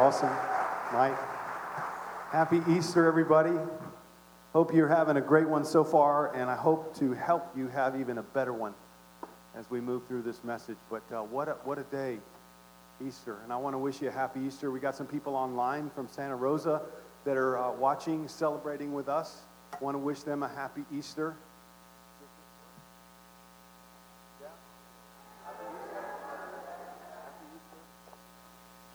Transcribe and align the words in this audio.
Awesome, 0.00 0.30
Mike. 0.92 1.18
Happy 2.30 2.62
Easter, 2.68 3.08
everybody. 3.08 3.58
Hope 4.52 4.72
you're 4.72 4.86
having 4.86 5.16
a 5.16 5.20
great 5.20 5.48
one 5.48 5.64
so 5.64 5.82
far, 5.82 6.32
and 6.36 6.48
I 6.48 6.54
hope 6.54 6.96
to 6.98 7.14
help 7.14 7.48
you 7.56 7.66
have 7.66 7.98
even 7.98 8.18
a 8.18 8.22
better 8.22 8.52
one 8.52 8.74
as 9.56 9.68
we 9.72 9.80
move 9.80 10.06
through 10.06 10.22
this 10.22 10.44
message. 10.44 10.76
But 10.88 11.02
uh, 11.12 11.22
what, 11.22 11.48
a, 11.48 11.54
what 11.64 11.80
a 11.80 11.82
day, 11.82 12.18
Easter. 13.04 13.38
And 13.42 13.52
I 13.52 13.56
want 13.56 13.74
to 13.74 13.78
wish 13.78 14.00
you 14.00 14.06
a 14.06 14.12
happy 14.12 14.38
Easter. 14.38 14.70
We 14.70 14.78
got 14.78 14.94
some 14.94 15.08
people 15.08 15.34
online 15.34 15.90
from 15.90 16.06
Santa 16.06 16.36
Rosa 16.36 16.80
that 17.24 17.36
are 17.36 17.58
uh, 17.58 17.72
watching, 17.72 18.28
celebrating 18.28 18.92
with 18.92 19.08
us. 19.08 19.38
Want 19.80 19.96
to 19.96 19.98
wish 19.98 20.20
them 20.20 20.44
a 20.44 20.48
happy 20.48 20.84
Easter. 20.92 21.34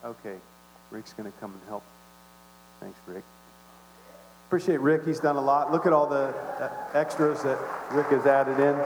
Okay. 0.02 0.38
Rick's 0.94 1.12
going 1.12 1.30
to 1.30 1.36
come 1.40 1.50
and 1.50 1.60
help. 1.66 1.82
Thanks, 2.78 2.96
Rick. 3.08 3.24
Appreciate 4.46 4.78
Rick. 4.78 5.04
He's 5.04 5.18
done 5.18 5.34
a 5.34 5.40
lot. 5.40 5.72
Look 5.72 5.86
at 5.86 5.92
all 5.92 6.06
the 6.06 6.28
uh, 6.28 6.70
extras 6.94 7.42
that 7.42 7.58
Rick 7.90 8.06
has 8.10 8.24
added 8.26 8.60
in. 8.60 8.76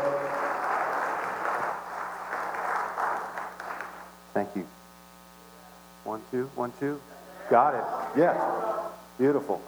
Thank 4.33 4.57
you. 4.57 4.67
One, 6.05 6.23
two, 6.31 6.51
one, 6.55 6.73
two. 6.81 6.99
Got 7.51 7.75
it. 7.75 7.85
Yes. 8.19 8.41
Beautiful. 9.19 9.61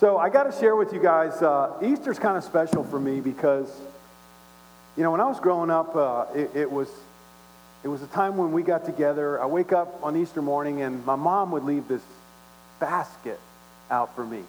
So 0.00 0.16
I 0.16 0.30
got 0.30 0.44
to 0.44 0.58
share 0.58 0.76
with 0.76 0.94
you 0.94 1.00
guys, 1.00 1.42
uh, 1.42 1.74
Easter's 1.84 2.18
kind 2.18 2.38
of 2.38 2.44
special 2.44 2.84
for 2.84 2.98
me 2.98 3.20
because, 3.20 3.70
you 4.96 5.02
know, 5.02 5.10
when 5.10 5.20
I 5.20 5.26
was 5.26 5.40
growing 5.40 5.70
up, 5.70 5.94
uh, 5.94 6.24
it, 6.34 6.52
it 6.54 6.72
was 6.72 6.88
it 7.88 7.90
was 7.90 8.02
a 8.02 8.06
time 8.08 8.36
when 8.36 8.52
we 8.52 8.62
got 8.62 8.84
together. 8.84 9.40
I 9.40 9.46
wake 9.46 9.72
up 9.72 10.00
on 10.02 10.14
Easter 10.14 10.42
morning, 10.42 10.82
and 10.82 11.06
my 11.06 11.16
mom 11.16 11.52
would 11.52 11.64
leave 11.64 11.88
this 11.88 12.02
basket 12.80 13.40
out 13.90 14.14
for 14.14 14.26
me, 14.26 14.42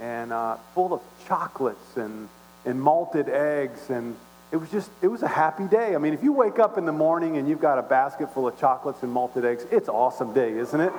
and 0.00 0.32
uh, 0.32 0.56
full 0.74 0.92
of 0.92 1.00
chocolates 1.28 1.96
and, 1.96 2.28
and 2.64 2.82
malted 2.82 3.28
eggs. 3.28 3.88
And 3.88 4.16
it 4.50 4.56
was 4.56 4.68
just, 4.68 4.90
it 5.00 5.06
was 5.06 5.22
a 5.22 5.28
happy 5.28 5.68
day. 5.68 5.94
I 5.94 5.98
mean, 5.98 6.12
if 6.12 6.24
you 6.24 6.32
wake 6.32 6.58
up 6.58 6.76
in 6.76 6.86
the 6.86 6.92
morning 6.92 7.36
and 7.36 7.48
you've 7.48 7.60
got 7.60 7.78
a 7.78 7.82
basket 7.82 8.34
full 8.34 8.48
of 8.48 8.58
chocolates 8.58 9.04
and 9.04 9.12
malted 9.12 9.44
eggs, 9.44 9.64
it's 9.70 9.86
an 9.86 9.94
awesome 9.94 10.34
day, 10.34 10.50
isn't 10.58 10.80
it? 10.80 10.92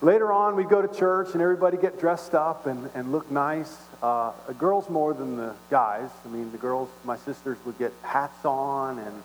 Later 0.00 0.32
on, 0.32 0.56
we'd 0.56 0.70
go 0.70 0.80
to 0.80 0.88
church 0.98 1.34
and 1.34 1.42
everybody 1.42 1.76
get 1.76 2.00
dressed 2.00 2.34
up 2.34 2.64
and, 2.64 2.88
and 2.94 3.12
look 3.12 3.30
nice. 3.30 3.76
Uh, 4.02 4.32
girls 4.56 4.88
more 4.88 5.12
than 5.12 5.36
the 5.36 5.52
guys. 5.68 6.08
I 6.24 6.28
mean, 6.28 6.52
the 6.52 6.58
girls, 6.58 6.88
my 7.04 7.18
sisters 7.18 7.58
would 7.66 7.78
get 7.78 7.92
hats 8.02 8.46
on 8.46 8.98
and 9.00 9.22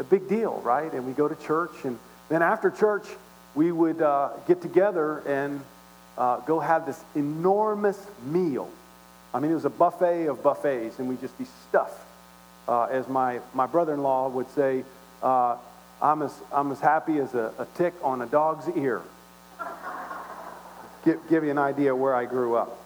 a 0.00 0.04
big 0.04 0.28
deal, 0.28 0.60
right? 0.64 0.92
And 0.92 1.06
we 1.06 1.12
go 1.12 1.28
to 1.28 1.36
church, 1.36 1.72
and 1.84 1.98
then 2.28 2.42
after 2.42 2.70
church, 2.70 3.06
we 3.54 3.70
would 3.70 4.00
uh, 4.00 4.30
get 4.48 4.62
together 4.62 5.18
and 5.26 5.60
uh, 6.16 6.38
go 6.40 6.58
have 6.58 6.86
this 6.86 7.02
enormous 7.14 7.98
meal. 8.24 8.68
I 9.32 9.40
mean, 9.40 9.50
it 9.50 9.54
was 9.54 9.64
a 9.64 9.70
buffet 9.70 10.26
of 10.26 10.42
buffets, 10.42 10.98
and 10.98 11.08
we'd 11.08 11.20
just 11.20 11.36
be 11.38 11.46
stuffed. 11.68 12.06
Uh, 12.66 12.84
as 12.84 13.08
my, 13.08 13.40
my 13.54 13.66
brother 13.66 13.94
in 13.94 14.02
law 14.02 14.28
would 14.28 14.48
say, 14.50 14.84
uh, 15.22 15.56
I'm, 16.00 16.22
as, 16.22 16.34
I'm 16.52 16.72
as 16.72 16.80
happy 16.80 17.18
as 17.18 17.34
a, 17.34 17.52
a 17.58 17.66
tick 17.76 17.94
on 18.02 18.22
a 18.22 18.26
dog's 18.26 18.68
ear. 18.76 19.02
give, 21.04 21.18
give 21.28 21.44
you 21.44 21.50
an 21.50 21.58
idea 21.58 21.94
where 21.94 22.14
I 22.14 22.24
grew 22.24 22.54
up. 22.54 22.76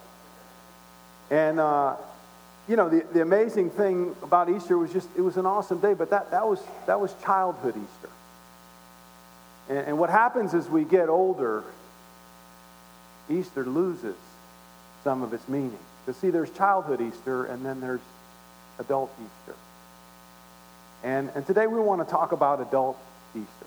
And 1.31 1.61
uh, 1.61 1.97
you 2.69 2.77
know, 2.77 2.89
the, 2.89 3.05
the 3.13 3.21
amazing 3.21 3.71
thing 3.71 4.17
about 4.23 4.49
Easter 4.49 4.79
was 4.79 4.93
just, 4.93 5.09
it 5.17 5.21
was 5.21 5.37
an 5.37 5.45
awesome 5.45 5.81
day, 5.81 5.93
but 5.95 6.11
that, 6.11 6.31
that, 6.31 6.47
was, 6.47 6.63
that 6.87 6.99
was 6.99 7.15
childhood 7.23 7.75
Easter. 7.77 8.11
And, 9.69 9.79
and 9.89 9.99
what 9.99 10.11
happens 10.11 10.55
as 10.55 10.69
we 10.69 10.85
get 10.85 11.09
older, 11.09 11.63
Easter 13.29 13.65
loses 13.65 14.17
some 15.03 15.23
of 15.23 15.35
its 15.35 15.47
meaning. 15.49 15.79
Because, 16.05 16.21
see, 16.21 16.31
there's 16.31 16.51
childhood 16.51 17.01
Easter, 17.01 17.45
and 17.45 17.65
then 17.65 17.81
there's 17.81 18.01
adult 18.79 19.11
Easter. 19.19 19.59
And, 21.03 21.31
and 21.35 21.47
today 21.47 21.67
we 21.67 21.79
want 21.81 22.07
to 22.07 22.11
talk 22.11 22.33
about 22.33 22.63
adult 22.63 22.99
Easter. 23.35 23.67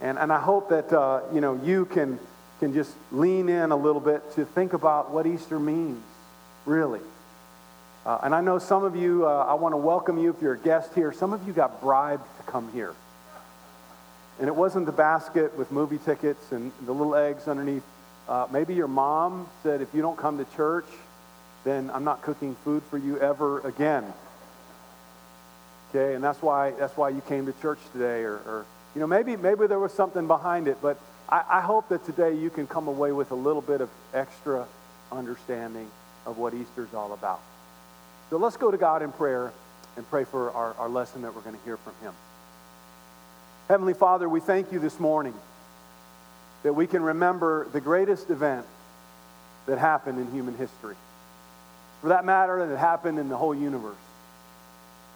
And, 0.00 0.18
and 0.18 0.32
I 0.32 0.40
hope 0.40 0.70
that, 0.70 0.92
uh, 0.92 1.20
you 1.32 1.42
know, 1.42 1.60
you 1.62 1.84
can, 1.84 2.18
can 2.58 2.72
just 2.72 2.94
lean 3.12 3.50
in 3.50 3.70
a 3.70 3.76
little 3.76 4.00
bit 4.00 4.34
to 4.34 4.46
think 4.46 4.72
about 4.72 5.10
what 5.10 5.26
Easter 5.26 5.58
means, 5.58 6.02
really. 6.64 7.00
Uh, 8.06 8.20
and 8.22 8.32
I 8.32 8.40
know 8.40 8.60
some 8.60 8.84
of 8.84 8.94
you, 8.94 9.26
uh, 9.26 9.46
I 9.48 9.54
want 9.54 9.72
to 9.72 9.78
welcome 9.78 10.16
you 10.16 10.30
if 10.30 10.40
you're 10.40 10.52
a 10.52 10.58
guest 10.58 10.94
here. 10.94 11.12
Some 11.12 11.32
of 11.32 11.44
you 11.44 11.52
got 11.52 11.80
bribed 11.80 12.22
to 12.38 12.42
come 12.44 12.70
here. 12.72 12.94
And 14.38 14.46
it 14.46 14.54
wasn't 14.54 14.86
the 14.86 14.92
basket 14.92 15.58
with 15.58 15.72
movie 15.72 15.98
tickets 15.98 16.52
and 16.52 16.70
the 16.84 16.92
little 16.92 17.16
eggs 17.16 17.48
underneath. 17.48 17.82
Uh, 18.28 18.46
maybe 18.52 18.74
your 18.74 18.86
mom 18.86 19.48
said, 19.64 19.82
if 19.82 19.92
you 19.92 20.02
don't 20.02 20.16
come 20.16 20.38
to 20.38 20.44
church, 20.54 20.84
then 21.64 21.90
I'm 21.92 22.04
not 22.04 22.22
cooking 22.22 22.54
food 22.62 22.84
for 22.84 22.96
you 22.96 23.18
ever 23.18 23.58
again. 23.66 24.04
Okay, 25.90 26.14
and 26.14 26.22
that's 26.22 26.40
why 26.40 26.70
that's 26.72 26.96
why 26.96 27.08
you 27.08 27.22
came 27.22 27.46
to 27.46 27.52
church 27.60 27.78
today, 27.92 28.22
or, 28.22 28.34
or 28.34 28.66
you 28.94 29.00
know, 29.00 29.06
maybe 29.08 29.36
maybe 29.36 29.66
there 29.66 29.78
was 29.80 29.92
something 29.92 30.28
behind 30.28 30.68
it, 30.68 30.78
but 30.80 30.96
I, 31.28 31.42
I 31.48 31.60
hope 31.60 31.88
that 31.88 32.04
today 32.06 32.34
you 32.34 32.50
can 32.50 32.68
come 32.68 32.86
away 32.86 33.10
with 33.10 33.32
a 33.32 33.36
little 33.36 33.62
bit 33.62 33.80
of 33.80 33.88
extra 34.14 34.66
understanding 35.10 35.88
of 36.24 36.38
what 36.38 36.54
Easter's 36.54 36.92
all 36.94 37.12
about. 37.12 37.40
So 38.30 38.38
let's 38.38 38.56
go 38.56 38.70
to 38.70 38.76
God 38.76 39.02
in 39.02 39.12
prayer 39.12 39.52
and 39.96 40.08
pray 40.10 40.24
for 40.24 40.50
our, 40.50 40.74
our 40.74 40.88
lesson 40.88 41.22
that 41.22 41.34
we're 41.34 41.42
going 41.42 41.56
to 41.56 41.64
hear 41.64 41.76
from 41.76 41.92
Him. 42.02 42.12
Heavenly 43.68 43.94
Father, 43.94 44.28
we 44.28 44.40
thank 44.40 44.72
you 44.72 44.80
this 44.80 44.98
morning 44.98 45.34
that 46.64 46.72
we 46.72 46.88
can 46.88 47.02
remember 47.02 47.68
the 47.72 47.80
greatest 47.80 48.30
event 48.30 48.66
that 49.66 49.78
happened 49.78 50.18
in 50.18 50.30
human 50.32 50.56
history. 50.56 50.96
For 52.00 52.08
that 52.08 52.24
matter, 52.24 52.66
that 52.66 52.76
happened 52.76 53.20
in 53.20 53.28
the 53.28 53.36
whole 53.36 53.54
universe. 53.54 53.94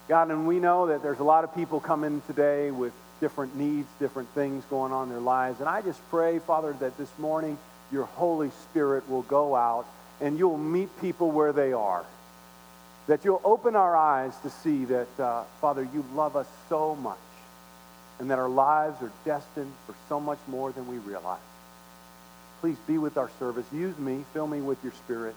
God, 0.08 0.30
and 0.30 0.46
we 0.46 0.60
know 0.60 0.86
that 0.86 1.02
there's 1.02 1.18
a 1.18 1.24
lot 1.24 1.42
of 1.42 1.54
people 1.54 1.80
coming 1.80 2.22
today 2.28 2.70
with 2.70 2.92
different 3.20 3.56
needs, 3.56 3.88
different 3.98 4.28
things 4.30 4.64
going 4.70 4.92
on 4.92 5.08
in 5.08 5.10
their 5.10 5.20
lives. 5.20 5.60
And 5.60 5.68
I 5.68 5.82
just 5.82 6.00
pray, 6.10 6.38
Father, 6.38 6.72
that 6.74 6.96
this 6.96 7.10
morning 7.18 7.58
your 7.90 8.04
Holy 8.04 8.50
Spirit 8.50 9.08
will 9.10 9.22
go 9.22 9.56
out 9.56 9.84
and 10.20 10.38
you'll 10.38 10.58
meet 10.58 10.88
people 11.00 11.30
where 11.32 11.52
they 11.52 11.72
are 11.72 12.04
that 13.10 13.24
you'll 13.24 13.40
open 13.42 13.74
our 13.74 13.96
eyes 13.96 14.32
to 14.44 14.48
see 14.48 14.84
that, 14.84 15.08
uh, 15.18 15.42
Father, 15.60 15.82
you 15.82 16.04
love 16.14 16.36
us 16.36 16.46
so 16.68 16.94
much 16.94 17.18
and 18.20 18.30
that 18.30 18.38
our 18.38 18.48
lives 18.48 19.02
are 19.02 19.10
destined 19.24 19.72
for 19.84 19.96
so 20.08 20.20
much 20.20 20.38
more 20.46 20.70
than 20.70 20.86
we 20.86 20.96
realize. 20.98 21.40
Please 22.60 22.76
be 22.86 22.98
with 22.98 23.16
our 23.16 23.28
service. 23.40 23.66
Use 23.72 23.98
me, 23.98 24.24
fill 24.32 24.46
me 24.46 24.60
with 24.60 24.78
your 24.84 24.92
spirit, 24.92 25.34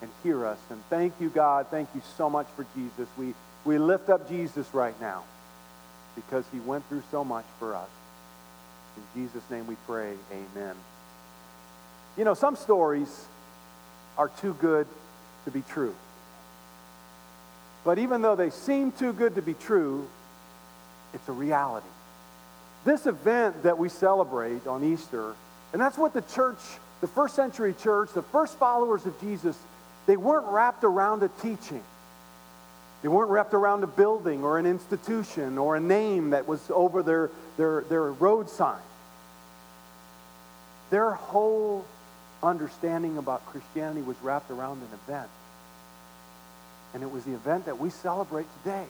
and 0.00 0.10
hear 0.22 0.46
us. 0.46 0.58
And 0.70 0.80
thank 0.88 1.12
you, 1.20 1.28
God. 1.28 1.66
Thank 1.70 1.90
you 1.94 2.00
so 2.16 2.30
much 2.30 2.46
for 2.56 2.64
Jesus. 2.74 3.06
We, 3.18 3.34
we 3.66 3.76
lift 3.76 4.08
up 4.08 4.26
Jesus 4.26 4.66
right 4.72 4.98
now 4.98 5.24
because 6.14 6.46
he 6.50 6.60
went 6.60 6.88
through 6.88 7.02
so 7.10 7.22
much 7.22 7.44
for 7.58 7.74
us. 7.74 7.90
In 8.96 9.22
Jesus' 9.22 9.44
name 9.50 9.66
we 9.66 9.76
pray, 9.86 10.14
amen. 10.32 10.74
You 12.16 12.24
know, 12.24 12.32
some 12.32 12.56
stories 12.56 13.26
are 14.16 14.30
too 14.40 14.56
good 14.62 14.86
to 15.44 15.50
be 15.50 15.62
true. 15.68 15.94
But 17.86 18.00
even 18.00 18.20
though 18.20 18.34
they 18.34 18.50
seem 18.50 18.90
too 18.90 19.12
good 19.12 19.36
to 19.36 19.42
be 19.42 19.54
true, 19.54 20.08
it's 21.14 21.28
a 21.28 21.32
reality. 21.32 21.86
This 22.84 23.06
event 23.06 23.62
that 23.62 23.78
we 23.78 23.88
celebrate 23.88 24.66
on 24.66 24.82
Easter, 24.82 25.34
and 25.72 25.80
that's 25.80 25.96
what 25.96 26.12
the 26.12 26.22
church, 26.22 26.58
the 27.00 27.06
first 27.06 27.36
century 27.36 27.76
church, 27.80 28.12
the 28.12 28.22
first 28.22 28.58
followers 28.58 29.06
of 29.06 29.18
Jesus, 29.20 29.56
they 30.06 30.16
weren't 30.16 30.48
wrapped 30.48 30.82
around 30.82 31.22
a 31.22 31.28
teaching. 31.40 31.82
They 33.02 33.08
weren't 33.08 33.30
wrapped 33.30 33.54
around 33.54 33.84
a 33.84 33.86
building 33.86 34.42
or 34.42 34.58
an 34.58 34.66
institution 34.66 35.56
or 35.56 35.76
a 35.76 35.80
name 35.80 36.30
that 36.30 36.48
was 36.48 36.60
over 36.70 37.04
their, 37.04 37.30
their, 37.56 37.82
their 37.82 38.10
road 38.10 38.50
sign. 38.50 38.82
Their 40.90 41.12
whole 41.12 41.84
understanding 42.42 43.16
about 43.16 43.46
Christianity 43.46 44.02
was 44.02 44.16
wrapped 44.22 44.50
around 44.50 44.78
an 44.78 44.88
event. 45.04 45.28
And 46.96 47.02
it 47.02 47.12
was 47.12 47.24
the 47.24 47.34
event 47.34 47.66
that 47.66 47.78
we 47.78 47.90
celebrate 47.90 48.46
today. 48.64 48.86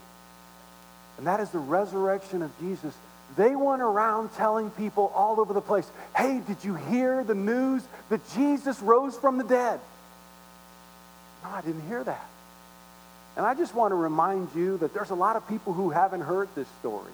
And 1.18 1.26
that 1.26 1.40
is 1.40 1.50
the 1.50 1.58
resurrection 1.58 2.40
of 2.40 2.56
Jesus. 2.60 2.94
They 3.36 3.56
went 3.56 3.82
around 3.82 4.32
telling 4.36 4.70
people 4.70 5.10
all 5.12 5.40
over 5.40 5.52
the 5.52 5.60
place, 5.60 5.90
hey, 6.16 6.40
did 6.46 6.62
you 6.62 6.76
hear 6.76 7.24
the 7.24 7.34
news 7.34 7.82
that 8.08 8.20
Jesus 8.32 8.80
rose 8.80 9.16
from 9.16 9.38
the 9.38 9.42
dead? 9.42 9.80
No, 11.42 11.50
I 11.50 11.62
didn't 11.62 11.84
hear 11.88 12.04
that. 12.04 12.28
And 13.36 13.44
I 13.44 13.54
just 13.54 13.74
want 13.74 13.90
to 13.90 13.96
remind 13.96 14.50
you 14.54 14.78
that 14.78 14.94
there's 14.94 15.10
a 15.10 15.16
lot 15.16 15.34
of 15.34 15.48
people 15.48 15.72
who 15.72 15.90
haven't 15.90 16.20
heard 16.20 16.48
this 16.54 16.68
story. 16.78 17.12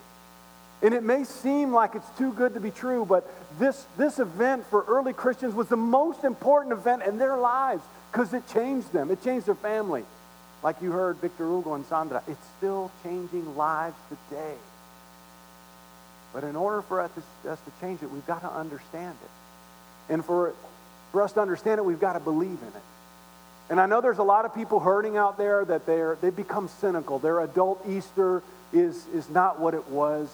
And 0.82 0.92
it 0.92 1.02
may 1.02 1.24
seem 1.24 1.72
like 1.72 1.94
it's 1.94 2.18
too 2.18 2.34
good 2.34 2.52
to 2.52 2.60
be 2.60 2.70
true, 2.70 3.06
but 3.06 3.26
this, 3.58 3.86
this 3.96 4.18
event 4.18 4.66
for 4.66 4.84
early 4.86 5.14
Christians 5.14 5.54
was 5.54 5.68
the 5.68 5.76
most 5.78 6.22
important 6.22 6.74
event 6.74 7.02
in 7.04 7.16
their 7.16 7.38
lives 7.38 7.82
because 8.10 8.34
it 8.34 8.46
changed 8.52 8.92
them, 8.92 9.10
it 9.10 9.24
changed 9.24 9.46
their 9.46 9.54
family. 9.54 10.04
Like 10.62 10.80
you 10.80 10.92
heard 10.92 11.16
Victor 11.16 11.44
Hugo 11.44 11.74
and 11.74 11.84
Sandra, 11.86 12.22
it's 12.28 12.46
still 12.58 12.90
changing 13.02 13.56
lives 13.56 13.96
today. 14.08 14.54
But 16.32 16.44
in 16.44 16.56
order 16.56 16.82
for 16.82 17.00
us 17.00 17.10
to, 17.44 17.56
change 17.80 18.02
it, 18.02 18.10
we've 18.10 18.26
got 18.26 18.42
to 18.42 18.50
understand 18.50 19.16
it. 19.22 20.12
And 20.12 20.24
for, 20.24 20.54
for 21.10 21.22
us 21.22 21.32
to 21.32 21.40
understand 21.40 21.78
it, 21.78 21.84
we've 21.84 22.00
got 22.00 22.14
to 22.14 22.20
believe 22.20 22.58
in 22.60 22.68
it. 22.68 22.82
And 23.70 23.80
I 23.80 23.86
know 23.86 24.00
there's 24.00 24.18
a 24.18 24.22
lot 24.22 24.44
of 24.44 24.54
people 24.54 24.80
hurting 24.80 25.16
out 25.16 25.36
there 25.36 25.64
that 25.64 25.86
they're, 25.86 26.16
they've 26.20 26.34
become 26.34 26.68
cynical. 26.68 27.18
Their 27.18 27.40
adult 27.40 27.84
Easter 27.88 28.42
is, 28.72 29.06
is 29.08 29.28
not 29.28 29.60
what 29.60 29.74
it 29.74 29.86
was. 29.88 30.28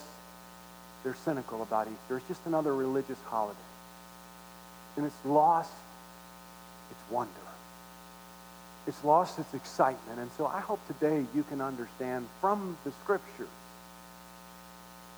They're 1.04 1.16
cynical 1.24 1.62
about 1.62 1.86
Easter. 1.86 2.18
It's 2.18 2.28
just 2.28 2.46
another 2.46 2.74
religious 2.74 3.18
holiday. 3.26 3.56
And 4.96 5.06
it's 5.06 5.24
lost 5.24 5.72
its 6.90 7.00
wonder. 7.10 7.32
It's 8.88 9.04
lost 9.04 9.38
its 9.38 9.52
excitement. 9.52 10.18
And 10.18 10.30
so 10.38 10.46
I 10.46 10.60
hope 10.60 10.80
today 10.86 11.24
you 11.34 11.44
can 11.44 11.60
understand 11.60 12.26
from 12.40 12.76
the 12.84 12.92
scriptures 13.04 13.48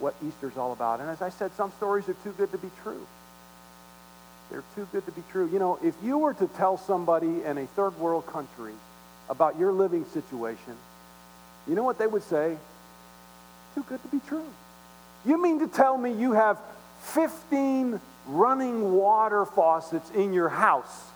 what 0.00 0.14
Easter's 0.26 0.56
all 0.56 0.72
about. 0.72 1.00
And 1.00 1.08
as 1.08 1.22
I 1.22 1.30
said, 1.30 1.52
some 1.56 1.70
stories 1.76 2.08
are 2.08 2.16
too 2.24 2.34
good 2.36 2.50
to 2.50 2.58
be 2.58 2.70
true. 2.82 3.06
They're 4.50 4.64
too 4.74 4.88
good 4.90 5.06
to 5.06 5.12
be 5.12 5.22
true. 5.30 5.48
You 5.52 5.60
know, 5.60 5.78
if 5.82 5.94
you 6.02 6.18
were 6.18 6.34
to 6.34 6.48
tell 6.48 6.76
somebody 6.76 7.44
in 7.44 7.58
a 7.58 7.66
third 7.68 7.96
world 7.98 8.26
country 8.26 8.74
about 9.28 9.56
your 9.56 9.70
living 9.72 10.04
situation, 10.06 10.74
you 11.68 11.76
know 11.76 11.84
what 11.84 11.98
they 11.98 12.08
would 12.08 12.24
say? 12.24 12.56
Too 13.76 13.84
good 13.88 14.02
to 14.02 14.08
be 14.08 14.20
true. 14.26 14.46
You 15.24 15.40
mean 15.40 15.60
to 15.60 15.68
tell 15.68 15.96
me 15.96 16.12
you 16.12 16.32
have 16.32 16.58
15 17.02 18.00
running 18.26 18.92
water 18.92 19.44
faucets 19.44 20.10
in 20.10 20.32
your 20.32 20.48
house, 20.48 21.10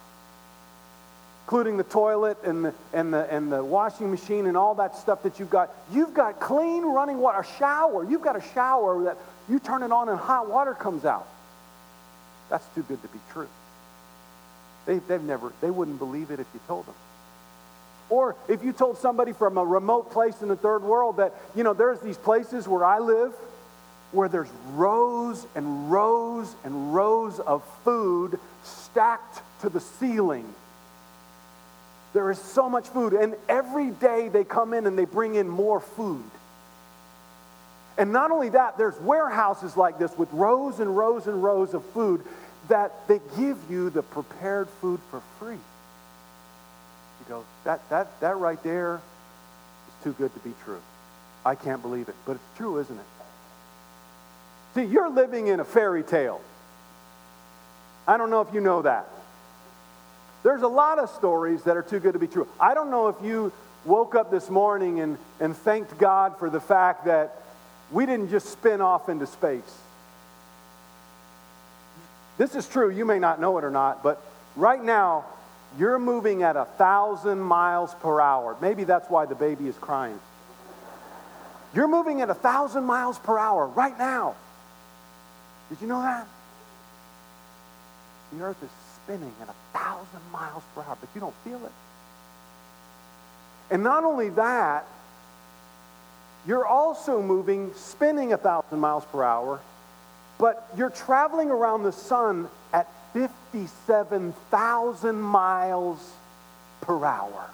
including 1.45 1.77
the 1.77 1.85
toilet 1.85 2.39
and 2.43 2.65
the, 2.65 2.75
and, 2.93 3.13
the, 3.13 3.33
and 3.33 3.53
the 3.53 3.63
washing 3.63 4.11
machine 4.11 4.47
and 4.47 4.57
all 4.57 4.75
that 4.77 4.97
stuff 4.97 5.23
that 5.23 5.39
you've 5.39 5.51
got? 5.51 5.71
You've 5.93 6.15
got 6.15 6.41
clean 6.41 6.85
running 6.85 7.19
water, 7.19 7.41
a 7.41 7.59
shower. 7.59 8.05
You've 8.05 8.23
got 8.23 8.37
a 8.37 8.43
shower 8.55 9.05
that 9.05 9.19
you 9.49 9.59
turn 9.59 9.83
it 9.83 9.93
on 9.93 10.09
and 10.09 10.19
hot 10.19 10.49
water 10.49 10.75
comes 10.75 11.05
out. 11.05 11.29
That's 12.49 12.67
too 12.75 12.83
good 12.83 13.01
to 13.03 13.09
be 13.09 13.19
true. 13.33 13.49
They, 14.87 14.99
they've 14.99 15.23
never, 15.23 15.53
they 15.61 15.71
wouldn't 15.71 15.99
believe 15.99 16.31
it 16.31 16.41
if 16.41 16.47
you 16.55 16.61
told 16.67 16.87
them. 16.87 16.95
Or 18.11 18.37
if 18.49 18.63
you 18.63 18.73
told 18.73 18.99
somebody 18.99 19.33
from 19.33 19.57
a 19.57 19.65
remote 19.65 20.13
place 20.13 20.43
in 20.43 20.49
the 20.49 20.57
third 20.57 20.83
world 20.83 21.17
that, 21.17 21.35
you 21.55 21.65
know, 21.65 21.73
there's 21.73 22.01
these 22.01 22.19
places 22.19 22.69
where 22.69 22.85
I 22.85 22.99
live 22.99 23.33
where 24.13 24.29
there's 24.29 24.49
rows 24.73 25.45
and 25.55 25.91
rows 25.91 26.55
and 26.65 26.95
rows 26.95 27.41
of 27.41 27.65
food 27.83 28.39
stacked 28.63 29.43
to 29.61 29.69
the 29.69 29.81
ceiling. 29.81 30.47
There 32.15 32.31
is 32.31 32.39
so 32.39 32.71
much 32.71 32.89
food, 32.89 33.13
and 33.13 33.35
every 33.49 33.91
day 33.91 34.29
they 34.29 34.45
come 34.45 34.73
in 34.73 34.87
and 34.87 34.97
they 34.97 35.05
bring 35.05 35.35
in 35.35 35.49
more 35.49 35.81
food. 35.81 36.25
And 37.99 38.13
not 38.13 38.31
only 38.31 38.51
that, 38.51 38.79
there's 38.79 38.99
warehouses 39.01 39.77
like 39.77 39.99
this 39.99 40.17
with 40.17 40.33
rows 40.33 40.81
and 40.81 40.97
rows 40.97 41.27
and 41.27 41.43
rows 41.43 41.75
of 41.75 41.85
food 41.87 42.25
that 42.69 43.07
they 43.09 43.21
give 43.37 43.59
you 43.69 43.91
the 43.91 44.03
prepared 44.03 44.69
food 44.81 45.01
for 45.11 45.21
free. 45.39 45.55
You 45.55 47.27
go, 47.29 47.45
that, 47.65 47.89
that, 47.91 48.21
that 48.21 48.37
right 48.39 48.63
there 48.63 49.01
is 49.89 50.05
too 50.05 50.13
good 50.13 50.33
to 50.35 50.41
be 50.41 50.55
true. 50.65 50.81
I 51.45 51.57
can't 51.57 51.83
believe 51.83 52.09
it. 52.09 52.15
But 52.27 52.33
it's 52.37 52.57
true, 52.57 52.79
isn't 52.79 52.97
it? 52.97 53.05
See, 54.75 54.85
you're 54.85 55.11
living 55.11 55.49
in 55.49 55.61
a 55.61 55.65
fairy 55.65 56.03
tale. 56.03 56.41
I 58.07 58.17
don't 58.17 58.31
know 58.31 58.41
if 58.41 58.53
you 58.53 58.61
know 58.61 58.83
that. 58.83 59.09
There's 60.45 60.63
a 60.63 60.69
lot 60.69 60.99
of 60.99 61.09
stories 61.11 61.63
that 61.65 61.77
are 61.77 61.83
too 61.83 61.99
good 61.99 62.13
to 62.13 62.19
be 62.19 62.29
true. 62.29 62.47
I 62.61 62.75
don't 62.75 62.91
know 62.91 63.09
if 63.09 63.17
you 63.25 63.51
woke 63.87 64.15
up 64.15 64.31
this 64.31 64.51
morning 64.51 65.01
and, 65.01 65.19
and 65.41 65.57
thanked 65.57 65.99
God 65.99 66.39
for 66.39 66.51
the 66.51 66.61
fact 66.61 67.07
that 67.07 67.43
we 67.91 68.05
didn't 68.05 68.29
just 68.29 68.51
spin 68.51 68.83
off 68.83 69.09
into 69.09 69.27
space. 69.27 69.63
This 72.37 72.55
is 72.55 72.69
true. 72.69 72.91
You 72.91 73.07
may 73.07 73.19
not 73.19 73.41
know 73.41 73.57
it 73.57 73.65
or 73.65 73.71
not, 73.71 74.03
but 74.03 74.21
right 74.55 74.83
now, 74.83 75.25
you're 75.79 75.99
moving 75.99 76.43
at 76.43 76.57
a 76.57 76.67
thousand 76.67 77.41
miles 77.41 77.95
per 77.95 78.21
hour. 78.21 78.57
Maybe 78.61 78.85
that's 78.85 79.09
why 79.09 79.25
the 79.25 79.35
baby 79.35 79.67
is 79.67 79.77
crying. 79.77 80.21
You're 81.75 81.89
moving 81.89 82.21
at 82.21 82.29
a 82.29 82.35
thousand 82.35 82.85
miles 82.85 83.19
per 83.19 83.39
hour 83.39 83.67
right 83.67 83.99
now. 83.99 84.35
Did 85.71 85.81
you 85.81 85.89
know 85.89 86.03
that? 86.03 86.29
The 88.33 88.45
earth 88.45 88.63
is 88.63 88.84
spinning 89.05 89.33
at 89.41 89.49
a 89.49 89.55
thousand 89.79 90.21
miles 90.33 90.65
per 90.75 90.83
hour, 90.83 90.99
but 91.01 91.09
you 91.15 91.21
don't 91.21 91.35
feel 91.45 91.65
it. 91.65 91.73
And 93.71 93.83
not 93.83 94.05
only 94.05 94.29
that, 94.31 94.87
you're 96.47 96.67
also 96.67 97.23
moving, 97.23 97.73
spinning 97.75 98.33
a 98.33 98.37
thousand 98.37 98.81
miles 98.81 99.05
per 99.07 99.23
hour, 99.23 99.61
but 100.39 100.69
you're 100.77 100.91
traveling 100.91 101.51
around 101.51 101.85
the 101.85 101.93
sun 101.93 102.49
at 102.73 102.91
57,000 103.13 105.21
miles 105.21 106.13
per 106.81 107.05
hour. 107.05 107.51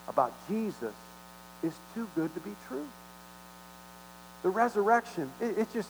about 0.07 0.33
Jesus 0.49 0.93
is 1.63 1.73
too 1.93 2.07
good 2.15 2.33
to 2.33 2.39
be 2.41 2.51
true 2.67 2.87
the 4.43 4.49
resurrection, 4.49 5.31
it, 5.41 5.57
it's 5.57 5.73
just, 5.73 5.89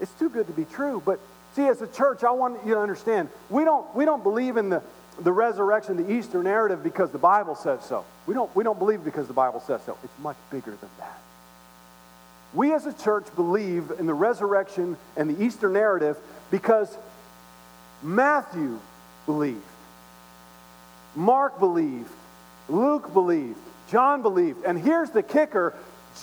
it's 0.00 0.12
too 0.12 0.28
good 0.28 0.46
to 0.46 0.52
be 0.52 0.64
true. 0.66 1.02
But 1.04 1.18
see, 1.56 1.66
as 1.66 1.82
a 1.82 1.88
church, 1.88 2.22
I 2.22 2.30
want 2.30 2.64
you 2.64 2.74
to 2.74 2.80
understand, 2.80 3.28
we 3.50 3.64
don't, 3.64 3.92
we 3.96 4.04
don't 4.04 4.22
believe 4.22 4.56
in 4.56 4.68
the, 4.68 4.82
the 5.18 5.32
resurrection, 5.32 5.96
the 5.96 6.12
Easter 6.12 6.42
narrative, 6.42 6.84
because 6.84 7.10
the 7.10 7.18
Bible 7.18 7.56
says 7.56 7.82
so. 7.84 8.04
We 8.26 8.34
don't, 8.34 8.54
we 8.54 8.62
don't 8.62 8.78
believe 8.78 9.02
because 9.02 9.26
the 9.26 9.32
Bible 9.32 9.60
says 9.60 9.80
so. 9.84 9.98
It's 10.04 10.12
much 10.22 10.36
bigger 10.50 10.70
than 10.70 10.90
that. 10.98 11.18
We 12.54 12.72
as 12.72 12.86
a 12.86 12.92
church 12.92 13.26
believe 13.34 13.90
in 13.98 14.06
the 14.06 14.14
resurrection 14.14 14.96
and 15.16 15.34
the 15.34 15.42
Easter 15.42 15.68
narrative 15.68 16.16
because 16.50 16.96
Matthew 18.02 18.78
believed, 19.26 19.60
Mark 21.18 21.58
believed, 21.58 22.12
Luke 22.68 23.12
believed, 23.12 23.58
John 23.90 24.22
believed. 24.22 24.64
And 24.64 24.78
here's 24.78 25.10
the 25.10 25.22
kicker 25.22 25.74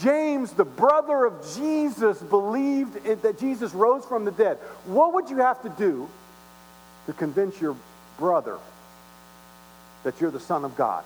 James, 0.02 0.52
the 0.54 0.66
brother 0.66 1.26
of 1.26 1.34
Jesus, 1.56 2.22
believed 2.22 3.04
that 3.22 3.38
Jesus 3.38 3.74
rose 3.74 4.06
from 4.06 4.24
the 4.24 4.32
dead. 4.32 4.58
What 4.86 5.14
would 5.14 5.30
you 5.30 5.38
have 5.38 5.62
to 5.64 5.70
do 5.70 6.10
to 7.08 7.14
convince 7.14 7.60
your 7.60 7.76
brother 8.18 8.58
that 10.04 10.20
you're 10.22 10.32
the 10.32 10.40
Son 10.40 10.64
of 10.64 10.78
God? 10.78 11.04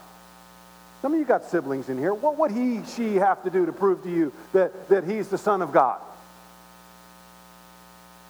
Some 1.01 1.13
of 1.13 1.19
you 1.19 1.25
got 1.25 1.45
siblings 1.45 1.89
in 1.89 1.97
here. 1.97 2.13
What 2.13 2.37
would 2.37 2.51
he, 2.51 2.81
she 2.95 3.15
have 3.15 3.43
to 3.43 3.49
do 3.49 3.65
to 3.65 3.71
prove 3.71 4.03
to 4.03 4.09
you 4.09 4.31
that, 4.53 4.89
that 4.89 5.03
he's 5.03 5.29
the 5.29 5.37
Son 5.37 5.63
of 5.63 5.71
God? 5.71 5.99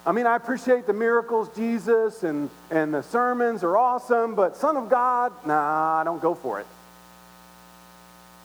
I 0.05 0.11
mean, 0.11 0.25
I 0.25 0.35
appreciate 0.35 0.87
the 0.87 0.93
miracles, 0.93 1.49
Jesus, 1.55 2.23
and, 2.23 2.49
and 2.71 2.93
the 2.93 3.03
sermons 3.03 3.63
are 3.63 3.77
awesome, 3.77 4.33
but 4.33 4.55
Son 4.55 4.77
of 4.77 4.89
God, 4.89 5.33
nah, 5.45 5.99
I 5.99 6.03
don't 6.03 6.21
go 6.21 6.33
for 6.33 6.59
it. 6.59 6.65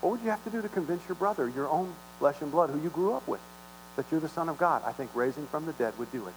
What 0.00 0.11
would 0.11 0.20
you 0.23 0.30
have 0.30 0.42
to 0.44 0.50
do 0.50 0.61
to 0.61 0.68
convince 0.68 1.06
your 1.08 1.14
brother, 1.14 1.49
your 1.49 1.68
own 1.68 1.92
flesh 2.18 2.37
and 2.40 2.50
blood, 2.50 2.70
who 2.70 2.80
you 2.80 2.90
grew 2.90 3.14
up 3.14 3.26
with, 3.26 3.40
that 3.96 4.04
you're 4.11 4.20
the 4.20 4.28
Son 4.28 4.49
of 4.49 4.58
God? 4.58 4.82
I 4.84 4.92
think 4.92 5.11
raising 5.14 5.46
from 5.46 5.64
the 5.64 5.73
dead 5.75 5.96
would 5.99 6.11
do 6.12 6.26
it. 6.26 6.34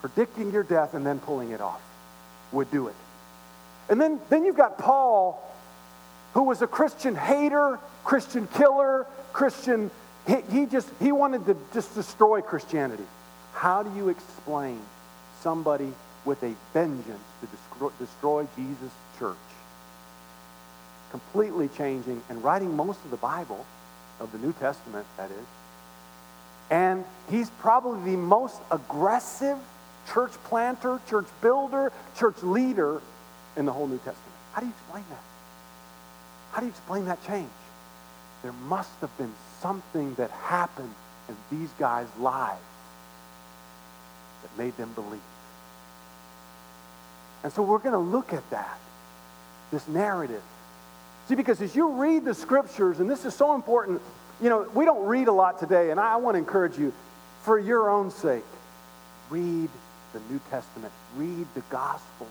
Predicting 0.00 0.52
your 0.52 0.64
death 0.64 0.94
and 0.94 1.06
then 1.06 1.20
pulling 1.20 1.52
it 1.52 1.60
off 1.60 1.80
would 2.50 2.70
do 2.70 2.88
it. 2.88 2.94
And 3.88 4.00
then, 4.00 4.20
then 4.30 4.44
you've 4.44 4.56
got 4.56 4.78
Paul, 4.78 5.42
who 6.34 6.42
was 6.42 6.60
a 6.60 6.66
Christian 6.66 7.14
hater, 7.14 7.78
Christian 8.04 8.48
killer, 8.48 9.06
Christian, 9.32 9.90
he, 10.26 10.36
he 10.50 10.66
just, 10.66 10.88
he 11.00 11.12
wanted 11.12 11.46
to 11.46 11.56
just 11.72 11.94
destroy 11.94 12.40
Christianity. 12.40 13.04
How 13.54 13.82
do 13.82 13.94
you 13.96 14.08
explain 14.08 14.80
somebody 15.40 15.92
with 16.24 16.42
a 16.42 16.54
vengeance 16.72 17.24
to 17.40 17.46
destroy, 17.46 17.90
destroy 17.98 18.46
Jesus' 18.56 18.92
church? 19.18 19.36
completely 21.12 21.68
changing 21.76 22.20
and 22.30 22.42
writing 22.42 22.74
most 22.74 23.04
of 23.04 23.10
the 23.10 23.16
Bible, 23.18 23.64
of 24.18 24.32
the 24.32 24.38
New 24.38 24.52
Testament, 24.54 25.06
that 25.18 25.30
is. 25.30 25.46
And 26.70 27.04
he's 27.30 27.50
probably 27.60 28.12
the 28.12 28.16
most 28.16 28.56
aggressive 28.70 29.58
church 30.10 30.32
planter, 30.44 31.00
church 31.08 31.26
builder, 31.42 31.92
church 32.16 32.42
leader 32.42 33.00
in 33.56 33.66
the 33.66 33.72
whole 33.72 33.86
New 33.86 33.98
Testament. 33.98 34.18
How 34.54 34.60
do 34.60 34.66
you 34.66 34.72
explain 34.72 35.04
that? 35.10 35.22
How 36.52 36.60
do 36.60 36.66
you 36.66 36.70
explain 36.70 37.04
that 37.04 37.24
change? 37.26 37.50
There 38.42 38.52
must 38.52 38.98
have 39.02 39.16
been 39.18 39.32
something 39.62 40.14
that 40.16 40.30
happened 40.30 40.92
in 41.28 41.36
these 41.50 41.70
guys' 41.78 42.08
lives 42.18 42.60
that 44.42 44.62
made 44.62 44.76
them 44.76 44.92
believe. 44.94 45.20
And 47.44 47.52
so 47.52 47.62
we're 47.62 47.78
going 47.78 47.92
to 47.92 47.98
look 47.98 48.32
at 48.32 48.48
that, 48.50 48.78
this 49.70 49.86
narrative. 49.88 50.42
See, 51.28 51.34
because 51.34 51.60
as 51.62 51.74
you 51.74 51.88
read 51.92 52.24
the 52.24 52.34
scriptures, 52.34 53.00
and 53.00 53.08
this 53.08 53.24
is 53.24 53.34
so 53.34 53.54
important, 53.54 54.02
you 54.40 54.48
know, 54.48 54.68
we 54.74 54.84
don't 54.84 55.06
read 55.06 55.28
a 55.28 55.32
lot 55.32 55.58
today, 55.58 55.90
and 55.90 56.00
I 56.00 56.16
want 56.16 56.34
to 56.34 56.38
encourage 56.38 56.76
you, 56.76 56.92
for 57.42 57.58
your 57.58 57.90
own 57.90 58.10
sake, 58.10 58.44
read 59.30 59.68
the 60.12 60.20
New 60.30 60.40
Testament, 60.50 60.92
read 61.16 61.46
the 61.54 61.62
Gospels. 61.70 62.28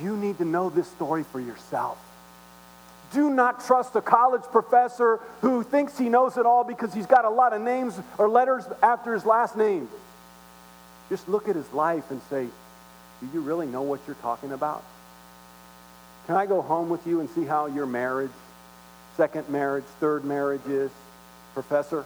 You 0.00 0.16
need 0.16 0.38
to 0.38 0.44
know 0.44 0.70
this 0.70 0.88
story 0.88 1.24
for 1.24 1.40
yourself. 1.40 1.98
Do 3.12 3.30
not 3.30 3.64
trust 3.66 3.96
a 3.96 4.00
college 4.00 4.42
professor 4.52 5.18
who 5.40 5.62
thinks 5.64 5.98
he 5.98 6.08
knows 6.08 6.36
it 6.36 6.46
all 6.46 6.62
because 6.62 6.94
he's 6.94 7.06
got 7.06 7.24
a 7.24 7.30
lot 7.30 7.52
of 7.52 7.60
names 7.60 7.98
or 8.18 8.28
letters 8.28 8.64
after 8.82 9.14
his 9.14 9.26
last 9.26 9.56
name. 9.56 9.88
Just 11.08 11.28
look 11.28 11.48
at 11.48 11.56
his 11.56 11.70
life 11.72 12.10
and 12.10 12.20
say, 12.30 12.46
Do 13.20 13.28
you 13.34 13.40
really 13.40 13.66
know 13.66 13.82
what 13.82 14.00
you're 14.06 14.16
talking 14.16 14.52
about? 14.52 14.84
Can 16.26 16.36
I 16.36 16.46
go 16.46 16.62
home 16.62 16.88
with 16.88 17.04
you 17.06 17.18
and 17.18 17.28
see 17.30 17.44
how 17.44 17.66
your 17.66 17.86
marriage, 17.86 18.30
second 19.16 19.48
marriage, 19.48 19.84
third 19.98 20.24
marriage 20.24 20.64
is, 20.68 20.92
professor? 21.54 22.04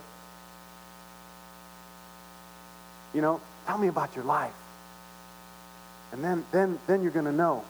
You 3.13 3.21
know, 3.21 3.41
tell 3.67 3.77
me 3.77 3.89
about 3.89 4.17
your 4.17 4.25
life. 4.25 4.55
And 6.13 6.25
then, 6.25 6.45
then, 6.53 6.79
then 6.87 7.03
you're 7.03 7.13
going 7.13 7.27
to 7.27 7.33
know. 7.33 7.65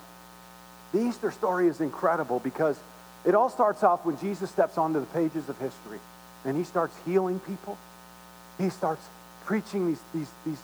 The 0.93 1.01
Easter 1.01 1.33
story 1.33 1.67
is 1.67 1.81
incredible 1.81 2.39
because 2.39 2.79
it 3.25 3.35
all 3.35 3.49
starts 3.49 3.83
off 3.83 4.05
when 4.05 4.19
Jesus 4.19 4.51
steps 4.51 4.77
onto 4.77 5.01
the 5.01 5.07
pages 5.07 5.49
of 5.49 5.59
history 5.59 5.99
and 6.45 6.57
he 6.57 6.65
starts 6.65 6.95
healing 7.07 7.41
people. 7.41 7.79
He 8.59 8.69
starts 8.69 9.05
preaching 9.47 9.87
these, 9.89 10.01
these, 10.15 10.31
these, 10.45 10.61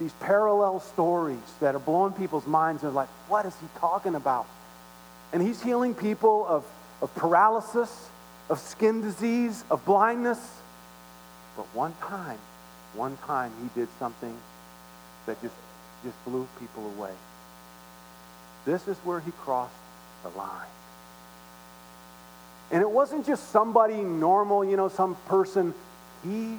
these 0.00 0.12
parallel 0.14 0.80
stories 0.80 1.38
that 1.60 1.74
are 1.74 1.80
blowing 1.80 2.12
people's 2.12 2.46
minds. 2.46 2.82
They're 2.82 2.90
like, 2.90 3.08
what 3.28 3.44
is 3.46 3.54
he 3.60 3.66
talking 3.78 4.14
about? 4.14 4.46
And 5.32 5.42
he's 5.42 5.62
healing 5.62 5.94
people 5.94 6.46
of, 6.46 6.64
of 7.02 7.14
paralysis, 7.16 8.08
of 8.48 8.58
skin 8.58 9.02
disease, 9.02 9.64
of 9.70 9.84
blindness. 9.84 10.38
But 11.56 11.66
one 11.74 11.94
time, 12.00 12.38
one 12.94 13.16
time 13.26 13.52
he 13.62 13.80
did 13.80 13.88
something 13.98 14.36
that 15.26 15.40
just, 15.42 15.54
just 16.02 16.24
blew 16.24 16.46
people 16.58 16.90
away. 16.96 17.12
This 18.64 18.88
is 18.88 18.96
where 18.98 19.20
he 19.20 19.32
crossed 19.32 19.74
the 20.22 20.30
line. 20.30 20.66
And 22.70 22.82
it 22.82 22.90
wasn't 22.90 23.26
just 23.26 23.50
somebody 23.50 23.96
normal, 23.96 24.64
you 24.64 24.76
know, 24.76 24.88
some 24.88 25.16
person. 25.26 25.74
He, 26.22 26.58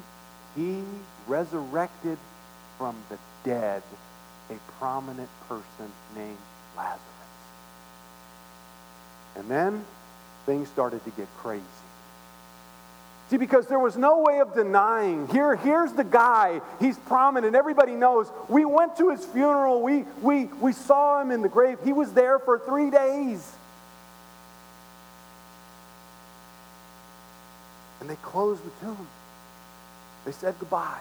he 0.55 0.83
resurrected 1.27 2.17
from 2.77 2.95
the 3.09 3.17
dead 3.43 3.81
a 4.49 4.55
prominent 4.77 5.29
person 5.47 5.91
named 6.15 6.37
Lazarus. 6.77 7.01
And 9.35 9.49
then 9.49 9.85
things 10.45 10.69
started 10.69 11.03
to 11.05 11.11
get 11.11 11.27
crazy. 11.37 11.63
See, 13.29 13.37
because 13.37 13.65
there 13.65 13.79
was 13.79 13.97
no 13.97 14.21
way 14.21 14.39
of 14.39 14.53
denying. 14.53 15.27
Here, 15.29 15.55
here's 15.55 15.91
the 15.93 16.03
guy. 16.03 16.61
He's 16.79 16.97
prominent. 16.99 17.55
Everybody 17.55 17.93
knows. 17.93 18.27
We 18.47 18.65
went 18.65 18.97
to 18.97 19.09
his 19.09 19.25
funeral. 19.25 19.81
We, 19.81 20.05
we, 20.21 20.45
we 20.45 20.73
saw 20.73 21.21
him 21.21 21.31
in 21.31 21.41
the 21.41 21.49
grave. 21.49 21.79
He 21.83 21.91
was 21.91 22.13
there 22.13 22.37
for 22.37 22.59
three 22.59 22.91
days. 22.91 23.51
And 28.05 28.09
they 28.11 28.21
closed 28.21 28.61
the 28.63 28.85
tomb. 28.85 29.07
They 30.25 30.31
said 30.31 30.53
goodbye. 30.59 30.99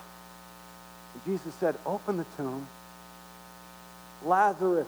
And 1.12 1.25
Jesus 1.26 1.52
said, 1.56 1.75
Open 1.84 2.16
the 2.16 2.25
tomb. 2.38 2.66
Lazarus, 4.25 4.87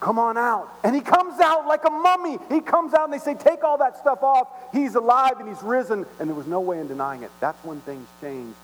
Come 0.00 0.18
on 0.18 0.36
out. 0.36 0.68
And 0.82 0.96
he 0.96 1.00
comes 1.00 1.38
out 1.38 1.68
like 1.68 1.84
a 1.86 1.90
mummy. 1.90 2.38
He 2.48 2.60
comes 2.60 2.92
out 2.92 3.04
and 3.04 3.12
they 3.12 3.20
say, 3.20 3.34
Take 3.34 3.62
all 3.62 3.78
that 3.78 3.98
stuff 3.98 4.20
off. 4.24 4.48
He's 4.72 4.96
alive 4.96 5.38
and 5.38 5.48
he's 5.48 5.62
risen. 5.62 6.04
And 6.18 6.28
there 6.28 6.34
was 6.34 6.48
no 6.48 6.58
way 6.58 6.80
in 6.80 6.88
denying 6.88 7.22
it. 7.22 7.30
That's 7.38 7.64
when 7.64 7.80
things 7.82 8.08
changed. 8.20 8.56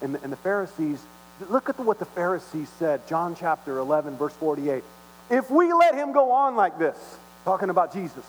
And 0.00 0.14
the, 0.14 0.22
and 0.22 0.32
the 0.32 0.38
Pharisees, 0.38 1.02
look 1.50 1.68
at 1.68 1.76
the, 1.76 1.82
what 1.82 1.98
the 1.98 2.06
Pharisees 2.06 2.70
said. 2.78 3.06
John 3.06 3.36
chapter 3.38 3.76
11, 3.76 4.16
verse 4.16 4.32
48. 4.36 4.82
If 5.28 5.50
we 5.50 5.70
let 5.74 5.94
him 5.94 6.12
go 6.12 6.32
on 6.32 6.56
like 6.56 6.78
this, 6.78 6.96
talking 7.44 7.68
about 7.68 7.92
Jesus, 7.92 8.24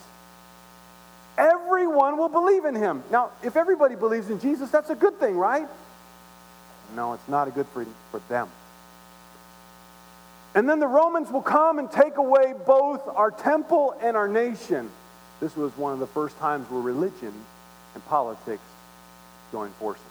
everyone 1.92 2.18
will 2.18 2.30
believe 2.30 2.64
in 2.64 2.74
him. 2.74 3.04
Now, 3.12 3.32
if 3.44 3.58
everybody 3.58 3.96
believes 3.96 4.30
in 4.30 4.40
Jesus, 4.40 4.72
that's 4.72 4.90
a 4.90 4.96
good 4.96 5.20
thing, 5.20 5.36
right? 5.36 5.68
No, 6.96 7.14
it's 7.14 7.28
not 7.28 7.50
a 7.50 7.52
good 7.52 7.68
thing 7.74 7.94
for 8.12 8.22
them. 8.30 8.48
And 10.56 10.70
then 10.70 10.80
the 10.80 10.88
Romans 10.88 11.30
will 11.30 11.42
come 11.42 11.80
and 11.80 11.92
take 11.92 12.16
away 12.16 12.54
both 12.66 13.06
our 13.08 13.30
temple 13.30 13.94
and 14.02 14.16
our 14.16 14.30
nation. 14.30 14.90
This 15.42 15.56
was 15.58 15.76
one 15.78 15.92
of 15.92 16.00
the 16.00 16.08
first 16.08 16.38
times 16.40 16.70
where 16.70 16.82
religion 16.82 17.34
and 17.94 18.06
politics 18.06 18.64
joined 19.52 19.74
forces. 19.74 20.04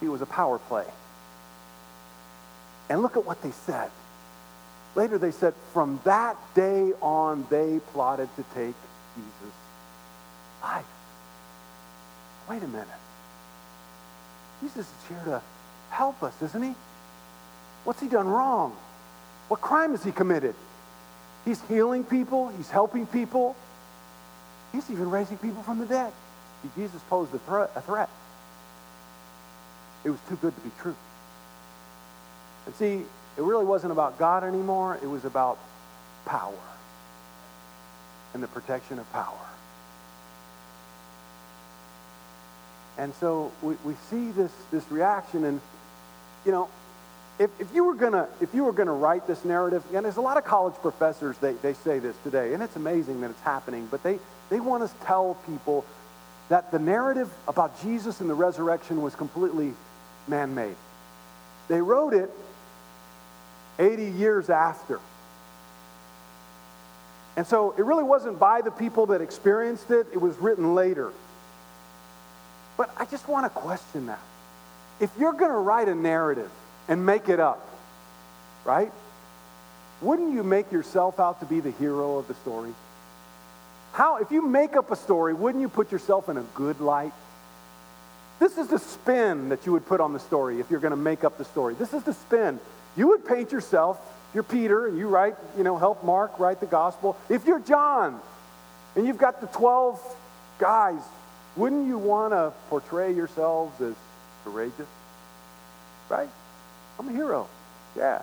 It 0.00 0.08
was 0.08 0.22
a 0.22 0.26
power 0.26 0.58
play. 0.58 0.86
And 2.88 3.02
look 3.02 3.18
at 3.18 3.26
what 3.26 3.42
they 3.42 3.50
said. 3.50 3.90
Later 4.94 5.18
they 5.18 5.30
said, 5.30 5.52
from 5.74 6.00
that 6.04 6.38
day 6.54 6.92
on, 7.02 7.46
they 7.50 7.80
plotted 7.92 8.34
to 8.36 8.44
take 8.54 8.74
Jesus' 9.14 9.63
life. 10.64 10.86
Wait 12.48 12.62
a 12.62 12.68
minute. 12.68 12.88
Jesus 14.62 14.86
is 14.86 15.08
here 15.08 15.22
to 15.26 15.42
help 15.90 16.22
us, 16.22 16.34
isn't 16.42 16.62
he? 16.62 16.74
What's 17.84 18.00
he 18.00 18.08
done 18.08 18.28
wrong? 18.28 18.74
What 19.48 19.60
crime 19.60 19.90
has 19.90 20.02
he 20.02 20.12
committed? 20.12 20.54
He's 21.44 21.60
healing 21.68 22.04
people, 22.04 22.48
he's 22.56 22.70
helping 22.70 23.06
people, 23.06 23.54
he's 24.72 24.90
even 24.90 25.10
raising 25.10 25.36
people 25.36 25.62
from 25.62 25.78
the 25.78 25.86
dead. 25.86 26.12
Jesus 26.74 27.00
posed 27.10 27.34
a 27.34 27.38
threat, 27.40 27.70
a 27.76 27.82
threat. 27.82 28.08
It 30.02 30.10
was 30.10 30.20
too 30.28 30.36
good 30.36 30.54
to 30.54 30.60
be 30.62 30.70
true. 30.80 30.96
And 32.64 32.74
see, 32.76 33.04
it 33.36 33.42
really 33.42 33.66
wasn't 33.66 33.92
about 33.92 34.18
God 34.18 34.44
anymore, 34.44 34.98
it 35.02 35.06
was 35.06 35.26
about 35.26 35.58
power 36.24 36.54
and 38.32 38.42
the 38.42 38.48
protection 38.48 38.98
of 38.98 39.10
power. 39.12 39.46
And 42.98 43.12
so 43.14 43.50
we, 43.62 43.74
we 43.84 43.94
see 44.10 44.30
this, 44.30 44.52
this 44.70 44.88
reaction, 44.90 45.44
and, 45.44 45.60
you 46.44 46.52
know, 46.52 46.68
if, 47.38 47.50
if 47.58 47.74
you 47.74 47.82
were 47.82 47.94
gonna 47.94 48.28
if 48.40 48.54
you 48.54 48.62
were 48.62 48.72
gonna 48.72 48.92
write 48.92 49.26
this 49.26 49.44
narrative, 49.44 49.82
and 49.92 50.04
there's 50.04 50.18
a 50.18 50.20
lot 50.20 50.36
of 50.36 50.44
college 50.44 50.74
professors 50.74 51.36
they, 51.38 51.54
they 51.54 51.74
say 51.74 51.98
this 51.98 52.16
today, 52.22 52.54
and 52.54 52.62
it's 52.62 52.76
amazing 52.76 53.20
that 53.22 53.30
it's 53.30 53.40
happening, 53.40 53.88
but 53.90 54.02
they, 54.02 54.20
they 54.50 54.60
want 54.60 54.88
to 54.88 55.04
tell 55.04 55.36
people 55.46 55.84
that 56.48 56.70
the 56.70 56.78
narrative 56.78 57.32
about 57.48 57.80
Jesus 57.82 58.20
and 58.20 58.30
the 58.30 58.34
resurrection 58.34 59.02
was 59.02 59.16
completely 59.16 59.74
man-made. 60.28 60.76
They 61.68 61.80
wrote 61.80 62.14
it 62.14 62.30
80 63.78 64.10
years 64.10 64.50
after. 64.50 65.00
And 67.36 67.46
so 67.46 67.74
it 67.76 67.84
really 67.84 68.04
wasn't 68.04 68.38
by 68.38 68.60
the 68.60 68.70
people 68.70 69.06
that 69.06 69.20
experienced 69.20 69.90
it, 69.90 70.06
it 70.12 70.20
was 70.20 70.36
written 70.36 70.74
later. 70.74 71.10
But 72.76 72.90
I 72.96 73.04
just 73.04 73.28
want 73.28 73.46
to 73.46 73.50
question 73.50 74.06
that. 74.06 74.20
If 75.00 75.10
you're 75.18 75.32
going 75.32 75.50
to 75.50 75.58
write 75.58 75.88
a 75.88 75.94
narrative 75.94 76.50
and 76.88 77.04
make 77.04 77.28
it 77.28 77.40
up, 77.40 77.66
right? 78.64 78.92
Wouldn't 80.00 80.32
you 80.34 80.42
make 80.42 80.72
yourself 80.72 81.18
out 81.18 81.40
to 81.40 81.46
be 81.46 81.60
the 81.60 81.70
hero 81.72 82.18
of 82.18 82.28
the 82.28 82.34
story? 82.34 82.74
How, 83.92 84.16
if 84.16 84.30
you 84.32 84.42
make 84.42 84.76
up 84.76 84.90
a 84.90 84.96
story, 84.96 85.34
wouldn't 85.34 85.62
you 85.62 85.68
put 85.68 85.92
yourself 85.92 86.28
in 86.28 86.36
a 86.36 86.42
good 86.54 86.80
light? 86.80 87.12
This 88.40 88.58
is 88.58 88.66
the 88.66 88.78
spin 88.78 89.50
that 89.50 89.64
you 89.66 89.72
would 89.72 89.86
put 89.86 90.00
on 90.00 90.12
the 90.12 90.18
story 90.18 90.58
if 90.58 90.70
you're 90.70 90.80
going 90.80 90.90
to 90.90 90.96
make 90.96 91.22
up 91.22 91.38
the 91.38 91.44
story. 91.44 91.74
This 91.74 91.94
is 91.94 92.02
the 92.02 92.12
spin. 92.12 92.58
You 92.96 93.08
would 93.08 93.24
paint 93.24 93.52
yourself, 93.52 93.98
you're 94.34 94.42
Peter, 94.42 94.86
and 94.86 94.98
you 94.98 95.06
write, 95.08 95.36
you 95.56 95.62
know, 95.62 95.78
help 95.78 96.02
Mark 96.04 96.38
write 96.40 96.60
the 96.60 96.66
gospel. 96.66 97.16
If 97.28 97.46
you're 97.46 97.60
John 97.60 98.20
and 98.96 99.06
you've 99.06 99.18
got 99.18 99.40
the 99.40 99.46
12 99.46 100.00
guys, 100.58 101.00
wouldn't 101.56 101.86
you 101.86 101.98
want 101.98 102.32
to 102.32 102.52
portray 102.68 103.12
yourselves 103.12 103.80
as 103.80 103.94
courageous? 104.44 104.88
Right? 106.08 106.28
I'm 106.98 107.08
a 107.08 107.12
hero. 107.12 107.48
Yeah. 107.96 108.22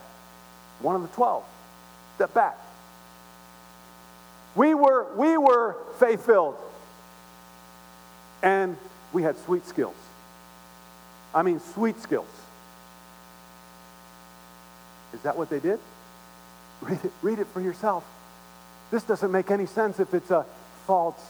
One 0.81 0.95
of 0.95 1.01
the 1.01 1.07
12. 1.09 1.43
Step 2.15 2.33
back. 2.33 2.57
We 4.55 4.73
were, 4.73 5.07
we 5.15 5.37
were 5.37 5.77
faith 5.99 6.25
filled. 6.25 6.57
And 8.43 8.75
we 9.13 9.23
had 9.23 9.37
sweet 9.39 9.65
skills. 9.65 9.95
I 11.33 11.43
mean, 11.43 11.59
sweet 11.59 11.99
skills. 12.01 12.27
Is 15.13 15.21
that 15.21 15.37
what 15.37 15.49
they 15.49 15.59
did? 15.59 15.79
Read 16.81 16.99
it, 17.03 17.11
read 17.21 17.39
it 17.39 17.47
for 17.47 17.61
yourself. 17.61 18.03
This 18.89 19.03
doesn't 19.03 19.31
make 19.31 19.51
any 19.51 19.65
sense 19.65 19.99
if 19.99 20.13
it's 20.13 20.31
a 20.31 20.45
false 20.87 21.21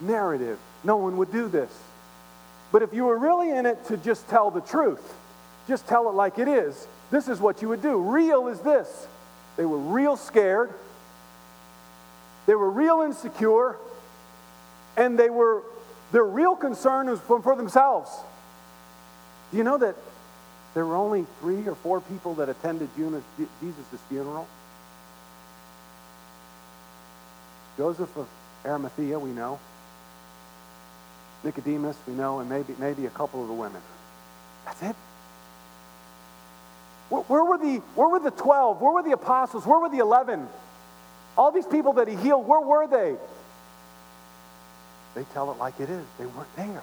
narrative. 0.00 0.58
No 0.84 0.96
one 0.96 1.16
would 1.16 1.32
do 1.32 1.48
this. 1.48 1.70
But 2.72 2.82
if 2.82 2.92
you 2.92 3.04
were 3.04 3.18
really 3.18 3.50
in 3.50 3.66
it 3.66 3.84
to 3.86 3.96
just 3.96 4.28
tell 4.28 4.50
the 4.50 4.60
truth, 4.60 5.14
just 5.68 5.86
tell 5.86 6.08
it 6.08 6.12
like 6.12 6.38
it 6.38 6.48
is, 6.48 6.86
this 7.10 7.28
is 7.28 7.40
what 7.40 7.62
you 7.62 7.68
would 7.68 7.82
do. 7.82 7.98
Real 7.98 8.48
is 8.48 8.60
this 8.60 9.06
they 9.56 9.64
were 9.64 9.78
real 9.78 10.16
scared, 10.16 10.72
they 12.46 12.54
were 12.54 12.70
real 12.70 13.00
insecure, 13.00 13.76
and 14.96 15.18
they 15.18 15.30
were 15.30 15.62
their 16.12 16.24
real 16.24 16.54
concern 16.54 17.08
was 17.08 17.20
for, 17.20 17.56
themselves. 17.56 18.10
Do 19.50 19.56
you 19.56 19.64
know 19.64 19.78
that 19.78 19.96
there 20.74 20.86
were 20.86 20.96
only 20.96 21.26
three 21.40 21.66
or 21.66 21.74
four 21.74 22.00
people 22.00 22.34
that 22.34 22.48
attended 22.48 22.88
Jesus' 22.96 24.00
funeral? 24.08 24.46
Joseph 27.76 28.16
of 28.16 28.28
Arimathea, 28.64 29.18
we 29.18 29.30
know. 29.30 29.58
Nicodemus, 31.46 31.96
we 32.06 32.14
know, 32.14 32.40
and 32.40 32.50
maybe, 32.50 32.74
maybe 32.78 33.06
a 33.06 33.10
couple 33.10 33.40
of 33.40 33.48
the 33.48 33.54
women. 33.54 33.80
That's 34.64 34.82
it. 34.82 34.96
Where, 37.08 37.22
where, 37.22 37.44
were 37.44 37.58
the, 37.58 37.76
where 37.94 38.08
were 38.08 38.18
the 38.18 38.32
12? 38.32 38.80
Where 38.80 38.92
were 38.92 39.02
the 39.02 39.12
apostles? 39.12 39.64
Where 39.64 39.78
were 39.78 39.88
the 39.88 39.98
11? 39.98 40.46
All 41.38 41.52
these 41.52 41.66
people 41.66 41.94
that 41.94 42.08
he 42.08 42.16
healed, 42.16 42.46
where 42.46 42.60
were 42.60 42.88
they? 42.88 43.16
They 45.14 45.24
tell 45.32 45.50
it 45.52 45.58
like 45.58 45.78
it 45.80 45.88
is. 45.88 46.04
They 46.18 46.26
weren't 46.26 46.56
there. 46.56 46.82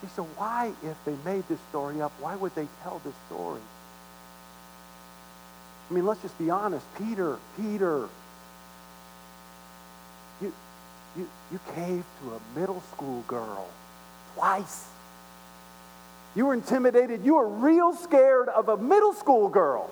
See, 0.00 0.08
so 0.16 0.24
why, 0.36 0.72
if 0.82 0.96
they 1.04 1.14
made 1.24 1.46
this 1.48 1.60
story 1.70 2.02
up, 2.02 2.12
why 2.20 2.34
would 2.34 2.54
they 2.56 2.66
tell 2.82 3.00
this 3.04 3.14
story? 3.28 3.60
I 5.88 5.94
mean, 5.94 6.04
let's 6.04 6.20
just 6.20 6.36
be 6.38 6.50
honest. 6.50 6.84
Peter, 6.98 7.38
Peter, 7.56 8.08
you, 11.16 11.28
you 11.50 11.60
caved 11.74 12.04
to 12.22 12.34
a 12.34 12.58
middle 12.58 12.82
school 12.92 13.22
girl 13.28 13.68
twice. 14.34 14.86
You 16.34 16.46
were 16.46 16.54
intimidated. 16.54 17.24
You 17.24 17.34
were 17.34 17.48
real 17.48 17.94
scared 17.94 18.48
of 18.48 18.68
a 18.68 18.76
middle 18.76 19.12
school 19.12 19.48
girl. 19.48 19.90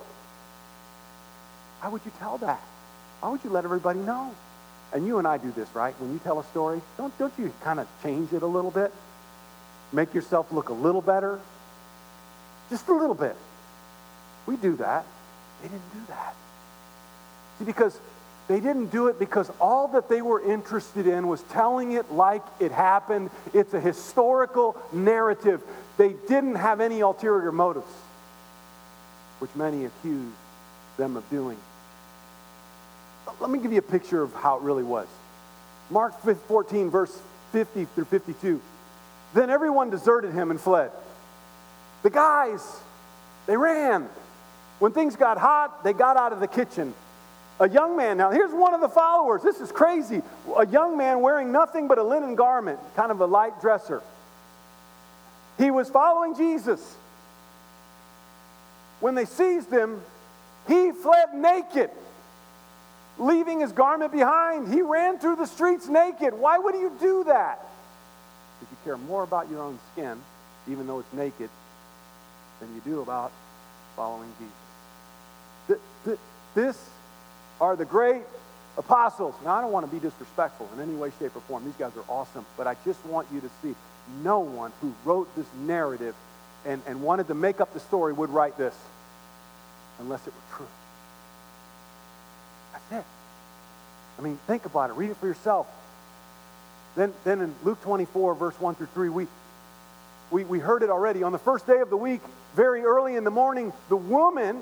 Why 1.81 1.89
would 1.89 2.01
you 2.05 2.11
tell 2.19 2.37
that? 2.39 2.61
Why 3.19 3.29
would 3.29 3.43
you 3.43 3.51
let 3.51 3.65
everybody 3.65 3.99
know? 3.99 4.33
And 4.93 5.05
you 5.05 5.19
and 5.19 5.27
I 5.27 5.37
do 5.37 5.51
this, 5.51 5.69
right? 5.73 5.93
When 5.99 6.11
you 6.11 6.19
tell 6.19 6.39
a 6.39 6.43
story, 6.45 6.81
don't, 6.97 7.17
don't 7.17 7.33
you 7.37 7.53
kind 7.63 7.79
of 7.79 7.87
change 8.03 8.33
it 8.33 8.41
a 8.41 8.47
little 8.47 8.71
bit? 8.71 8.91
Make 9.93 10.13
yourself 10.13 10.51
look 10.51 10.69
a 10.69 10.73
little 10.73 11.01
better? 11.01 11.39
Just 12.69 12.87
a 12.87 12.93
little 12.93 13.15
bit. 13.15 13.35
We 14.45 14.57
do 14.57 14.75
that. 14.77 15.05
They 15.61 15.67
didn't 15.69 15.93
do 15.93 15.99
that. 16.07 16.35
See, 17.59 17.65
because 17.65 17.99
they 18.47 18.59
didn't 18.59 18.87
do 18.87 19.07
it 19.07 19.19
because 19.19 19.49
all 19.59 19.87
that 19.89 20.09
they 20.09 20.21
were 20.21 20.41
interested 20.41 21.07
in 21.07 21.27
was 21.27 21.41
telling 21.43 21.93
it 21.93 22.11
like 22.11 22.41
it 22.59 22.71
happened. 22.71 23.29
It's 23.53 23.73
a 23.73 23.79
historical 23.79 24.75
narrative. 24.91 25.61
They 25.97 26.13
didn't 26.27 26.55
have 26.55 26.81
any 26.81 27.01
ulterior 27.01 27.51
motives, 27.51 27.91
which 29.39 29.51
many 29.55 29.85
accuse 29.85 30.33
them 30.97 31.15
of 31.15 31.29
doing. 31.29 31.57
Let 33.39 33.49
me 33.49 33.59
give 33.59 33.71
you 33.71 33.79
a 33.79 33.83
picture 33.83 34.21
of 34.21 34.33
how 34.33 34.57
it 34.57 34.63
really 34.63 34.83
was. 34.83 35.07
Mark 35.89 36.19
14, 36.21 36.89
verse 36.89 37.17
50 37.51 37.85
through 37.85 38.05
52. 38.05 38.59
Then 39.33 39.49
everyone 39.49 39.89
deserted 39.89 40.33
him 40.33 40.51
and 40.51 40.59
fled. 40.59 40.91
The 42.03 42.09
guys, 42.09 42.61
they 43.45 43.55
ran. 43.55 44.09
When 44.79 44.91
things 44.91 45.15
got 45.15 45.37
hot, 45.37 45.83
they 45.83 45.93
got 45.93 46.17
out 46.17 46.33
of 46.33 46.39
the 46.39 46.47
kitchen 46.47 46.93
a 47.61 47.69
young 47.69 47.95
man, 47.95 48.17
now 48.17 48.31
here's 48.31 48.51
one 48.51 48.73
of 48.73 48.81
the 48.81 48.89
followers. 48.89 49.43
This 49.43 49.61
is 49.61 49.71
crazy. 49.71 50.23
A 50.57 50.65
young 50.65 50.97
man 50.97 51.21
wearing 51.21 51.51
nothing 51.51 51.87
but 51.87 51.99
a 51.99 52.03
linen 52.03 52.33
garment, 52.33 52.79
kind 52.95 53.11
of 53.11 53.21
a 53.21 53.27
light 53.27 53.61
dresser. 53.61 54.01
He 55.59 55.69
was 55.69 55.87
following 55.87 56.35
Jesus. 56.35 56.81
When 58.99 59.13
they 59.13 59.25
seized 59.25 59.69
him, 59.69 60.01
he 60.67 60.91
fled 60.91 61.35
naked, 61.35 61.91
leaving 63.19 63.59
his 63.59 63.71
garment 63.71 64.11
behind. 64.11 64.73
He 64.73 64.81
ran 64.81 65.19
through 65.19 65.35
the 65.35 65.45
streets 65.45 65.87
naked. 65.87 66.33
Why 66.33 66.57
would 66.57 66.73
you 66.73 66.91
do 66.99 67.25
that? 67.25 67.63
Because 68.59 68.71
you 68.71 68.77
care 68.83 68.97
more 68.97 69.21
about 69.21 69.51
your 69.51 69.61
own 69.61 69.77
skin, 69.93 70.19
even 70.67 70.87
though 70.87 70.97
it's 70.97 71.13
naked, 71.13 71.49
than 72.59 72.73
you 72.73 72.81
do 72.83 73.01
about 73.01 73.31
following 73.95 74.31
Jesus. 75.67 76.19
This 76.55 76.77
are 77.61 77.75
the 77.75 77.85
great 77.85 78.23
apostles. 78.77 79.35
Now, 79.45 79.53
I 79.53 79.61
don't 79.61 79.71
want 79.71 79.85
to 79.85 79.91
be 79.91 79.99
disrespectful 79.99 80.67
in 80.73 80.81
any 80.81 80.95
way, 80.95 81.11
shape, 81.19 81.35
or 81.35 81.41
form. 81.41 81.63
These 81.63 81.75
guys 81.75 81.91
are 81.95 82.03
awesome. 82.09 82.45
But 82.57 82.67
I 82.67 82.75
just 82.83 83.05
want 83.05 83.27
you 83.31 83.39
to 83.39 83.49
see 83.61 83.75
no 84.23 84.39
one 84.39 84.73
who 84.81 84.93
wrote 85.05 85.33
this 85.35 85.45
narrative 85.65 86.15
and, 86.65 86.81
and 86.87 87.01
wanted 87.01 87.27
to 87.27 87.35
make 87.35 87.61
up 87.61 87.73
the 87.73 87.79
story 87.79 88.13
would 88.13 88.31
write 88.31 88.57
this 88.57 88.75
unless 89.99 90.25
it 90.25 90.33
were 90.33 90.57
true. 90.57 90.67
That's 92.73 93.03
it. 93.03 93.05
I 94.17 94.21
mean, 94.23 94.39
think 94.47 94.65
about 94.65 94.89
it. 94.89 94.93
Read 94.93 95.11
it 95.11 95.17
for 95.17 95.27
yourself. 95.27 95.67
Then, 96.95 97.13
then 97.23 97.41
in 97.41 97.55
Luke 97.63 97.81
24, 97.83 98.35
verse 98.35 98.59
1 98.59 98.75
through 98.75 98.87
3, 98.87 99.09
we, 99.09 99.27
we, 100.31 100.43
we 100.43 100.59
heard 100.59 100.81
it 100.81 100.89
already. 100.89 101.23
On 101.23 101.31
the 101.31 101.39
first 101.39 101.67
day 101.67 101.79
of 101.79 101.89
the 101.89 101.97
week, 101.97 102.21
very 102.55 102.81
early 102.81 103.15
in 103.15 103.23
the 103.23 103.31
morning, 103.31 103.71
the 103.87 103.95
woman, 103.95 104.61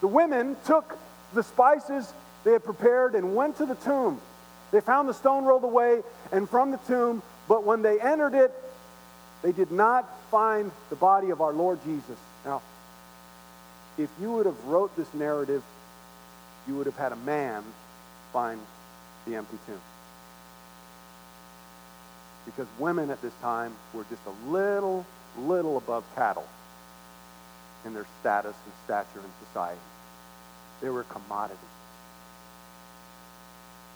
the 0.00 0.06
women 0.06 0.56
took 0.64 0.96
the 1.34 1.42
spices 1.42 2.12
they 2.46 2.52
had 2.52 2.62
prepared 2.62 3.16
and 3.16 3.34
went 3.34 3.56
to 3.56 3.66
the 3.66 3.74
tomb. 3.74 4.20
They 4.70 4.80
found 4.80 5.08
the 5.08 5.14
stone 5.14 5.44
rolled 5.44 5.64
away 5.64 6.02
and 6.30 6.48
from 6.48 6.70
the 6.70 6.76
tomb, 6.86 7.20
but 7.48 7.64
when 7.64 7.82
they 7.82 8.00
entered 8.00 8.34
it, 8.34 8.52
they 9.42 9.50
did 9.50 9.72
not 9.72 10.08
find 10.30 10.70
the 10.88 10.94
body 10.94 11.30
of 11.30 11.40
our 11.40 11.52
Lord 11.52 11.80
Jesus. 11.84 12.16
Now, 12.44 12.62
if 13.98 14.08
you 14.20 14.30
would 14.30 14.46
have 14.46 14.64
wrote 14.64 14.94
this 14.96 15.12
narrative, 15.12 15.64
you 16.68 16.76
would 16.76 16.86
have 16.86 16.96
had 16.96 17.10
a 17.10 17.16
man 17.16 17.64
find 18.32 18.60
the 19.26 19.34
empty 19.34 19.58
tomb. 19.66 19.80
Because 22.44 22.68
women 22.78 23.10
at 23.10 23.20
this 23.22 23.34
time 23.42 23.72
were 23.92 24.04
just 24.08 24.22
a 24.24 24.50
little, 24.52 25.04
little 25.36 25.78
above 25.78 26.04
cattle 26.14 26.46
in 27.84 27.92
their 27.92 28.06
status 28.20 28.54
and 28.64 28.74
stature 28.84 29.18
in 29.18 29.46
society. 29.48 29.80
They 30.80 30.90
were 30.90 31.02
commodities. 31.02 31.75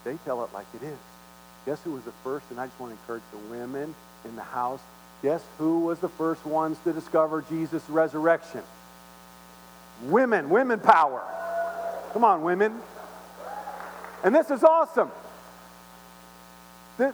They 0.05 0.17
tell 0.25 0.45
it 0.45 0.53
like 0.53 0.67
it 0.75 0.83
is. 0.83 0.99
Guess 1.67 1.83
who 1.83 1.93
was 1.93 2.05
the 2.05 2.13
first? 2.25 2.47
And 2.51 2.59
I 2.61 2.67
just 2.67 2.81
want 2.81 2.93
to 2.93 2.99
encourage 3.01 3.23
the 3.33 3.51
women 3.51 3.95
in 4.25 4.37
the 4.37 4.43
house. 4.43 4.81
Guess 5.23 5.43
who 5.59 5.81
was 5.81 5.99
the 5.99 6.09
first 6.09 6.45
ones 6.47 6.79
to 6.85 6.93
discover 6.93 7.45
Jesus' 7.49 7.83
resurrection? 7.89 8.63
Women, 10.05 10.49
women 10.49 10.81
power. 10.81 11.23
Come 12.13 12.25
on, 12.25 12.43
women. 12.43 12.81
And 14.25 14.35
this 14.35 14.51
is 14.51 14.65
awesome. 14.65 15.11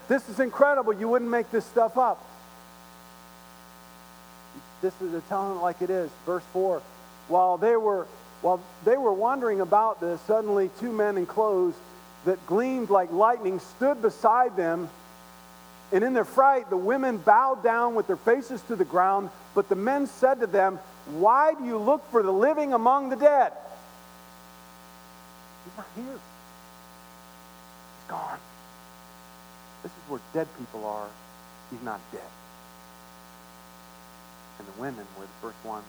This, 0.08 0.28
is 0.28 0.40
incredible. 0.40 0.92
You 0.92 1.08
wouldn't 1.08 1.30
make 1.30 1.50
this 1.52 1.64
stuff 1.64 1.96
up. 1.96 2.24
This 4.82 4.92
is 5.00 5.22
telling 5.28 5.58
it 5.58 5.60
like 5.60 5.80
it 5.80 5.90
is. 5.90 6.10
Verse 6.24 6.42
4 6.52 6.82
While 7.28 7.56
they 7.56 7.76
were 7.76 8.06
while 8.42 8.60
they 8.84 8.96
were 8.96 9.12
wondering 9.12 9.60
about 9.60 10.00
this, 10.00 10.20
suddenly 10.22 10.70
two 10.78 10.92
men 10.92 11.16
in 11.16 11.24
clothes 11.24 11.74
that 12.26 12.44
gleamed 12.46 12.90
like 12.90 13.10
lightning 13.10 13.58
stood 13.58 14.02
beside 14.02 14.56
them. 14.56 14.90
And 15.92 16.04
in 16.04 16.12
their 16.12 16.24
fright, 16.24 16.68
the 16.68 16.76
women 16.76 17.16
bowed 17.16 17.62
down 17.62 17.94
with 17.94 18.08
their 18.08 18.16
faces 18.16 18.60
to 18.62 18.76
the 18.76 18.84
ground. 18.84 19.30
But 19.54 19.68
the 19.68 19.76
men 19.76 20.06
said 20.06 20.40
to 20.40 20.46
them, 20.46 20.78
Why 21.06 21.54
do 21.54 21.64
you 21.64 21.78
look 21.78 22.08
for 22.10 22.22
the 22.22 22.32
living 22.32 22.74
among 22.74 23.08
the 23.08 23.16
dead? 23.16 23.52
He's 25.64 25.76
not 25.76 25.86
here. 25.94 26.04
He's 26.04 26.18
gone. 28.08 28.38
This 29.84 29.92
is 29.92 30.10
where 30.10 30.20
dead 30.34 30.48
people 30.58 30.84
are. 30.84 31.06
He's 31.70 31.82
not 31.82 32.00
dead. 32.10 32.20
And 34.58 34.66
the 34.66 34.80
women 34.80 35.06
were 35.16 35.24
the 35.24 35.30
first 35.40 35.64
ones. 35.64 35.84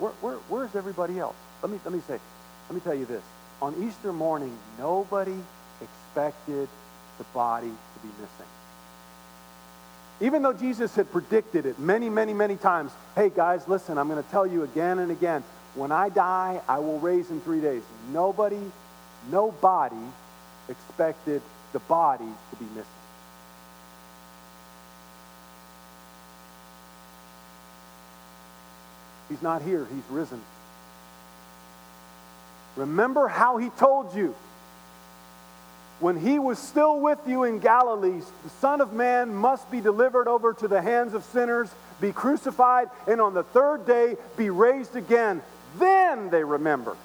Where, 0.00 0.12
where, 0.20 0.36
where's 0.48 0.74
everybody 0.74 1.20
else? 1.20 1.36
Let 1.62 1.70
me, 1.70 1.78
let 1.84 1.94
me 1.94 2.00
say, 2.08 2.18
let 2.68 2.74
me 2.74 2.80
tell 2.80 2.94
you 2.94 3.04
this 3.04 3.22
on 3.62 3.80
Easter 3.80 4.12
morning, 4.12 4.52
nobody 4.76 5.36
expected 5.80 6.68
the 7.18 7.24
body 7.32 7.68
to 7.68 8.00
be 8.02 8.08
missing. 8.20 8.50
Even 10.20 10.42
though 10.42 10.52
Jesus 10.52 10.94
had 10.96 11.10
predicted 11.12 11.64
it 11.64 11.78
many, 11.78 12.10
many, 12.10 12.34
many 12.34 12.56
times 12.56 12.90
hey, 13.14 13.30
guys, 13.30 13.68
listen, 13.68 13.98
I'm 13.98 14.08
going 14.08 14.22
to 14.22 14.30
tell 14.30 14.46
you 14.46 14.64
again 14.64 14.98
and 14.98 15.12
again 15.12 15.44
when 15.76 15.92
I 15.92 16.08
die, 16.08 16.60
I 16.68 16.80
will 16.80 16.98
raise 16.98 17.30
in 17.30 17.40
three 17.40 17.60
days. 17.60 17.82
Nobody, 18.12 18.60
nobody 19.30 19.96
expected 20.68 21.40
the 21.72 21.78
body 21.78 22.24
to 22.50 22.56
be 22.56 22.64
missing. 22.74 22.86
He's 29.28 29.40
not 29.40 29.62
here, 29.62 29.86
he's 29.94 30.04
risen. 30.10 30.42
Remember 32.76 33.28
how 33.28 33.58
he 33.58 33.70
told 33.70 34.14
you 34.14 34.34
when 36.02 36.18
he 36.18 36.40
was 36.40 36.58
still 36.58 36.98
with 36.98 37.20
you 37.28 37.44
in 37.44 37.60
Galilee, 37.60 38.20
the 38.42 38.50
Son 38.60 38.80
of 38.80 38.92
Man 38.92 39.32
must 39.32 39.70
be 39.70 39.80
delivered 39.80 40.26
over 40.26 40.52
to 40.54 40.66
the 40.66 40.82
hands 40.82 41.14
of 41.14 41.22
sinners, 41.22 41.72
be 42.00 42.10
crucified, 42.10 42.90
and 43.06 43.20
on 43.20 43.34
the 43.34 43.44
third 43.44 43.86
day 43.86 44.16
be 44.36 44.50
raised 44.50 44.96
again. 44.96 45.40
Then 45.78 46.28
they 46.30 46.42
remember. 46.42 46.96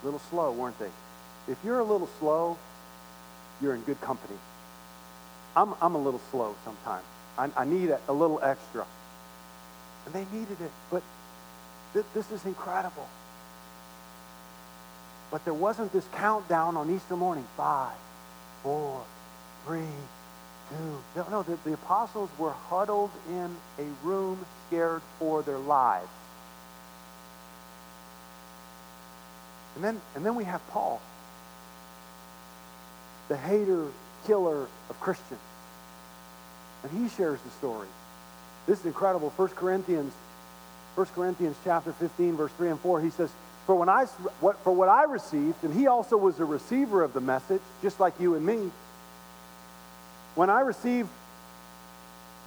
A 0.00 0.04
little 0.04 0.20
slow, 0.30 0.52
weren't 0.52 0.78
they? 0.78 0.90
If 1.48 1.58
you're 1.64 1.80
a 1.80 1.84
little 1.84 2.08
slow, 2.20 2.56
you're 3.60 3.74
in 3.74 3.80
good 3.80 4.00
company. 4.00 4.38
I'm, 5.56 5.74
I'm 5.82 5.96
a 5.96 6.00
little 6.00 6.20
slow 6.30 6.54
sometimes. 6.64 7.04
I, 7.36 7.50
I 7.56 7.64
need 7.64 7.90
a, 7.90 8.00
a, 8.06 8.12
little 8.12 8.38
extra. 8.40 8.86
And 10.06 10.14
they 10.14 10.24
needed 10.32 10.60
it, 10.60 10.70
but 10.88 11.02
th- 11.92 12.04
this 12.14 12.30
is 12.30 12.44
incredible. 12.44 13.08
But 15.30 15.44
there 15.44 15.54
wasn't 15.54 15.92
this 15.92 16.06
countdown 16.14 16.76
on 16.76 16.90
Easter 16.94 17.16
morning 17.16 17.46
five, 17.56 17.96
four, 18.62 19.02
three, 19.66 19.82
two. 20.70 20.98
No, 21.16 21.26
no 21.30 21.42
the, 21.42 21.58
the 21.64 21.74
apostles 21.74 22.30
were 22.38 22.52
huddled 22.52 23.10
in 23.28 23.54
a 23.78 24.06
room 24.06 24.44
scared 24.66 25.02
for 25.18 25.42
their 25.42 25.58
lives. 25.58 26.08
And 29.74 29.84
then, 29.84 30.00
and 30.16 30.26
then 30.26 30.34
we 30.34 30.44
have 30.44 30.66
Paul, 30.70 31.00
the 33.28 33.36
hater, 33.36 33.86
killer 34.26 34.66
of 34.90 35.00
Christians. 35.00 35.40
And 36.82 36.92
he 36.92 37.08
shares 37.14 37.40
the 37.40 37.50
story. 37.50 37.88
This 38.66 38.80
is 38.80 38.86
incredible. 38.86 39.30
1 39.36 39.48
Corinthians, 39.50 40.12
1 40.98 41.06
Corinthians 41.14 41.54
chapter 41.62 41.92
15, 41.92 42.36
verse 42.36 42.50
3 42.56 42.70
and 42.70 42.80
4, 42.80 43.00
he 43.00 43.10
says, 43.10 43.30
for, 43.66 43.76
when 43.76 43.88
I, 43.88 44.06
what, 44.40 44.58
for 44.64 44.72
what 44.72 44.88
I 44.88 45.04
received, 45.04 45.62
and 45.62 45.72
he 45.72 45.86
also 45.86 46.16
was 46.16 46.40
a 46.40 46.44
receiver 46.44 47.04
of 47.04 47.12
the 47.12 47.20
message, 47.20 47.60
just 47.82 48.00
like 48.00 48.18
you 48.18 48.34
and 48.34 48.44
me. 48.44 48.72
When 50.34 50.50
I 50.50 50.62
received 50.62 51.08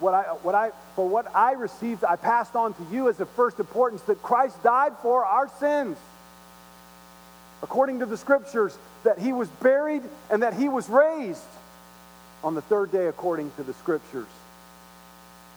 what 0.02 0.14
I, 0.14 0.24
what 0.44 0.54
I, 0.54 0.72
for 0.98 1.08
what 1.08 1.34
I 1.34 1.54
received, 1.54 2.04
I 2.04 2.18
passed 2.18 2.58
on 2.58 2.74
to 2.74 2.84
you 2.92 3.08
as 3.08 3.22
of 3.22 3.30
first 3.30 3.58
importance 3.58 4.02
that 4.02 4.22
Christ 4.22 4.62
died 4.64 4.98
for 5.02 5.24
our 5.24 5.50
sins. 5.58 5.98
According 7.64 8.00
to 8.00 8.06
the 8.06 8.18
scriptures, 8.18 8.78
that 9.06 9.18
he 9.18 9.32
was 9.32 9.48
buried 9.48 10.04
and 10.30 10.44
that 10.44 10.56
he 10.56 10.68
was 10.68 10.90
raised 10.90 11.40
on 12.44 12.56
the 12.56 12.62
third 12.64 12.92
day, 12.92 13.08
according 13.08 13.50
to 13.56 13.64
the 13.64 13.74
scriptures. 13.76 14.28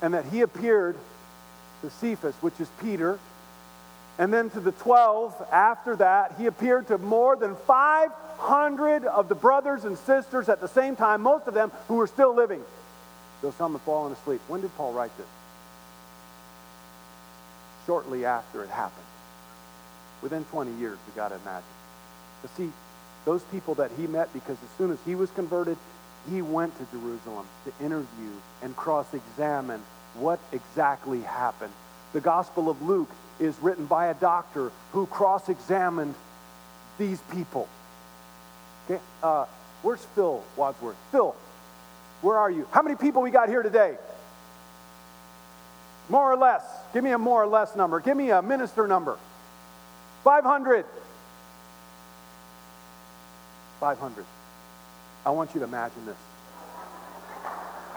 And 0.01 0.15
that 0.15 0.27
he 0.27 0.43
appeared 0.43 0.97
to 1.85 1.91
Cephas, 1.91 2.35
which 2.41 2.59
is 2.61 2.69
Peter, 2.81 3.19
and 4.19 4.33
then 4.33 4.51
to 4.51 4.61
the 4.61 4.73
12 4.73 5.49
after 5.53 5.97
that, 5.97 6.35
he 6.39 6.47
appeared 6.47 6.87
to 6.89 6.99
more 6.99 7.37
than 7.37 7.57
500 7.67 9.05
of 9.05 9.29
the 9.29 9.35
brothers 9.35 9.85
and 9.85 9.99
sisters 9.99 10.49
at 10.49 10.61
the 10.61 10.69
same 10.69 10.97
time, 10.97 11.21
most 11.23 11.47
of 11.47 11.55
them 11.55 11.71
who 11.89 11.97
were 11.97 12.07
still 12.07 12.35
living, 12.35 12.63
though 13.43 13.51
some 13.53 13.73
had 13.73 13.81
fallen 13.83 14.13
asleep. 14.13 14.41
When 14.49 14.61
did 14.61 14.75
Paul 14.77 14.93
write 14.93 15.17
this? 15.19 15.27
Shortly 17.87 18.25
after 18.25 18.63
it 18.63 18.71
happened. 18.71 19.05
Within 20.23 20.45
20 20.47 20.73
years, 20.79 20.97
we 21.07 21.15
got 21.15 21.29
to 21.29 21.35
imagine. 21.37 21.65
To 22.43 22.49
see, 22.57 22.73
those 23.25 23.43
people 23.45 23.75
that 23.75 23.91
he 23.99 24.07
met, 24.07 24.33
because 24.33 24.57
as 24.63 24.79
soon 24.79 24.91
as 24.91 24.99
he 25.05 25.15
was 25.15 25.31
converted, 25.33 25.77
he 26.31 26.41
went 26.41 26.73
to 26.79 26.87
Jerusalem 26.97 27.47
to 27.65 27.85
interview 27.85 28.31
and 28.63 28.75
cross 28.77 29.07
examine 29.13 29.83
what 30.15 30.39
exactly 30.53 31.21
happened. 31.23 31.73
The 32.13 32.21
Gospel 32.21 32.69
of 32.69 32.81
Luke 32.83 33.11
is 33.41 33.59
written 33.61 33.87
by 33.87 34.07
a 34.07 34.15
doctor 34.15 34.71
who 34.93 35.07
cross 35.07 35.49
examined 35.49 36.15
these 36.99 37.21
people. 37.33 37.69
Okay, 38.89 39.01
uh, 39.23 39.47
where's 39.83 40.05
Phil 40.15 40.43
Wadsworth? 40.57 40.97
Phil, 41.11 41.35
where 42.23 42.39
are 42.39 42.51
you? 42.51 42.67
How 42.71 42.83
many 42.83 42.97
people 42.97 43.23
we 43.23 43.31
got 43.31 43.49
here 43.49 43.63
today? 43.63 43.97
More 46.09 46.31
or 46.31 46.37
less. 46.37 46.63
Give 46.93 47.03
me 47.03 47.11
a 47.11 47.19
more 47.19 47.43
or 47.43 47.47
less 47.47 47.75
number. 47.75 47.99
Give 48.01 48.17
me 48.17 48.31
a 48.31 48.43
minister 48.43 48.87
number. 48.87 49.19
500. 50.23 50.85
500. 53.81 54.25
I 55.27 55.31
want 55.31 55.55
you 55.55 55.61
to 55.61 55.65
imagine 55.65 56.07
this. 56.07 56.17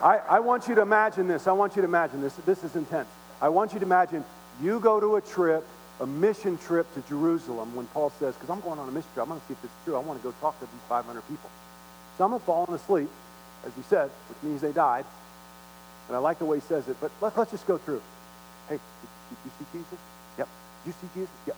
I, 0.01 0.17
I 0.29 0.39
want 0.39 0.67
you 0.67 0.75
to 0.75 0.81
imagine 0.81 1.27
this. 1.27 1.47
I 1.47 1.53
want 1.53 1.75
you 1.75 1.81
to 1.81 1.87
imagine 1.87 2.21
this. 2.21 2.35
This 2.45 2.63
is 2.63 2.75
intense. 2.75 3.07
I 3.41 3.49
want 3.49 3.73
you 3.73 3.79
to 3.79 3.85
imagine 3.85 4.23
you 4.61 4.79
go 4.79 4.99
to 4.99 5.15
a 5.15 5.21
trip, 5.21 5.65
a 5.99 6.05
mission 6.05 6.57
trip 6.57 6.91
to 6.93 7.01
Jerusalem 7.09 7.75
when 7.75 7.87
Paul 7.87 8.11
says, 8.19 8.35
because 8.35 8.49
I'm 8.49 8.61
going 8.61 8.79
on 8.79 8.87
a 8.87 8.91
mission 8.91 9.09
trip, 9.13 9.23
I'm 9.23 9.29
going 9.29 9.41
to 9.41 9.47
see 9.47 9.53
if 9.53 9.61
this 9.61 9.71
is 9.71 9.77
true. 9.85 9.95
I 9.95 9.99
want 9.99 10.21
to 10.21 10.23
go 10.23 10.33
talk 10.39 10.59
to 10.59 10.65
these 10.65 10.81
500 10.87 11.21
people. 11.27 11.49
Some 12.17 12.31
have 12.31 12.43
fallen 12.43 12.73
asleep, 12.73 13.09
as 13.65 13.73
he 13.75 13.81
said, 13.83 14.09
which 14.29 14.43
means 14.43 14.61
they 14.61 14.71
died. 14.71 15.05
And 16.07 16.15
I 16.15 16.19
like 16.19 16.39
the 16.39 16.45
way 16.45 16.57
he 16.57 16.61
says 16.61 16.87
it, 16.87 16.97
but 17.01 17.11
let, 17.21 17.37
us 17.37 17.51
just 17.51 17.67
go 17.67 17.77
through. 17.77 18.01
Hey, 18.69 18.77
did, 18.77 19.09
did 19.29 19.37
you 19.43 19.51
see 19.59 19.77
Jesus? 19.77 19.99
Yep. 20.37 20.47
Did 20.83 20.89
you 20.89 20.93
see 21.01 21.19
Jesus? 21.19 21.35
Yep. 21.47 21.55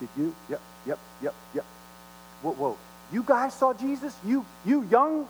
Did 0.00 0.08
you? 0.16 0.34
Yep, 0.48 0.60
yep, 0.86 0.98
yep, 1.22 1.34
yep. 1.54 1.64
Whoa, 2.42 2.52
whoa. 2.52 2.78
You 3.12 3.22
guys 3.22 3.54
saw 3.54 3.74
Jesus? 3.74 4.16
You, 4.24 4.44
you 4.64 4.82
young, 4.90 5.28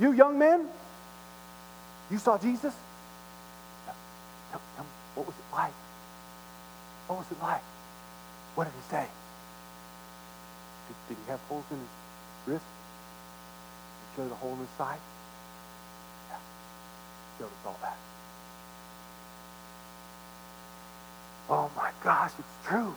you 0.00 0.12
young 0.12 0.38
men? 0.38 0.66
You 2.10 2.18
saw 2.18 2.38
Jesus? 2.38 2.74
Tell, 4.50 4.60
tell 4.76 4.84
me, 4.84 4.90
what 5.14 5.26
was 5.26 5.34
it 5.36 5.54
like? 5.54 5.72
What 7.06 7.18
was 7.18 7.26
it 7.30 7.42
like? 7.42 7.62
What 8.54 8.64
did 8.64 8.72
he 8.74 8.90
say? 8.90 9.06
Did, 10.88 10.96
did 11.08 11.24
he 11.24 11.30
have 11.30 11.40
holes 11.48 11.64
in 11.70 11.78
his 11.78 11.88
wrist? 12.46 12.64
Did 12.64 14.00
he 14.10 14.22
show 14.22 14.28
the 14.28 14.34
hole 14.36 14.52
in 14.52 14.58
his 14.58 14.68
side? 14.78 14.98
Yeah. 16.30 16.36
He 16.38 17.42
showed 17.42 17.46
us 17.46 17.66
all 17.66 17.78
that. 17.82 17.96
Oh 21.50 21.70
my 21.76 21.90
gosh, 22.02 22.32
it's 22.38 22.68
true. 22.68 22.94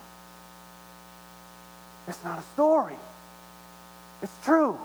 It's 2.08 2.22
not 2.24 2.38
a 2.38 2.42
story. 2.54 2.96
It's 4.22 4.32
true. 4.44 4.78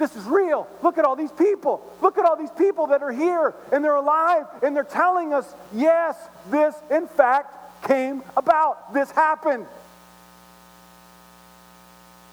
This 0.00 0.16
is 0.16 0.24
real. 0.24 0.66
Look 0.82 0.96
at 0.96 1.04
all 1.04 1.14
these 1.14 1.30
people. 1.30 1.86
Look 2.00 2.16
at 2.16 2.24
all 2.24 2.34
these 2.34 2.50
people 2.52 2.86
that 2.86 3.02
are 3.02 3.12
here 3.12 3.54
and 3.70 3.84
they're 3.84 3.96
alive 3.96 4.46
and 4.62 4.74
they're 4.74 4.82
telling 4.82 5.34
us, 5.34 5.54
yes, 5.74 6.16
this 6.50 6.74
in 6.90 7.06
fact 7.06 7.86
came 7.86 8.22
about. 8.34 8.94
This 8.94 9.10
happened. 9.10 9.66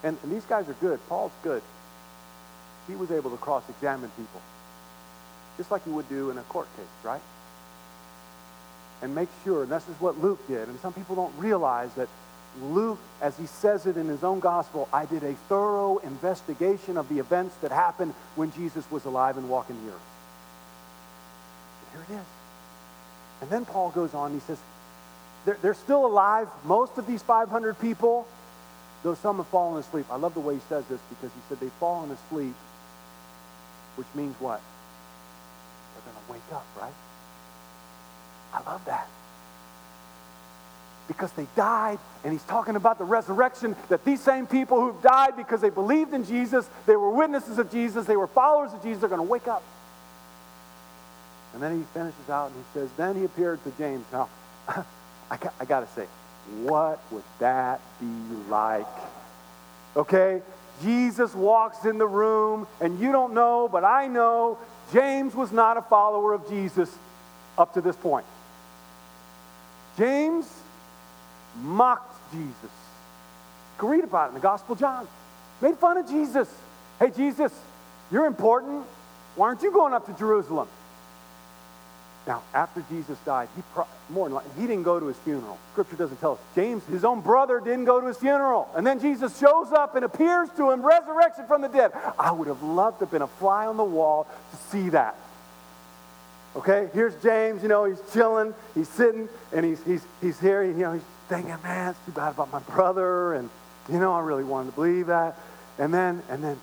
And, 0.01 0.17
and 0.23 0.31
these 0.31 0.45
guys 0.45 0.69
are 0.69 0.75
good. 0.79 0.97
Paul's 1.09 1.33
good. 1.43 1.61
He 2.87 2.95
was 2.95 3.11
able 3.11 3.31
to 3.31 3.37
cross 3.37 3.63
examine 3.67 4.11
people, 4.11 4.41
just 5.57 5.69
like 5.69 5.85
you 5.85 5.91
would 5.91 6.07
do 6.07 6.31
in 6.31 6.37
a 6.37 6.43
court 6.43 6.67
case, 6.77 6.85
right? 7.03 7.21
And 9.01 9.13
make 9.13 9.27
sure, 9.43 9.63
and 9.63 9.71
this 9.73 9.83
is 9.89 9.99
what 9.99 10.21
Luke 10.21 10.39
did. 10.47 10.69
And 10.69 10.79
some 10.79 10.93
people 10.93 11.17
don't 11.17 11.37
realize 11.37 11.93
that 11.95 12.07
Luke, 12.61 12.99
as 13.21 13.37
he 13.37 13.45
says 13.45 13.85
it 13.85 13.97
in 13.97 14.07
his 14.07 14.23
own 14.23 14.39
gospel, 14.39 14.87
I 14.91 15.05
did 15.05 15.23
a 15.23 15.33
thorough 15.47 15.97
investigation 15.99 16.97
of 16.97 17.07
the 17.09 17.19
events 17.19 17.55
that 17.57 17.71
happened 17.71 18.13
when 18.35 18.51
Jesus 18.51 18.89
was 18.89 19.05
alive 19.05 19.37
and 19.37 19.49
walking 19.49 19.75
the 19.85 19.91
earth. 19.91 20.01
Here 21.93 22.05
it 22.09 22.19
is. 22.19 22.25
And 23.41 23.49
then 23.49 23.65
Paul 23.65 23.91
goes 23.91 24.13
on, 24.13 24.33
he 24.33 24.39
says, 24.39 24.57
they're, 25.45 25.57
they're 25.61 25.73
still 25.73 26.05
alive, 26.05 26.47
most 26.63 26.97
of 26.97 27.05
these 27.05 27.21
500 27.21 27.79
people, 27.79 28.27
though 29.03 29.15
some 29.15 29.37
have 29.37 29.47
fallen 29.47 29.79
asleep. 29.79 30.05
I 30.11 30.17
love 30.17 30.33
the 30.33 30.39
way 30.39 30.55
he 30.55 30.61
says 30.67 30.85
this 30.87 30.99
because 31.09 31.31
he 31.31 31.41
said 31.47 31.59
they've 31.59 31.71
fallen 31.73 32.11
asleep, 32.11 32.55
which 33.95 34.07
means 34.15 34.35
what? 34.39 34.61
They're 35.93 36.13
going 36.13 36.25
to 36.25 36.33
wake 36.33 36.53
up, 36.53 36.65
right? 36.81 36.93
I 38.53 38.71
love 38.71 38.83
that. 38.85 39.07
Because 41.07 41.31
they 41.33 41.47
died, 41.55 41.99
and 42.23 42.33
he's 42.33 42.43
talking 42.43 42.75
about 42.75 42.97
the 42.97 43.05
resurrection 43.05 43.75
that 43.89 44.03
these 44.03 44.21
same 44.21 44.45
people 44.45 44.81
who've 44.81 45.01
died 45.01 45.37
because 45.37 45.61
they 45.61 45.69
believed 45.69 46.13
in 46.13 46.25
Jesus, 46.25 46.69
they 46.85 46.95
were 46.95 47.09
witnesses 47.09 47.59
of 47.59 47.71
Jesus, 47.71 48.05
they 48.05 48.17
were 48.17 48.27
followers 48.27 48.73
of 48.73 48.83
Jesus, 48.83 48.99
they're 48.99 49.09
going 49.09 49.25
to 49.25 49.31
wake 49.31 49.47
up. 49.47 49.63
And 51.53 51.63
then 51.63 51.77
he 51.77 51.83
finishes 51.93 52.29
out 52.29 52.51
and 52.51 52.55
he 52.55 52.79
says, 52.79 52.89
Then 52.97 53.15
he 53.15 53.23
appeared 53.23 53.63
to 53.63 53.71
James. 53.77 54.05
Now, 54.11 54.27
I 55.31 55.37
got, 55.37 55.53
I 55.59 55.65
got 55.65 55.79
to 55.79 55.93
say, 55.93 56.07
what 56.63 56.99
would 57.11 57.23
that 57.39 57.81
be 57.99 58.05
like? 58.49 58.85
Okay? 59.95 60.41
Jesus 60.83 61.33
walks 61.33 61.85
in 61.85 61.97
the 61.97 62.07
room, 62.07 62.67
and 62.79 62.99
you 62.99 63.11
don't 63.11 63.33
know, 63.33 63.67
but 63.67 63.83
I 63.83 64.07
know 64.07 64.57
James 64.93 65.33
was 65.33 65.51
not 65.51 65.77
a 65.77 65.81
follower 65.81 66.33
of 66.33 66.47
Jesus 66.47 66.95
up 67.57 67.73
to 67.73 67.81
this 67.81 67.95
point. 67.95 68.25
James 69.97 70.47
mocked 71.61 72.31
Jesus. 72.31 72.53
You 72.63 73.79
can 73.79 73.89
read 73.89 74.03
about 74.03 74.25
it 74.25 74.27
in 74.29 74.33
the 74.35 74.39
Gospel 74.39 74.73
of 74.73 74.79
John. 74.79 75.07
Made 75.61 75.77
fun 75.77 75.97
of 75.97 76.07
Jesus. 76.07 76.49
Hey, 76.99 77.11
Jesus, 77.15 77.51
you're 78.11 78.25
important. 78.25 78.85
Why 79.35 79.47
aren't 79.47 79.61
you 79.61 79.71
going 79.71 79.93
up 79.93 80.05
to 80.07 80.13
Jerusalem? 80.13 80.67
Now, 82.27 82.43
after 82.53 82.83
Jesus 82.89 83.17
died, 83.25 83.47
he 83.55 83.61
pro- 83.73 83.87
more 84.09 84.27
than 84.27 84.35
likely, 84.35 84.51
he 84.59 84.67
didn't 84.67 84.83
go 84.83 84.99
to 84.99 85.05
his 85.05 85.17
funeral. 85.17 85.57
Scripture 85.71 85.95
doesn't 85.95 86.17
tell 86.17 86.33
us. 86.33 86.39
James, 86.55 86.83
his 86.87 87.05
own 87.05 87.21
brother, 87.21 87.61
didn't 87.61 87.85
go 87.85 88.01
to 88.01 88.07
his 88.07 88.17
funeral. 88.17 88.69
And 88.75 88.85
then 88.85 88.99
Jesus 88.99 89.39
shows 89.39 89.71
up 89.71 89.95
and 89.95 90.03
appears 90.03 90.49
to 90.57 90.71
him, 90.71 90.85
resurrection 90.85 91.45
from 91.47 91.61
the 91.61 91.69
dead. 91.69 91.93
I 92.19 92.31
would 92.31 92.47
have 92.47 92.61
loved 92.63 92.99
to 92.99 93.05
have 93.05 93.11
been 93.11 93.21
a 93.21 93.27
fly 93.27 93.65
on 93.65 93.77
the 93.77 93.83
wall 93.83 94.27
to 94.51 94.57
see 94.71 94.89
that. 94.89 95.15
Okay, 96.57 96.89
here's 96.93 97.15
James, 97.21 97.61
you 97.61 97.69
know, 97.69 97.85
he's 97.85 98.01
chilling, 98.11 98.53
he's 98.73 98.89
sitting, 98.89 99.29
and 99.53 99.63
he's, 99.63 99.81
he's, 99.83 100.03
he's 100.21 100.39
here, 100.39 100.63
you 100.63 100.73
know, 100.73 100.93
he's 100.93 101.03
thinking, 101.27 101.55
man, 101.63 101.89
it's 101.91 101.99
too 102.05 102.11
bad 102.11 102.33
about 102.33 102.51
my 102.51 102.59
brother, 102.59 103.33
and, 103.33 103.49
you 103.89 103.99
know, 103.99 104.13
I 104.13 104.21
really 104.21 104.43
wanted 104.43 104.71
to 104.71 104.75
believe 104.75 105.07
that. 105.07 105.37
And 105.77 105.93
then, 105.93 106.21
and 106.29 106.43
then, 106.43 106.59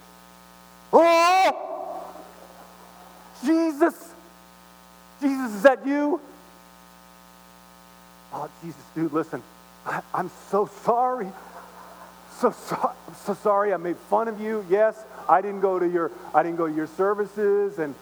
oh, 0.93 2.15
Jesus, 3.45 4.15
Jesus, 5.21 5.55
is 5.55 5.63
that 5.63 5.87
you? 5.87 6.21
Oh, 8.33 8.51
Jesus, 8.63 8.83
dude, 8.95 9.13
listen, 9.13 9.43
I, 9.87 10.03
I'm 10.13 10.31
so 10.51 10.69
sorry. 10.85 11.29
So. 12.39 12.55
I'm 13.15 13.21
so 13.27 13.35
sorry. 13.35 13.73
I 13.73 13.77
made 13.77 13.97
fun 13.97 14.27
of 14.27 14.41
you. 14.41 14.67
Yes, 14.69 15.01
I 15.29 15.41
didn't 15.41 15.61
go 15.61 15.79
to 15.79 15.89
your 15.89 16.11
I 16.35 16.43
didn't 16.43 16.59
go 16.59 16.67
to 16.67 16.75
your 16.75 16.89
services, 16.89 17.79
and 17.79 17.95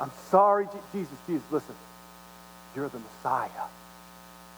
I'm 0.00 0.12
sorry, 0.30 0.68
Jesus. 0.92 1.16
Jesus, 1.26 1.42
listen. 1.50 1.74
You're 2.76 2.88
the 2.88 3.00
Messiah. 3.00 3.48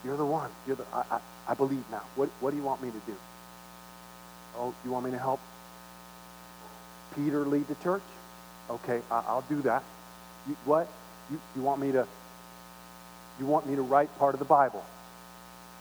You're 0.05 0.17
the 0.17 0.27
one. 0.27 0.51
You're 0.67 0.77
the. 0.77 0.85
I, 0.93 1.05
I, 1.11 1.21
I 1.49 1.55
believe 1.55 1.85
now. 1.91 2.03
What 2.15 2.29
What 2.41 2.51
do 2.51 2.57
you 2.57 2.63
want 2.63 2.83
me 2.83 2.91
to 2.91 3.01
do? 3.07 3.17
Oh, 4.57 4.75
you 4.85 4.91
want 4.91 5.05
me 5.05 5.11
to 5.11 5.19
help 5.19 5.41
Peter 7.15 7.45
lead 7.45 7.69
the 7.69 7.75
church? 7.77 8.03
Okay, 8.71 9.01
I, 9.11 9.35
will 9.35 9.45
do 9.49 9.63
that. 9.63 9.83
You, 10.49 10.57
what? 10.65 10.89
You, 11.31 11.41
you 11.55 11.63
want 11.63 11.81
me 11.81 11.93
to? 11.93 12.07
You 13.39 13.47
want 13.47 13.67
me 13.67 13.77
to 13.77 13.83
write 13.83 14.17
part 14.19 14.35
of 14.35 14.39
the 14.39 14.47
Bible? 14.47 14.85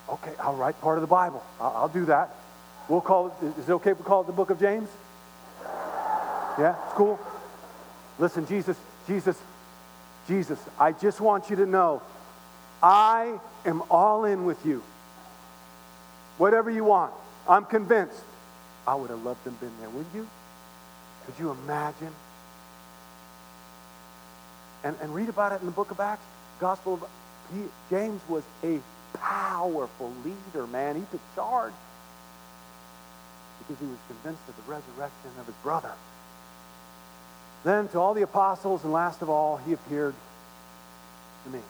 Okay, 0.09 0.33
I'll 0.39 0.55
write 0.55 0.79
part 0.81 0.97
of 0.97 1.01
the 1.01 1.07
Bible. 1.07 1.43
I'll, 1.59 1.73
I'll 1.75 1.89
do 1.89 2.05
that. 2.05 2.29
We'll 2.89 3.01
call 3.01 3.27
it. 3.27 3.59
Is 3.59 3.69
it 3.69 3.73
okay 3.73 3.91
if 3.91 3.97
we 3.97 4.03
call 4.03 4.21
it 4.21 4.27
the 4.27 4.33
Book 4.33 4.49
of 4.49 4.59
James? 4.59 4.89
Yeah, 6.59 6.75
it's 6.85 6.93
cool. 6.93 7.19
Listen, 8.17 8.47
Jesus, 8.47 8.77
Jesus, 9.07 9.37
Jesus, 10.27 10.59
I 10.79 10.91
just 10.93 11.19
want 11.19 11.49
you 11.49 11.55
to 11.57 11.65
know 11.65 12.01
I 12.85 13.39
am 13.65 13.81
all 13.89 14.25
in 14.25 14.45
with 14.45 14.63
you. 14.63 14.83
Whatever 16.37 16.69
you 16.69 16.83
want, 16.83 17.11
I'm 17.49 17.65
convinced. 17.65 18.21
I 18.87 18.93
would 18.93 19.09
have 19.09 19.23
loved 19.23 19.43
to 19.45 19.49
have 19.49 19.59
been 19.59 19.71
there. 19.79 19.89
Would 19.89 20.05
you? 20.13 20.27
Could 21.25 21.39
you 21.39 21.49
imagine? 21.49 22.11
And, 24.83 24.95
and 25.01 25.15
read 25.15 25.29
about 25.29 25.53
it 25.53 25.61
in 25.61 25.65
the 25.65 25.71
book 25.71 25.89
of 25.89 25.99
Acts. 25.99 26.21
Gospel 26.59 26.93
of 26.93 27.05
he, 27.51 27.63
James 27.89 28.21
was 28.29 28.43
a 28.63 28.79
powerful 29.13 30.13
leader, 30.23 30.67
man. 30.67 30.95
He 30.95 31.01
took 31.09 31.21
charge 31.33 31.73
because 33.59 33.81
he 33.81 33.87
was 33.87 33.97
convinced 34.07 34.47
of 34.47 34.55
the 34.57 34.71
resurrection 34.71 35.31
of 35.39 35.47
his 35.47 35.55
brother. 35.63 35.91
Then 37.63 37.87
to 37.87 37.99
all 37.99 38.13
the 38.13 38.21
apostles, 38.21 38.83
and 38.83 38.93
last 38.93 39.23
of 39.23 39.29
all, 39.31 39.57
he 39.57 39.73
appeared 39.73 40.13
to 41.45 41.49
me, 41.49 41.61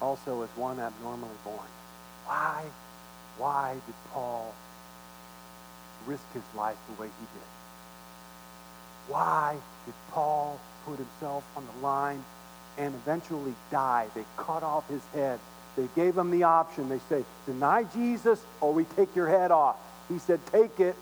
also 0.00 0.42
as 0.42 0.48
one 0.56 0.78
abnormally 0.80 1.30
born. 1.44 1.68
Why, 2.26 2.64
why 3.38 3.74
did 3.74 3.94
Paul 4.12 4.54
risk 6.06 6.24
his 6.32 6.42
life 6.56 6.76
the 6.88 7.02
way 7.02 7.08
he 7.08 7.26
did? 7.34 7.48
Why 9.08 9.56
did 9.86 9.94
Paul 10.12 10.58
put 10.86 10.96
himself 10.96 11.44
on 11.56 11.66
the 11.66 11.86
line 11.86 12.24
and 12.78 12.94
eventually 12.94 13.54
die? 13.70 14.06
They 14.14 14.24
cut 14.36 14.62
off 14.62 14.88
his 14.88 15.02
head. 15.12 15.38
They 15.76 15.88
gave 15.96 16.16
him 16.16 16.30
the 16.30 16.44
option. 16.44 16.88
They 16.88 17.00
say, 17.08 17.24
deny 17.46 17.84
Jesus 17.84 18.40
or 18.60 18.72
we 18.72 18.84
take 18.96 19.14
your 19.16 19.28
head 19.28 19.50
off. 19.50 19.76
He 20.08 20.18
said, 20.18 20.40
take 20.52 20.80
it. 20.80 20.96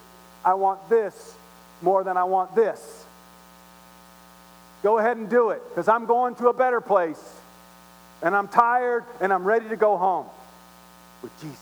I 0.44 0.54
want 0.54 0.88
this 0.88 1.34
more 1.82 2.04
than 2.04 2.16
I 2.16 2.24
want 2.24 2.54
this. 2.54 3.04
Go 4.82 4.98
ahead 4.98 5.16
and 5.16 5.28
do 5.28 5.50
it 5.50 5.62
because 5.68 5.88
I'm 5.88 6.06
going 6.06 6.34
to 6.36 6.48
a 6.48 6.52
better 6.52 6.80
place. 6.80 7.20
And 8.22 8.34
I'm 8.34 8.48
tired 8.48 9.04
and 9.20 9.32
I'm 9.32 9.44
ready 9.44 9.68
to 9.68 9.76
go 9.76 9.96
home 9.96 10.26
with 11.22 11.32
Jesus, 11.40 11.58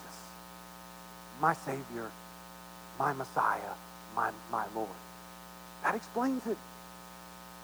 my 1.40 1.54
Savior, 1.54 2.10
my 2.98 3.12
Messiah, 3.12 3.60
my, 4.14 4.30
my 4.50 4.64
Lord. 4.74 4.88
That 5.82 5.94
explains 5.94 6.46
it. 6.46 6.56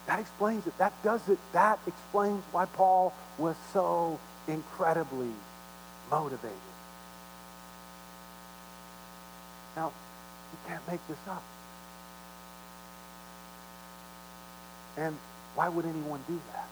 That 0.07 0.20
explains 0.20 0.66
it. 0.66 0.76
That 0.78 0.92
does 1.02 1.26
it. 1.28 1.38
That 1.52 1.78
explains 1.87 2.42
why 2.52 2.66
Paul 2.66 3.14
was 3.38 3.57
so 3.72 4.18
incredibly 4.46 5.31
motivated. 6.11 6.57
Now, 9.76 9.92
you 10.52 10.59
can't 10.68 10.87
make 10.88 11.00
this 11.09 11.18
up. 11.28 11.42
And 14.98 15.16
why 15.55 15.68
would 15.68 15.85
anyone 15.87 16.20
do 16.28 16.38
that? 16.52 16.68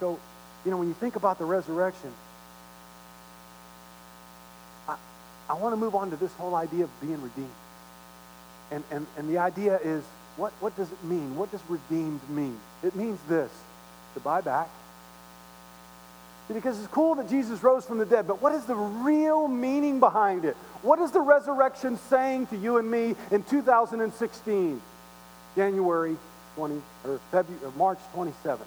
So, 0.00 0.18
you 0.64 0.70
know, 0.70 0.76
when 0.76 0.88
you 0.88 0.94
think 0.94 1.16
about 1.16 1.38
the 1.38 1.44
resurrection, 1.44 2.12
I, 4.88 4.96
I 5.48 5.54
want 5.54 5.72
to 5.72 5.76
move 5.76 5.94
on 5.94 6.10
to 6.10 6.16
this 6.16 6.32
whole 6.34 6.54
idea 6.54 6.84
of 6.84 7.00
being 7.00 7.20
redeemed. 7.20 7.48
And, 8.70 8.84
and, 8.90 9.06
and 9.16 9.28
the 9.28 9.38
idea 9.38 9.78
is, 9.82 10.04
what, 10.36 10.52
what 10.60 10.76
does 10.76 10.90
it 10.90 11.04
mean? 11.04 11.36
What 11.36 11.50
does 11.50 11.60
redeemed 11.68 12.20
mean? 12.30 12.58
It 12.82 12.96
means 12.96 13.18
this, 13.28 13.50
to 14.14 14.20
buy 14.20 14.40
back. 14.40 14.68
Because 16.52 16.78
it's 16.78 16.88
cool 16.88 17.14
that 17.14 17.30
Jesus 17.30 17.62
rose 17.62 17.86
from 17.86 17.98
the 17.98 18.04
dead, 18.04 18.26
but 18.26 18.42
what 18.42 18.54
is 18.54 18.64
the 18.64 18.74
real 18.74 19.48
meaning 19.48 20.00
behind 20.00 20.44
it? 20.44 20.54
What 20.82 20.98
is 20.98 21.10
the 21.10 21.20
resurrection 21.20 21.98
saying 22.10 22.48
to 22.48 22.56
you 22.56 22.76
and 22.76 22.90
me 22.90 23.14
in 23.30 23.42
2016, 23.44 24.80
January 25.56 26.16
20 26.56 26.82
or 27.04 27.20
February 27.30 27.64
or 27.64 27.72
March 27.72 27.98
27th. 28.14 28.58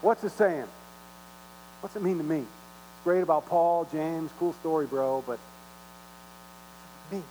What's 0.00 0.22
it 0.24 0.30
saying? 0.30 0.66
What's 1.80 1.96
it 1.96 2.02
mean 2.02 2.18
to 2.18 2.24
me? 2.24 2.38
It's 2.38 3.04
great 3.04 3.20
about 3.20 3.48
Paul, 3.48 3.86
James, 3.90 4.30
cool 4.38 4.52
story, 4.54 4.86
bro, 4.86 5.22
but 5.26 5.38
me. 7.10 7.22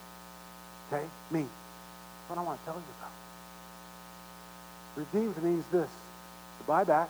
Okay? 0.92 1.04
Me. 1.30 1.40
That's 1.40 2.30
what 2.30 2.38
I 2.38 2.42
want 2.42 2.60
to 2.60 2.64
tell 2.64 2.74
you 2.74 2.82
about. 2.98 3.12
Redeemed 4.96 5.42
means 5.42 5.64
this 5.72 5.90
to 6.58 6.64
buy 6.66 6.84
back, 6.84 7.08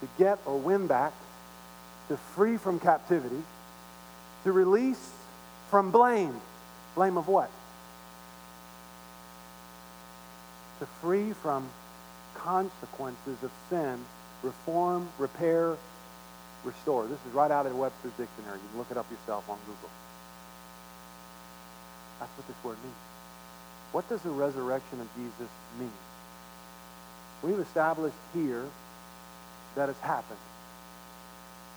to 0.00 0.08
get 0.18 0.38
or 0.46 0.58
win 0.58 0.86
back, 0.86 1.12
to 2.08 2.16
free 2.16 2.56
from 2.56 2.80
captivity, 2.80 3.42
to 4.44 4.52
release 4.52 5.12
from 5.70 5.90
blame. 5.90 6.40
Blame 6.94 7.16
of 7.16 7.28
what? 7.28 7.50
to 10.82 10.86
free 11.00 11.32
from 11.32 11.68
consequences 12.42 13.42
of 13.42 13.50
sin, 13.70 13.98
reform, 14.42 15.08
repair, 15.18 15.76
restore. 16.64 17.06
This 17.06 17.18
is 17.26 17.32
right 17.32 17.50
out 17.50 17.66
of 17.66 17.72
the 17.72 17.78
Webster's 17.78 18.12
dictionary. 18.12 18.58
You 18.62 18.68
can 18.70 18.78
look 18.78 18.90
it 18.90 18.96
up 18.96 19.10
yourself 19.10 19.48
on 19.48 19.58
Google. 19.66 19.90
That's 22.20 22.30
what 22.36 22.46
this 22.46 22.64
word 22.64 22.76
means. 22.82 22.94
What 23.92 24.08
does 24.08 24.22
the 24.22 24.30
resurrection 24.30 25.00
of 25.00 25.08
Jesus 25.16 25.50
mean? 25.78 25.92
We've 27.42 27.58
established 27.58 28.16
here 28.32 28.64
that 29.74 29.88
it's 29.88 30.00
happened. 30.00 30.38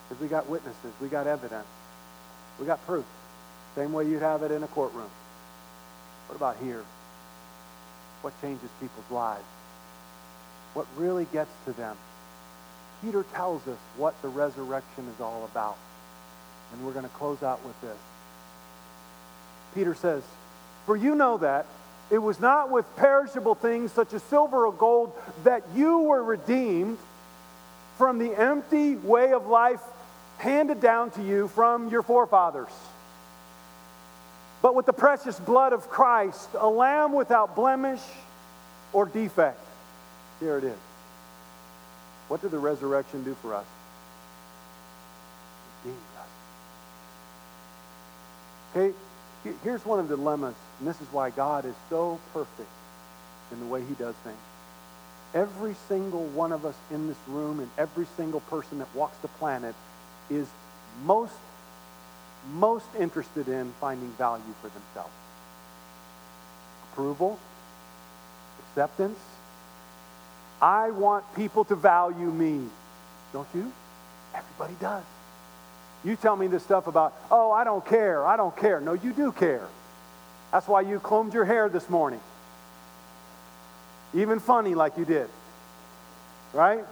Because 0.08 0.21
we 0.21 0.28
got 0.28 0.47
witnesses, 0.47 0.93
we 1.01 1.08
got 1.08 1.25
evidence, 1.25 1.65
we 2.60 2.65
got 2.65 2.86
proof. 2.86 3.06
Same 3.73 3.91
way 3.91 4.08
you'd 4.08 4.21
have 4.21 4.43
it 4.43 4.51
in 4.51 4.62
a 4.62 4.67
courtroom. 4.67 5.10
What 6.28 6.36
about 6.36 6.58
here? 6.63 6.84
what 8.25 8.34
changes 8.41 8.71
people's 8.82 9.12
lives, 9.12 9.45
what 10.75 10.85
really 10.97 11.25
gets 11.33 11.49
to 11.65 11.73
them. 11.73 11.97
Peter 13.01 13.25
tells 13.33 13.67
us 13.67 13.77
what 13.97 14.19
the 14.21 14.27
resurrection 14.27 15.07
is 15.13 15.19
all 15.19 15.49
about. 15.51 15.77
And 16.71 16.85
we're 16.85 16.93
going 16.93 17.05
to 17.05 17.15
close 17.15 17.41
out 17.41 17.65
with 17.65 17.79
this. 17.81 17.97
Peter 19.73 19.95
says, 19.95 20.21
For 20.85 20.95
you 20.95 21.15
know 21.15 21.38
that 21.38 21.65
it 22.11 22.19
was 22.19 22.39
not 22.39 22.69
with 22.69 22.85
perishable 22.95 23.55
things 23.55 23.91
such 23.91 24.13
as 24.13 24.21
silver 24.23 24.67
or 24.67 24.71
gold 24.71 25.11
that 25.43 25.63
you 25.73 25.99
were 25.99 26.23
redeemed 26.23 26.99
from 27.97 28.19
the 28.19 28.39
empty 28.39 28.95
way 28.95 29.33
of 29.33 29.47
life 29.47 29.81
handed 30.38 30.81
down 30.81 31.09
to 31.11 31.23
you 31.23 31.47
from 31.47 31.89
your 31.89 32.03
forefathers 32.03 32.69
but 34.65 34.73
with 34.73 34.88
the 34.88 34.93
precious 34.93 35.39
blood 35.39 35.73
of 35.73 35.89
Christ, 35.89 36.49
a 36.57 36.67
lamb 36.67 37.13
without 37.13 37.55
blemish 37.55 38.01
or 38.93 39.05
defect. 39.05 39.59
Here 40.39 40.58
it 40.58 40.63
is. 40.65 40.78
What 42.28 42.41
did 42.41 42.52
the 42.52 42.60
resurrection 42.60 43.24
do 43.24 43.36
for 43.41 43.54
us? 43.54 43.65
Redeemed 45.84 46.02
us. 46.19 46.28
Okay, 48.76 48.98
here's 49.63 49.86
one 49.86 50.00
of 50.00 50.10
the 50.10 50.17
dilemmas, 50.17 50.56
and 50.80 50.88
this 50.88 51.00
is 51.00 51.08
why 51.12 51.30
God 51.30 51.65
is 51.65 51.76
so 51.89 52.19
perfect 52.34 52.69
in 53.52 53.60
the 53.60 53.65
way 53.67 53.84
he 53.86 53.93
does 53.93 54.15
things. 54.24 54.38
every 55.36 55.76
single 55.89 56.24
one 56.28 56.52
of 56.54 56.65
us 56.65 56.76
in 56.89 57.08
this 57.08 57.17
room 57.28 57.60
and 57.60 57.69
every 57.78 58.08
single 58.15 58.39
person 58.41 58.80
that 58.80 58.88
walks 58.95 59.17
the 59.17 59.28
planet 59.28 59.76
is 60.30 60.48
most, 61.04 61.36
most 62.54 62.88
interested 62.98 63.48
in 63.50 63.71
finding 63.82 64.10
value 64.12 64.43
for 64.62 64.69
themselves. 64.69 65.13
Approval, 66.91 67.38
acceptance. 68.69 69.19
I 70.62 70.91
want 70.91 71.26
people 71.36 71.65
to 71.65 71.76
value 71.76 72.32
me. 72.32 72.68
Don't 73.34 73.48
you? 73.54 73.72
Everybody 74.34 74.76
does. 74.80 75.04
You 76.04 76.15
tell 76.15 76.36
me 76.36 76.48
this 76.48 76.63
stuff 76.63 76.88
about, 76.88 77.13
oh, 77.32 77.52
I 77.52 77.63
don't 77.63 77.86
care, 77.86 78.26
I 78.26 78.38
don't 78.38 78.56
care. 78.56 78.80
No, 78.80 78.94
you 78.94 79.12
do 79.12 79.32
care. 79.32 79.65
That's 80.52 80.68
why 80.68 80.82
you 80.82 81.00
combed 81.00 81.34
your 81.34 81.46
hair 81.46 81.68
this 81.68 81.89
morning. 81.89 82.20
Even 84.13 84.39
funny 84.39 84.76
like 84.76 84.98
you 84.98 85.06
did. 85.06 85.28
Right? 86.54 86.86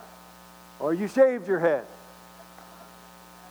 Or 0.80 0.93
you 0.93 1.08
shaved 1.08 1.47
your 1.47 1.60
head. 1.60 1.86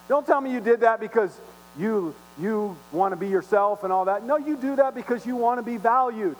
Don't 0.08 0.26
tell 0.26 0.40
me 0.40 0.52
you 0.52 0.60
did 0.60 0.80
that 0.80 1.00
because 1.00 1.34
you, 1.78 2.14
you 2.38 2.76
want 2.90 3.12
to 3.12 3.16
be 3.16 3.28
yourself 3.28 3.84
and 3.84 3.92
all 3.92 4.06
that. 4.06 4.24
No, 4.24 4.36
you 4.36 4.56
do 4.56 4.76
that 4.76 4.94
because 4.94 5.24
you 5.24 5.36
want 5.36 5.58
to 5.58 5.62
be 5.62 5.76
valued. 5.76 6.36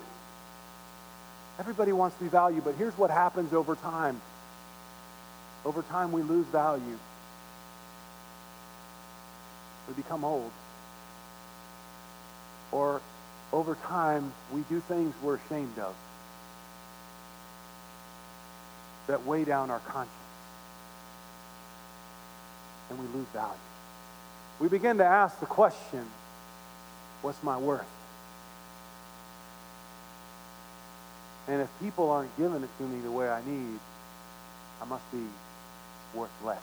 Everybody 1.59 1.91
wants 1.91 2.17
to 2.17 2.23
be 2.23 2.29
valued, 2.29 2.63
but 2.63 2.75
here's 2.75 2.97
what 2.97 3.11
happens 3.11 3.53
over 3.53 3.75
time. 3.75 4.19
Over 5.65 5.83
time, 5.83 6.11
we 6.11 6.21
lose 6.21 6.45
value. 6.47 6.97
We 9.87 9.93
become 9.93 10.25
old. 10.25 10.51
Or 12.71 13.01
over 13.51 13.75
time, 13.75 14.33
we 14.51 14.61
do 14.61 14.79
things 14.79 15.13
we're 15.21 15.35
ashamed 15.35 15.77
of 15.77 15.93
that 19.07 19.25
weigh 19.25 19.43
down 19.43 19.69
our 19.69 19.79
conscience. 19.79 20.09
And 22.89 22.99
we 22.99 23.05
lose 23.17 23.27
value. 23.27 23.53
We 24.59 24.69
begin 24.69 24.97
to 24.97 25.05
ask 25.05 25.39
the 25.39 25.45
question 25.45 26.05
what's 27.21 27.41
my 27.43 27.57
worth? 27.57 27.85
And 31.47 31.61
if 31.61 31.69
people 31.81 32.09
aren't 32.09 32.35
giving 32.37 32.63
it 32.63 32.69
to 32.77 32.83
me 32.83 33.01
the 33.01 33.11
way 33.11 33.29
I 33.29 33.41
need, 33.45 33.79
I 34.81 34.85
must 34.85 35.09
be 35.11 35.23
worth 36.13 36.31
less. 36.43 36.61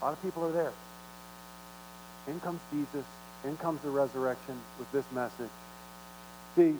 A 0.00 0.04
lot 0.04 0.12
of 0.12 0.22
people 0.22 0.44
are 0.44 0.52
there. 0.52 0.72
In 2.26 2.38
comes 2.40 2.60
Jesus. 2.72 3.04
In 3.44 3.56
comes 3.56 3.80
the 3.82 3.90
resurrection 3.90 4.58
with 4.78 4.90
this 4.92 5.04
message. 5.12 5.50
See, 6.54 6.74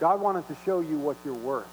God 0.00 0.20
wanted 0.20 0.46
to 0.48 0.56
show 0.64 0.80
you 0.80 0.98
what 0.98 1.16
you're 1.24 1.34
worth. 1.34 1.66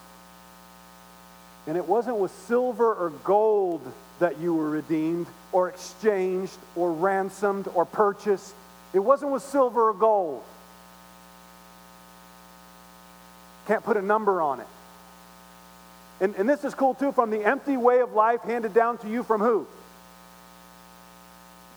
And 1.68 1.78
it 1.78 1.88
wasn't 1.88 2.18
with 2.18 2.32
silver 2.32 2.94
or 2.94 3.10
gold 3.24 3.82
that 4.20 4.40
you 4.40 4.54
were 4.54 4.70
redeemed 4.70 5.28
or 5.52 5.70
exchanged 5.70 6.58
or 6.76 6.92
ransomed 6.92 7.68
or 7.74 7.86
purchased. 7.86 8.54
It 8.94 9.00
wasn't 9.00 9.32
with 9.32 9.44
silver 9.44 9.90
or 9.90 9.94
gold. 9.94 10.44
Can't 13.68 13.84
put 13.84 13.98
a 13.98 14.02
number 14.02 14.42
on 14.42 14.60
it. 14.60 14.68
And, 16.20 16.36
and 16.36 16.48
this 16.50 16.64
is 16.64 16.74
cool 16.76 16.94
too 16.94 17.12
from 17.12 17.32
the 17.32 17.44
empty 17.44 17.78
way 17.78 18.00
of 18.00 18.14
life 18.14 18.42
handed 18.42 18.74
down 18.74 18.98
to 19.00 19.10
you 19.10 19.24
from 19.24 19.42
who? 19.42 19.68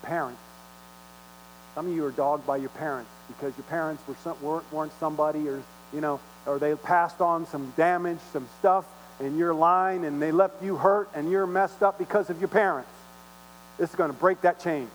Parents. 0.03 0.41
Some 1.75 1.89
of 1.89 1.93
you 1.95 2.05
are 2.05 2.11
dogged 2.11 2.47
by 2.47 2.57
your 2.57 2.71
parents 2.71 3.11
because 3.29 3.57
your 3.57 3.65
parents 3.65 4.03
were 4.07 4.15
some, 4.23 4.41
weren't, 4.41 4.73
weren't 4.73 4.93
somebody 4.99 5.49
or, 5.49 5.63
you 5.93 6.01
know, 6.01 6.21
or 6.47 6.59
they 6.59 6.75
passed 6.75 7.21
on 7.21 7.47
some 7.47 7.73
damage, 7.77 8.19
some 8.33 8.49
stuff 8.59 8.85
in 9.21 9.37
your 9.37 9.55
line 9.55 10.05
and 10.05 10.21
they 10.21 10.33
left 10.33 10.63
you 10.63 10.77
hurt 10.77 11.09
and 11.15 11.31
you're 11.31 11.47
messed 11.47 11.83
up 11.83 11.99
because 11.99 12.31
of 12.31 12.41
your 12.41 12.49
parents. 12.49 12.91
This 13.79 13.91
is 13.91 13.97
going 13.97 14.11
to 14.11 14.17
break 14.17 14.41
that 14.43 14.61
chain. 14.61 14.89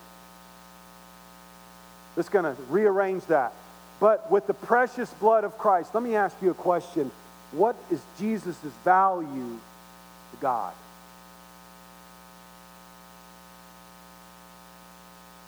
This 2.15 2.25
is 2.25 2.29
going 2.29 2.45
to 2.45 2.61
rearrange 2.69 3.25
that. 3.25 3.53
But 4.01 4.31
with 4.31 4.47
the 4.47 4.55
precious 4.55 5.13
blood 5.13 5.43
of 5.43 5.59
Christ, 5.59 5.93
let 5.93 6.01
me 6.01 6.15
ask 6.15 6.35
you 6.41 6.49
a 6.49 6.55
question. 6.55 7.11
What 7.51 7.75
is 7.91 8.01
Jesus' 8.17 8.57
value 8.83 9.59
to 10.31 10.37
God? 10.41 10.73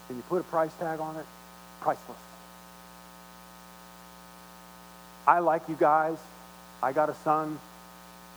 Can 0.08 0.18
you 0.18 0.24
put 0.30 0.42
a 0.42 0.44
price 0.44 0.72
tag 0.80 1.00
on 1.00 1.16
it? 1.16 1.26
Priceless. 1.82 2.18
I 5.26 5.40
like 5.40 5.64
you 5.68 5.76
guys. 5.76 6.20
I 6.84 6.92
got 6.92 7.10
a 7.10 7.16
son. 7.24 7.58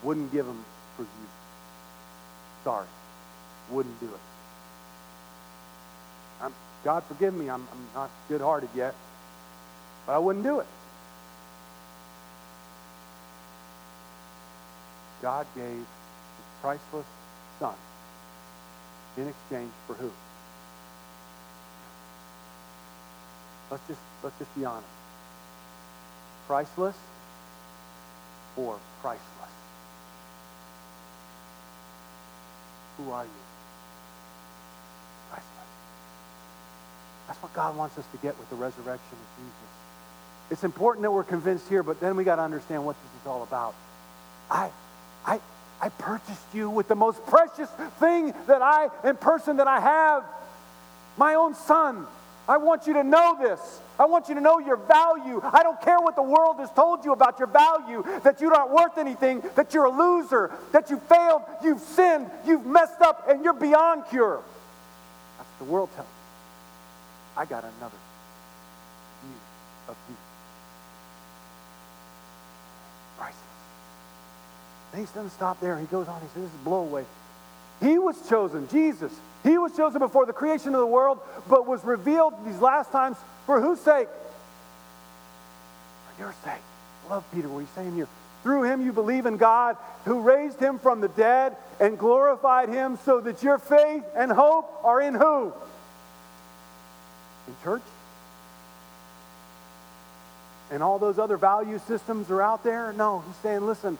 Wouldn't 0.02 0.32
give 0.32 0.46
him 0.46 0.64
for 0.96 1.02
you. 1.02 1.08
Sorry. 2.64 2.86
Wouldn't 3.70 4.00
do 4.00 4.06
it. 4.06 4.20
I'm, 6.40 6.54
God 6.84 7.02
forgive 7.04 7.34
me. 7.34 7.50
I'm, 7.50 7.68
I'm 7.70 7.86
not 7.94 8.10
good 8.30 8.40
hearted 8.40 8.70
yet. 8.74 8.94
But 10.06 10.14
I 10.14 10.18
wouldn't 10.18 10.44
do 10.44 10.60
it. 10.60 10.66
God 15.20 15.46
gave 15.56 15.64
his 15.64 15.86
priceless 16.60 17.06
son 17.58 17.74
in 19.16 19.28
exchange 19.28 19.72
for 19.86 19.94
who? 19.94 20.10
Let's 23.70 23.82
just 23.88 24.00
let's 24.22 24.38
just 24.38 24.54
be 24.54 24.64
honest. 24.64 24.86
Priceless 26.46 26.96
or 28.56 28.78
priceless? 29.02 29.22
Who 32.98 33.10
are 33.10 33.24
you? 33.24 33.30
Priceless. 35.30 35.50
That's 37.26 37.42
what 37.42 37.52
God 37.52 37.76
wants 37.76 37.98
us 37.98 38.04
to 38.12 38.18
get 38.18 38.38
with 38.38 38.48
the 38.50 38.56
resurrection 38.56 39.12
of 39.12 39.28
Jesus. 39.38 39.85
It's 40.50 40.64
important 40.64 41.02
that 41.02 41.10
we're 41.10 41.24
convinced 41.24 41.68
here, 41.68 41.82
but 41.82 42.00
then 42.00 42.16
we 42.16 42.24
got 42.24 42.36
to 42.36 42.42
understand 42.42 42.84
what 42.86 42.96
this 43.02 43.22
is 43.22 43.26
all 43.26 43.42
about. 43.42 43.74
I, 44.50 44.70
I, 45.24 45.40
I 45.80 45.88
purchased 45.88 46.54
you 46.54 46.70
with 46.70 46.88
the 46.88 46.94
most 46.94 47.24
precious 47.26 47.68
thing 47.98 48.32
that 48.46 48.62
I 48.62 48.88
and 49.02 49.18
person 49.20 49.56
that 49.56 49.66
I 49.66 49.80
have, 49.80 50.24
my 51.16 51.34
own 51.34 51.54
son. 51.54 52.06
I 52.48 52.58
want 52.58 52.86
you 52.86 52.92
to 52.92 53.02
know 53.02 53.36
this. 53.40 53.80
I 53.98 54.04
want 54.04 54.28
you 54.28 54.36
to 54.36 54.40
know 54.40 54.60
your 54.60 54.76
value. 54.76 55.40
I 55.42 55.64
don't 55.64 55.80
care 55.80 55.98
what 55.98 56.14
the 56.14 56.22
world 56.22 56.58
has 56.58 56.70
told 56.70 57.04
you 57.04 57.12
about 57.12 57.40
your 57.40 57.48
value, 57.48 58.04
that 58.22 58.40
you're 58.40 58.52
not 58.52 58.70
worth 58.70 58.98
anything, 58.98 59.42
that 59.56 59.74
you're 59.74 59.86
a 59.86 59.90
loser, 59.90 60.52
that 60.70 60.88
you 60.90 60.98
failed, 61.08 61.42
you've 61.64 61.80
sinned, 61.80 62.30
you've 62.44 62.64
messed 62.64 63.00
up, 63.00 63.28
and 63.28 63.42
you're 63.42 63.52
beyond 63.52 64.04
cure. 64.10 64.40
That's 65.38 65.48
what 65.58 65.66
the 65.66 65.72
world 65.72 65.88
tells 65.96 66.06
you. 66.06 67.40
I 67.40 67.44
got 67.46 67.64
another 67.64 67.96
view 69.24 69.34
of 69.88 69.96
you. 70.08 70.16
Priceless. 73.18 73.42
And 74.92 75.00
he 75.00 75.14
doesn't 75.14 75.30
stop 75.30 75.60
there. 75.60 75.78
He 75.78 75.86
goes 75.86 76.08
on. 76.08 76.20
He 76.20 76.28
says, 76.28 76.44
This 76.44 76.52
is 76.52 76.58
blow 76.64 76.80
away. 76.80 77.04
He 77.80 77.98
was 77.98 78.16
chosen, 78.28 78.68
Jesus. 78.68 79.12
He 79.42 79.58
was 79.58 79.76
chosen 79.76 79.98
before 79.98 80.26
the 80.26 80.32
creation 80.32 80.74
of 80.74 80.80
the 80.80 80.86
world, 80.86 81.20
but 81.48 81.66
was 81.66 81.84
revealed 81.84 82.34
these 82.44 82.60
last 82.60 82.90
times 82.90 83.16
for 83.44 83.60
whose 83.60 83.78
sake? 83.80 84.08
For 86.08 86.22
your 86.22 86.34
sake. 86.44 86.62
I 87.06 87.10
love 87.10 87.24
Peter, 87.32 87.48
what 87.48 87.60
he's 87.60 87.68
saying 87.70 87.94
here. 87.94 88.08
Through 88.42 88.64
him 88.64 88.84
you 88.84 88.92
believe 88.92 89.26
in 89.26 89.36
God, 89.36 89.76
who 90.04 90.20
raised 90.20 90.58
him 90.58 90.78
from 90.78 91.00
the 91.00 91.08
dead 91.08 91.56
and 91.78 91.98
glorified 91.98 92.68
him, 92.68 92.98
so 93.04 93.20
that 93.20 93.42
your 93.42 93.58
faith 93.58 94.04
and 94.16 94.32
hope 94.32 94.80
are 94.84 95.00
in 95.00 95.14
who? 95.14 95.52
In 97.46 97.54
church? 97.62 97.82
And 100.70 100.82
all 100.82 100.98
those 100.98 101.18
other 101.18 101.36
value 101.36 101.78
systems 101.86 102.30
are 102.30 102.42
out 102.42 102.64
there? 102.64 102.92
No, 102.92 103.22
he's 103.26 103.36
saying, 103.36 103.66
listen, 103.66 103.98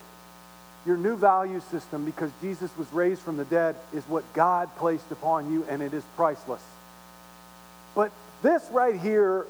your 0.87 0.97
new 0.97 1.17
value 1.17 1.59
system, 1.69 2.05
because 2.05 2.31
Jesus 2.41 2.71
was 2.77 2.91
raised 2.93 3.21
from 3.21 3.37
the 3.37 3.45
dead, 3.45 3.75
is 3.93 4.03
what 4.05 4.23
God 4.33 4.69
placed 4.77 5.11
upon 5.11 5.51
you, 5.51 5.65
and 5.69 5.81
it 5.81 5.93
is 5.93 6.03
priceless. 6.15 6.63
But 7.93 8.11
this 8.41 8.63
right 8.71 8.97
here 8.99 9.45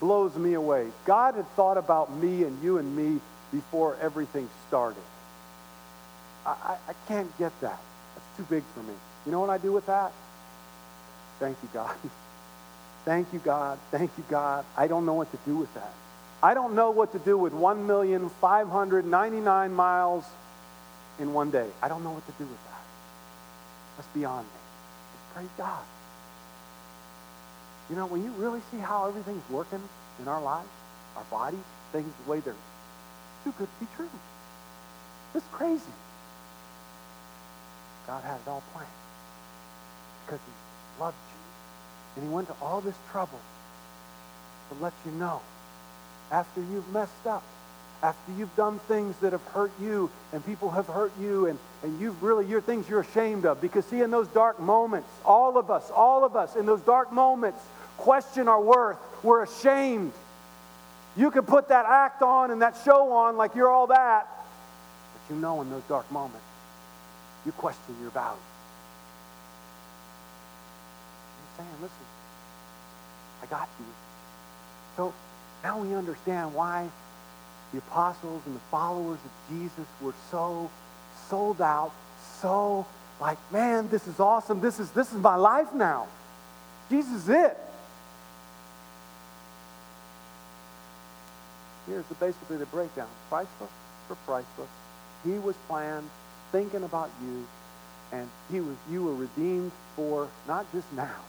blows 0.00 0.36
me 0.36 0.54
away. 0.54 0.88
God 1.06 1.36
had 1.36 1.48
thought 1.56 1.78
about 1.78 2.14
me 2.14 2.44
and 2.44 2.62
you 2.62 2.78
and 2.78 2.96
me 2.96 3.20
before 3.50 3.96
everything 4.00 4.48
started. 4.68 5.02
I, 6.44 6.50
I, 6.50 6.76
I 6.88 6.94
can't 7.08 7.36
get 7.38 7.58
that. 7.60 7.80
That's 8.14 8.36
too 8.36 8.44
big 8.50 8.62
for 8.74 8.82
me. 8.82 8.94
You 9.24 9.32
know 9.32 9.40
what 9.40 9.50
I 9.50 9.58
do 9.58 9.72
with 9.72 9.86
that? 9.86 10.12
Thank 11.38 11.56
you, 11.62 11.68
God. 11.72 11.94
Thank 13.04 13.32
you, 13.32 13.40
God. 13.40 13.78
Thank 13.90 14.10
you, 14.18 14.24
God. 14.28 14.66
I 14.76 14.86
don't 14.86 15.06
know 15.06 15.14
what 15.14 15.30
to 15.30 15.38
do 15.46 15.56
with 15.56 15.72
that. 15.74 15.94
I 16.42 16.52
don't 16.54 16.74
know 16.74 16.90
what 16.90 17.12
to 17.12 17.20
do 17.20 17.38
with 17.38 17.52
1,599 17.52 19.74
miles 19.74 20.24
in 21.18 21.32
one 21.32 21.50
day. 21.50 21.68
I 21.82 21.88
don't 21.88 22.02
know 22.04 22.10
what 22.10 22.26
to 22.26 22.32
do 22.32 22.44
with 22.44 22.64
that. 22.64 22.84
That's 23.96 24.08
beyond 24.08 24.46
me. 24.46 24.60
Praise 25.34 25.48
God. 25.56 25.82
You 27.90 27.96
know, 27.96 28.06
when 28.06 28.24
you 28.24 28.30
really 28.32 28.60
see 28.70 28.78
how 28.78 29.08
everything's 29.08 29.48
working 29.50 29.82
in 30.20 30.28
our 30.28 30.40
lives, 30.40 30.68
our 31.16 31.24
bodies, 31.24 31.60
things 31.92 32.12
the 32.24 32.30
way 32.30 32.40
they're 32.40 32.54
too 33.44 33.52
good 33.58 33.68
to 33.68 33.84
be 33.84 33.90
true. 33.96 34.08
It's 35.34 35.46
crazy. 35.52 35.82
God 38.06 38.22
had 38.24 38.36
it 38.36 38.48
all 38.48 38.62
planned 38.72 38.88
because 40.24 40.40
he 40.44 41.00
loved 41.02 41.16
you. 41.16 42.20
And 42.22 42.28
he 42.28 42.34
went 42.34 42.48
to 42.48 42.54
all 42.60 42.80
this 42.80 42.96
trouble 43.10 43.40
to 44.68 44.82
let 44.82 44.92
you 45.06 45.12
know 45.12 45.40
after 46.30 46.60
you've 46.60 46.90
messed 46.92 47.26
up, 47.26 47.42
after 48.02 48.32
you've 48.32 48.54
done 48.56 48.80
things 48.80 49.14
that 49.18 49.32
have 49.32 49.44
hurt 49.48 49.70
you 49.80 50.10
and 50.32 50.44
people 50.44 50.70
have 50.70 50.86
hurt 50.86 51.12
you 51.20 51.46
and, 51.46 51.58
and 51.84 52.00
you've 52.00 52.20
really, 52.22 52.46
your 52.46 52.60
things 52.60 52.88
you're 52.88 53.00
ashamed 53.00 53.46
of. 53.46 53.60
Because 53.60 53.84
see, 53.86 54.00
in 54.00 54.10
those 54.10 54.26
dark 54.28 54.58
moments, 54.58 55.08
all 55.24 55.56
of 55.56 55.70
us, 55.70 55.90
all 55.90 56.24
of 56.24 56.34
us, 56.34 56.56
in 56.56 56.66
those 56.66 56.80
dark 56.80 57.12
moments, 57.12 57.62
question 57.98 58.48
our 58.48 58.60
worth. 58.60 58.98
We're 59.22 59.44
ashamed. 59.44 60.12
You 61.16 61.30
can 61.30 61.44
put 61.44 61.68
that 61.68 61.86
act 61.86 62.22
on 62.22 62.50
and 62.50 62.62
that 62.62 62.76
show 62.84 63.12
on 63.12 63.36
like 63.36 63.54
you're 63.54 63.68
all 63.68 63.86
that, 63.88 64.26
but 65.12 65.34
you 65.34 65.40
know 65.40 65.60
in 65.60 65.70
those 65.70 65.82
dark 65.84 66.10
moments, 66.10 66.44
you 67.46 67.52
question 67.52 67.94
your 68.00 68.10
value. 68.10 68.36
You're 71.38 71.64
saying, 71.64 71.76
listen, 71.82 72.06
I 73.42 73.46
got 73.46 73.68
you. 73.78 73.86
So 74.96 75.12
now 75.62 75.78
we 75.78 75.94
understand 75.94 76.54
why 76.54 76.88
the 77.72 77.78
apostles 77.78 78.42
and 78.46 78.54
the 78.54 78.60
followers 78.70 79.18
of 79.24 79.56
Jesus 79.56 79.86
were 80.00 80.14
so 80.30 80.70
sold 81.28 81.60
out, 81.62 81.92
so 82.40 82.86
like, 83.20 83.38
man, 83.52 83.88
this 83.88 84.06
is 84.06 84.20
awesome. 84.20 84.60
This 84.60 84.78
is 84.78 84.90
this 84.90 85.12
is 85.12 85.18
my 85.18 85.36
life 85.36 85.72
now. 85.72 86.06
Jesus 86.90 87.22
is 87.22 87.28
it. 87.28 87.56
Here's 91.86 92.04
the, 92.06 92.14
basically 92.14 92.58
the 92.58 92.66
breakdown. 92.66 93.08
Priceless 93.28 93.70
for 94.06 94.16
priceless. 94.26 94.68
He 95.24 95.32
was 95.32 95.56
planned, 95.68 96.08
thinking 96.50 96.84
about 96.84 97.10
you, 97.22 97.46
and 98.12 98.28
he 98.50 98.60
was 98.60 98.76
you 98.90 99.04
were 99.04 99.14
redeemed 99.14 99.72
for 99.96 100.28
not 100.46 100.70
just 100.72 100.92
now. 100.92 101.22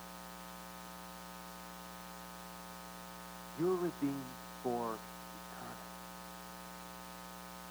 You 3.60 3.68
were 3.68 3.76
redeemed 3.76 4.26
for. 4.64 4.96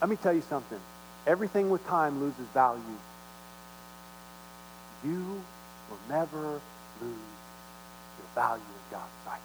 Let 0.03 0.11
me 0.11 0.17
tell 0.17 0.33
you 0.33 0.43
something. 0.43 0.81
Everything 1.29 1.71
with 1.71 1.87
time 1.87 2.21
loses 2.21 2.45
value. 2.53 2.83
You 5.05 5.41
will 5.89 5.99
never 6.09 6.61
lose 7.01 7.31
your 8.19 8.29
value 8.35 8.63
in 8.63 8.99
God's 8.99 9.13
sight. 9.25 9.41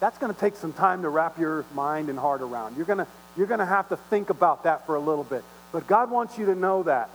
That's 0.00 0.18
going 0.18 0.34
to 0.34 0.38
take 0.38 0.54
some 0.56 0.74
time 0.74 1.00
to 1.00 1.08
wrap 1.08 1.38
your 1.38 1.64
mind 1.74 2.10
and 2.10 2.18
heart 2.18 2.42
around. 2.42 2.76
You're 2.76 2.84
going 2.84 2.98
to, 2.98 3.06
you're 3.38 3.46
going 3.46 3.60
to 3.60 3.66
have 3.66 3.88
to 3.88 3.96
think 3.96 4.28
about 4.28 4.64
that 4.64 4.84
for 4.84 4.94
a 4.94 5.00
little 5.00 5.24
bit. 5.24 5.42
But 5.72 5.86
God 5.86 6.10
wants 6.10 6.36
you 6.36 6.44
to 6.46 6.54
know 6.54 6.82
that 6.82 7.08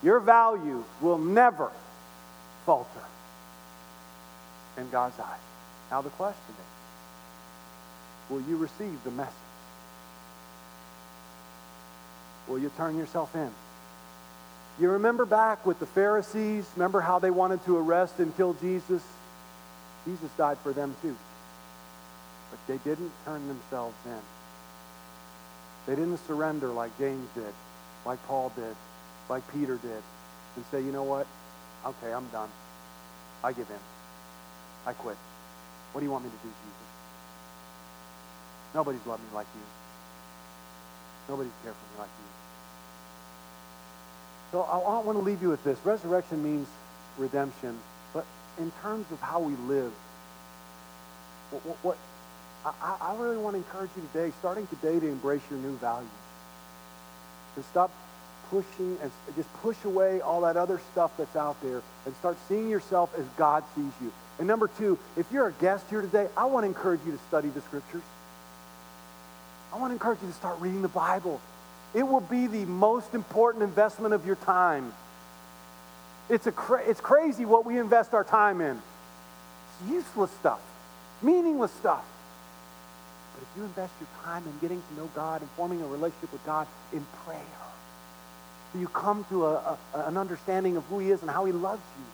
your 0.00 0.20
value 0.20 0.84
will 1.00 1.18
never 1.18 1.72
falter 2.66 2.88
in 4.76 4.88
God's 4.90 5.18
eyes. 5.18 5.40
Now, 5.90 6.02
the 6.02 6.10
question 6.10 6.38
is 6.50 6.83
will 8.30 8.40
you 8.42 8.56
receive 8.56 9.02
the 9.04 9.10
message? 9.10 9.32
Will 12.48 12.58
you 12.58 12.70
turn 12.76 12.96
yourself 12.98 13.34
in? 13.34 13.50
You 14.80 14.90
remember 14.90 15.24
back 15.24 15.64
with 15.64 15.78
the 15.78 15.86
Pharisees, 15.86 16.68
remember 16.76 17.00
how 17.00 17.18
they 17.18 17.30
wanted 17.30 17.64
to 17.64 17.76
arrest 17.76 18.18
and 18.18 18.36
kill 18.36 18.54
Jesus? 18.54 19.02
Jesus 20.04 20.30
died 20.36 20.58
for 20.58 20.72
them 20.72 20.94
too. 21.00 21.16
But 22.50 22.58
they 22.66 22.90
didn't 22.90 23.12
turn 23.24 23.46
themselves 23.46 23.96
in. 24.04 24.20
They 25.86 25.94
didn't 25.94 26.18
surrender 26.26 26.68
like 26.68 26.96
James 26.98 27.28
did, 27.34 27.52
like 28.04 28.24
Paul 28.26 28.52
did, 28.56 28.76
like 29.28 29.42
Peter 29.52 29.76
did, 29.76 30.02
and 30.56 30.64
say, 30.70 30.80
you 30.80 30.92
know 30.92 31.02
what? 31.02 31.26
Okay, 31.86 32.12
I'm 32.12 32.26
done. 32.28 32.48
I 33.42 33.52
give 33.52 33.68
in. 33.68 33.76
I 34.86 34.92
quit. 34.92 35.16
What 35.92 36.00
do 36.00 36.06
you 36.06 36.10
want 36.10 36.24
me 36.24 36.30
to 36.30 36.36
do, 36.36 36.48
Jesus? 36.48 36.93
Nobody's 38.74 39.04
loved 39.06 39.22
me 39.22 39.28
like 39.34 39.46
you. 39.54 39.62
Nobody's 41.28 41.52
cared 41.62 41.74
for 41.74 41.94
me 41.94 42.00
like 42.00 42.10
you. 42.18 42.30
So 44.52 44.62
I 44.62 45.00
want 45.00 45.18
to 45.18 45.24
leave 45.24 45.42
you 45.42 45.48
with 45.48 45.64
this. 45.64 45.78
Resurrection 45.84 46.42
means 46.42 46.68
redemption 47.18 47.78
but 48.14 48.24
in 48.58 48.72
terms 48.80 49.04
of 49.10 49.20
how 49.20 49.40
we 49.40 49.54
live, 49.66 49.92
what, 51.50 51.66
what, 51.66 51.76
what 51.82 51.98
I, 52.64 52.96
I, 53.12 53.16
really 53.16 53.36
want 53.36 53.54
to 53.54 53.58
encourage 53.58 53.90
you 53.96 54.08
today, 54.12 54.32
starting 54.38 54.66
today, 54.68 54.98
to 55.00 55.06
embrace 55.08 55.42
your 55.50 55.58
new 55.58 55.76
values. 55.76 56.08
And 57.56 57.64
stop 57.66 57.90
pushing 58.48 58.96
and 59.02 59.10
just 59.36 59.52
push 59.54 59.76
away 59.84 60.20
all 60.20 60.42
that 60.42 60.56
other 60.56 60.80
stuff 60.92 61.10
that's 61.18 61.36
out 61.36 61.60
there 61.62 61.82
and 62.06 62.14
start 62.16 62.38
seeing 62.48 62.70
yourself 62.70 63.10
as 63.18 63.24
God 63.36 63.64
sees 63.74 63.92
you. 64.00 64.12
And 64.38 64.46
number 64.46 64.68
two, 64.78 64.98
if 65.16 65.30
you're 65.32 65.48
a 65.48 65.52
guest 65.52 65.84
here 65.90 66.00
today, 66.00 66.28
I 66.36 66.46
want 66.46 66.64
to 66.64 66.68
encourage 66.68 67.00
you 67.04 67.12
to 67.12 67.18
study 67.28 67.48
the 67.48 67.60
scriptures. 67.60 68.02
I 69.74 69.78
want 69.78 69.90
to 69.90 69.94
encourage 69.94 70.20
you 70.22 70.28
to 70.28 70.34
start 70.34 70.60
reading 70.60 70.82
the 70.82 70.88
Bible. 70.88 71.40
It 71.94 72.04
will 72.04 72.20
be 72.20 72.46
the 72.46 72.64
most 72.64 73.12
important 73.12 73.64
investment 73.64 74.14
of 74.14 74.24
your 74.24 74.36
time. 74.36 74.92
It's, 76.30 76.46
a 76.46 76.52
cra- 76.52 76.84
it's 76.86 77.00
crazy 77.00 77.44
what 77.44 77.66
we 77.66 77.78
invest 77.78 78.14
our 78.14 78.22
time 78.22 78.60
in. 78.60 78.80
It's 79.80 79.90
useless 79.90 80.30
stuff, 80.30 80.60
meaningless 81.22 81.72
stuff. 81.72 82.04
But 83.34 83.42
if 83.42 83.48
you 83.56 83.64
invest 83.64 83.92
your 83.98 84.08
time 84.22 84.44
in 84.46 84.52
getting 84.60 84.80
to 84.80 84.94
know 84.94 85.10
God 85.12 85.40
and 85.40 85.50
forming 85.50 85.82
a 85.82 85.86
relationship 85.86 86.30
with 86.30 86.46
God 86.46 86.68
in 86.92 87.04
prayer, 87.26 87.40
so 88.72 88.78
you 88.78 88.86
come 88.86 89.24
to 89.30 89.46
a, 89.46 89.54
a, 89.94 89.98
an 90.06 90.16
understanding 90.16 90.76
of 90.76 90.84
who 90.84 91.00
He 91.00 91.10
is 91.10 91.20
and 91.20 91.30
how 91.30 91.46
He 91.46 91.52
loves 91.52 91.82
you. 91.98 92.04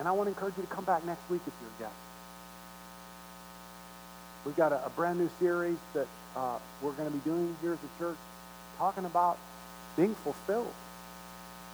And 0.00 0.08
I 0.08 0.12
want 0.12 0.26
to 0.26 0.30
encourage 0.30 0.56
you 0.56 0.64
to 0.64 0.68
come 0.68 0.84
back 0.84 1.04
next 1.04 1.22
week 1.30 1.42
if 1.46 1.52
you're 1.60 1.86
a 1.86 1.90
guest. 1.90 2.11
We've 4.44 4.56
got 4.56 4.72
a, 4.72 4.84
a 4.86 4.90
brand 4.90 5.18
new 5.18 5.30
series 5.38 5.78
that 5.94 6.06
uh, 6.36 6.58
we're 6.80 6.92
going 6.92 7.10
to 7.10 7.16
be 7.16 7.22
doing 7.28 7.56
here 7.60 7.72
as 7.72 7.78
a 7.78 7.98
church, 7.98 8.16
talking 8.78 9.04
about 9.04 9.38
being 9.96 10.14
fulfilled 10.14 10.72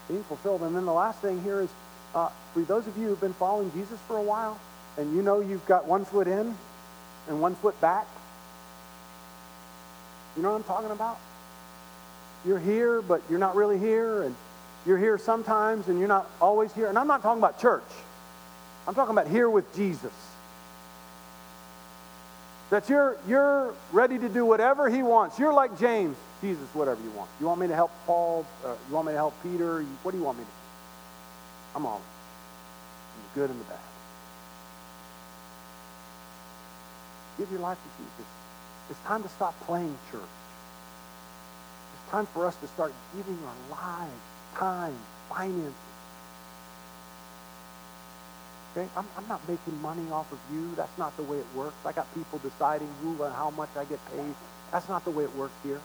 being 0.09 0.25
fulfilled. 0.25 0.63
And 0.63 0.75
then 0.75 0.87
the 0.87 0.93
last 0.93 1.21
thing 1.21 1.43
here 1.43 1.61
is 1.61 1.71
uh, 2.15 2.31
for 2.53 2.61
those 2.63 2.87
of 2.87 2.97
you 2.97 3.09
who've 3.09 3.21
been 3.21 3.35
following 3.35 3.71
Jesus 3.73 3.99
for 4.09 4.17
a 4.17 4.23
while, 4.23 4.59
and 4.97 5.15
you 5.15 5.23
know 5.23 5.41
you've 5.41 5.65
got 5.67 5.87
one 5.87 6.05
foot 6.05 6.27
in 6.27 6.55
and 7.29 7.41
one 7.41 7.55
foot 7.55 7.79
back, 7.81 8.07
you 10.37 10.43
know 10.43 10.51
what 10.51 10.57
I'm 10.57 10.65
talking 10.65 10.91
about? 10.91 11.19
You're 12.47 12.59
here, 12.59 13.03
but 13.03 13.23
you're 13.29 13.39
not 13.39 13.57
really 13.57 13.79
here, 13.79 14.23
and 14.23 14.35
you're 14.87 14.99
here 14.99 15.19
sometimes, 15.19 15.89
and 15.89 15.99
you're 15.99 16.09
not 16.09 16.31
always 16.41 16.73
here. 16.73 16.87
And 16.87 16.99
I'm 16.99 17.07
not 17.07 17.23
talking 17.23 17.41
about 17.41 17.61
church. 17.61 17.83
I'm 18.87 18.95
talking 18.95 19.13
about 19.13 19.29
here 19.29 19.51
with 19.51 19.75
Jesus. 19.75 20.13
That 22.71 22.89
you're, 22.89 23.17
you're 23.27 23.75
ready 23.93 24.19
to 24.19 24.29
do 24.29 24.45
whatever 24.45 24.91
he 24.91 25.03
wants. 25.03 25.39
You're 25.39 25.55
like 25.55 25.79
James. 25.79 26.17
Jesus, 26.41 26.69
whatever 26.75 27.03
you 27.03 27.11
want. 27.11 27.31
You 27.41 27.47
want 27.47 27.61
me 27.61 27.67
to 27.67 27.75
help 27.75 27.91
Paul? 28.07 28.47
Uh, 28.65 28.75
you 28.89 28.95
want 28.95 29.07
me 29.07 29.13
to 29.13 29.17
help 29.17 29.35
Peter? 29.43 29.83
What 30.03 30.13
do 30.13 30.19
you 30.19 30.25
want 30.25 30.39
me 30.39 30.45
to 30.45 30.51
do? 30.51 30.57
I'm 31.77 31.87
all 31.87 31.97
in 33.17 33.23
the 33.23 33.41
good 33.41 33.51
and 33.51 33.61
the 33.61 33.65
bad. 33.65 33.79
Give 37.39 37.51
your 37.51 37.61
life 37.61 37.79
to 37.79 38.03
Jesus. 38.03 38.31
It's 38.91 39.01
time 39.01 39.23
to 39.23 39.29
stop 39.29 39.59
playing 39.61 39.97
church. 40.11 40.21
It's 41.95 42.11
time 42.11 42.27
for 42.27 42.47
us 42.47 42.57
to 42.57 42.67
start 42.69 42.93
giving 43.17 43.39
our 43.45 43.77
lives, 43.77 44.21
time, 44.55 44.95
finances. 45.29 45.75
Okay? 48.79 48.89
I'm, 48.97 49.07
I'm 49.17 49.27
not 49.29 49.41
making 49.49 49.81
money 49.83 50.09
off 50.11 50.31
of 50.33 50.39
you. 50.53 50.73
That's 50.77 50.97
not 50.99 51.17
the 51.17 51.23
way 51.25 51.39
it 51.39 51.47
works. 51.55 51.75
I 51.85 51.93
got 51.93 52.13
people 52.15 52.39
deciding 52.39 52.89
who 53.03 53.23
and 53.23 53.35
how 53.35 53.51
much 53.51 53.71
I 53.77 53.85
get 53.85 53.99
paid. 54.13 54.35
That's 54.71 54.89
not 54.89 55.05
the 55.05 55.11
way 55.11 55.25
it 55.25 55.35
works 55.35 55.55
here. 55.63 55.81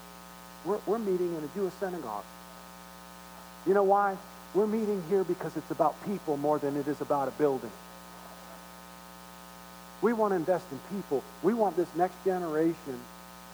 We're, 0.65 0.79
we're 0.85 0.99
meeting 0.99 1.35
in 1.35 1.43
a 1.43 1.47
Jewish 1.55 1.73
synagogue. 1.79 2.23
You 3.65 3.73
know 3.73 3.83
why? 3.83 4.17
We're 4.53 4.67
meeting 4.67 5.03
here 5.09 5.23
because 5.23 5.57
it's 5.57 5.71
about 5.71 5.95
people 6.05 6.37
more 6.37 6.59
than 6.59 6.77
it 6.77 6.87
is 6.87 7.01
about 7.01 7.27
a 7.27 7.31
building. 7.31 7.71
We 10.01 10.13
want 10.13 10.31
to 10.31 10.35
invest 10.35 10.65
in 10.71 10.79
people. 10.95 11.23
We 11.41 11.53
want 11.53 11.75
this 11.75 11.87
next 11.95 12.23
generation 12.23 12.99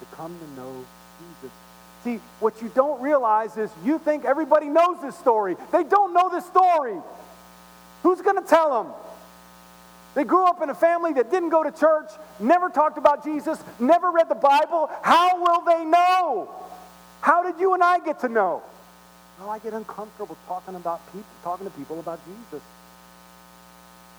to 0.00 0.16
come 0.16 0.36
to 0.38 0.60
know 0.60 0.84
Jesus. 1.18 1.56
See, 2.04 2.20
what 2.40 2.60
you 2.60 2.70
don't 2.74 3.00
realize 3.00 3.56
is 3.56 3.70
you 3.84 3.98
think 3.98 4.24
everybody 4.24 4.66
knows 4.66 5.00
this 5.00 5.16
story. 5.16 5.56
They 5.70 5.84
don't 5.84 6.12
know 6.12 6.28
this 6.28 6.44
story. 6.46 6.96
Who's 8.02 8.20
going 8.20 8.42
to 8.42 8.48
tell 8.48 8.82
them? 8.82 8.92
They 10.14 10.24
grew 10.24 10.44
up 10.46 10.60
in 10.60 10.70
a 10.70 10.74
family 10.74 11.12
that 11.14 11.30
didn't 11.30 11.50
go 11.50 11.62
to 11.62 11.70
church, 11.70 12.10
never 12.40 12.68
talked 12.68 12.98
about 12.98 13.22
Jesus, 13.24 13.62
never 13.78 14.10
read 14.10 14.28
the 14.28 14.34
Bible. 14.34 14.90
How 15.02 15.40
will 15.40 15.60
they 15.64 15.84
know? 15.84 16.50
How 17.20 17.42
did 17.42 17.60
you 17.60 17.74
and 17.74 17.82
I 17.82 18.00
get 18.00 18.20
to 18.20 18.28
know? 18.28 18.62
Well, 19.38 19.50
I 19.50 19.58
get 19.58 19.72
uncomfortable 19.72 20.36
talking 20.46 20.74
about 20.74 21.00
people, 21.12 21.30
talking 21.42 21.66
to 21.66 21.72
people 21.72 22.00
about 22.00 22.18
Jesus. 22.26 22.62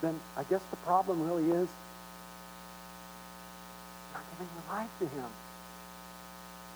Then 0.01 0.19
I 0.37 0.43
guess 0.43 0.61
the 0.71 0.77
problem 0.77 1.27
really 1.27 1.51
is 1.51 1.69
not 4.13 4.23
giving 4.31 4.47
your 4.55 4.77
life 4.77 4.89
to 4.99 5.05
him. 5.05 5.29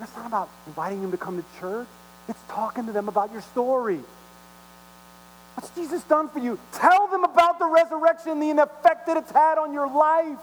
It's 0.02 0.16
not 0.16 0.28
about 0.28 0.50
inviting 0.68 1.02
them 1.02 1.12
to 1.12 1.18
come 1.18 1.38
to 1.38 1.60
church. 1.60 1.88
It's 2.28 2.40
talking 2.50 2.86
to 2.88 2.92
them 2.92 3.08
about 3.08 3.32
your 3.32 3.42
story. 3.42 4.02
What's 5.56 5.70
Jesus 5.70 6.04
done 6.04 6.30
for 6.30 6.40
you? 6.40 6.60
Tell 6.74 7.08
them 7.08 7.24
about 7.24 7.60
the 7.60 7.66
resurrection, 7.66 8.40
the 8.40 8.52
effect 8.52 9.08
that 9.08 9.18
it's 9.18 9.32
had 9.32 9.58
on 9.58 9.74
your 9.74 9.88
life. 9.88 10.38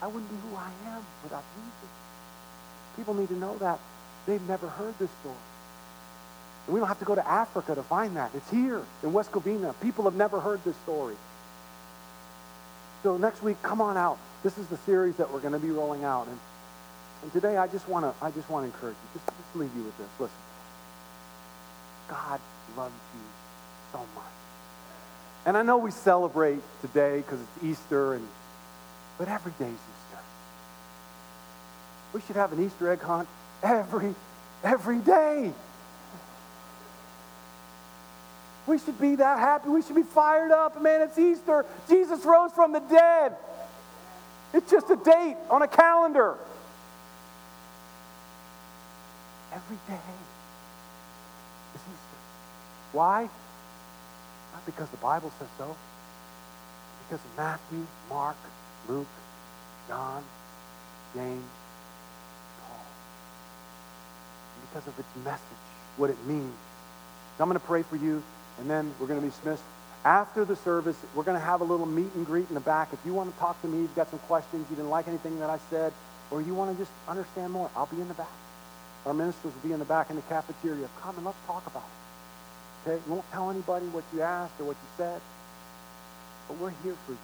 I 0.00 0.06
wouldn't 0.06 0.30
be 0.30 0.36
who 0.48 0.56
I 0.56 0.70
am 0.94 1.02
without 1.22 1.42
Jesus. 1.56 1.90
People 2.96 3.14
need 3.14 3.28
to 3.28 3.36
know 3.36 3.56
that. 3.58 3.78
They've 4.26 4.46
never 4.46 4.68
heard 4.68 4.96
this 4.98 5.10
story. 5.22 5.34
And 6.66 6.74
we 6.74 6.80
don't 6.80 6.88
have 6.88 6.98
to 6.98 7.04
go 7.04 7.14
to 7.14 7.26
Africa 7.26 7.74
to 7.74 7.82
find 7.82 8.16
that. 8.16 8.30
It's 8.34 8.50
here 8.50 8.82
in 9.02 9.12
West 9.12 9.32
Covina. 9.32 9.74
People 9.80 10.04
have 10.04 10.14
never 10.14 10.38
heard 10.38 10.62
this 10.64 10.76
story. 10.84 11.16
So 13.02 13.16
next 13.16 13.42
week, 13.42 13.56
come 13.62 13.80
on 13.80 13.96
out. 13.96 14.18
This 14.42 14.58
is 14.58 14.66
the 14.66 14.76
series 14.78 15.16
that 15.16 15.32
we're 15.32 15.40
going 15.40 15.54
to 15.54 15.58
be 15.58 15.70
rolling 15.70 16.04
out. 16.04 16.26
And, 16.26 16.38
and 17.22 17.32
today, 17.32 17.56
I 17.56 17.66
just 17.68 17.88
want 17.88 18.04
to 18.04 18.24
I 18.24 18.30
just 18.30 18.50
want 18.50 18.64
to 18.64 18.74
encourage 18.74 18.96
you. 18.96 19.20
Just, 19.20 19.26
just 19.26 19.56
leave 19.56 19.70
you 19.74 19.84
with 19.84 19.96
this. 19.96 20.08
Listen. 20.20 20.36
God 22.08 22.40
loves 22.76 22.94
you 23.14 23.20
so 23.92 23.98
much. 23.98 24.24
And 25.46 25.56
I 25.56 25.62
know 25.62 25.78
we 25.78 25.90
celebrate 25.90 26.60
today 26.80 27.18
because 27.18 27.40
it's 27.40 27.64
Easter, 27.64 28.14
and 28.14 28.26
but 29.18 29.28
every 29.28 29.52
day's 29.58 29.68
Easter. 29.68 30.22
We 32.12 32.20
should 32.22 32.36
have 32.36 32.52
an 32.52 32.64
Easter 32.64 32.90
egg 32.90 33.00
hunt 33.00 33.28
every 33.62 34.14
every 34.64 34.98
day. 34.98 35.52
We 38.66 38.78
should 38.78 39.00
be 39.00 39.16
that 39.16 39.38
happy. 39.38 39.70
We 39.70 39.80
should 39.80 39.96
be 39.96 40.02
fired 40.02 40.50
up. 40.50 40.80
Man, 40.82 41.00
it's 41.00 41.18
Easter. 41.18 41.64
Jesus 41.88 42.22
rose 42.24 42.52
from 42.52 42.72
the 42.72 42.80
dead. 42.80 43.34
It's 44.52 44.70
just 44.70 44.90
a 44.90 44.96
date 44.96 45.36
on 45.48 45.62
a 45.62 45.68
calendar. 45.68 46.36
Every 49.52 49.78
day. 49.88 50.00
Why? 52.92 53.28
Not 54.52 54.66
because 54.66 54.88
the 54.90 54.96
Bible 54.98 55.32
says 55.38 55.48
so. 55.58 55.76
Because 57.06 57.24
Matthew, 57.36 57.86
Mark, 58.08 58.36
Luke, 58.88 59.06
John, 59.88 60.22
James, 61.14 61.44
Paul. 62.62 62.80
And 64.54 64.68
because 64.68 64.86
of 64.86 64.98
its 64.98 65.08
message, 65.24 65.42
what 65.96 66.10
it 66.10 66.26
means. 66.26 66.54
So 67.36 67.44
I'm 67.44 67.48
going 67.48 67.60
to 67.60 67.66
pray 67.66 67.82
for 67.82 67.96
you, 67.96 68.22
and 68.58 68.68
then 68.68 68.92
we're 68.98 69.06
going 69.06 69.20
to 69.20 69.26
be 69.26 69.30
dismissed. 69.30 69.62
After 70.04 70.44
the 70.44 70.56
service, 70.56 70.96
we're 71.14 71.24
going 71.24 71.38
to 71.38 71.44
have 71.44 71.60
a 71.60 71.64
little 71.64 71.86
meet 71.86 72.14
and 72.14 72.24
greet 72.24 72.48
in 72.48 72.54
the 72.54 72.60
back. 72.60 72.92
If 72.92 73.00
you 73.04 73.14
want 73.14 73.32
to 73.32 73.38
talk 73.38 73.60
to 73.62 73.68
me, 73.68 73.78
you've 73.78 73.96
got 73.96 74.10
some 74.10 74.20
questions, 74.20 74.66
you 74.70 74.76
didn't 74.76 74.90
like 74.90 75.08
anything 75.08 75.38
that 75.40 75.50
I 75.50 75.58
said, 75.70 75.92
or 76.30 76.40
you 76.40 76.54
want 76.54 76.72
to 76.72 76.78
just 76.82 76.92
understand 77.08 77.52
more, 77.52 77.70
I'll 77.76 77.86
be 77.86 78.00
in 78.00 78.08
the 78.08 78.14
back. 78.14 78.28
Our 79.06 79.14
ministers 79.14 79.52
will 79.54 79.68
be 79.68 79.72
in 79.72 79.78
the 79.78 79.84
back 79.84 80.10
in 80.10 80.16
the 80.16 80.22
cafeteria. 80.22 80.88
Come 81.00 81.16
and 81.16 81.24
let's 81.24 81.38
talk 81.46 81.66
about 81.66 81.82
it. 81.82 81.97
Okay? 82.86 83.00
You 83.06 83.12
won't 83.12 83.30
tell 83.32 83.50
anybody 83.50 83.86
what 83.86 84.04
you 84.14 84.22
asked 84.22 84.54
or 84.60 84.64
what 84.64 84.76
you 84.76 84.88
said, 84.96 85.20
but 86.46 86.56
we're 86.58 86.72
here 86.82 86.96
for 87.06 87.12
you. 87.12 87.18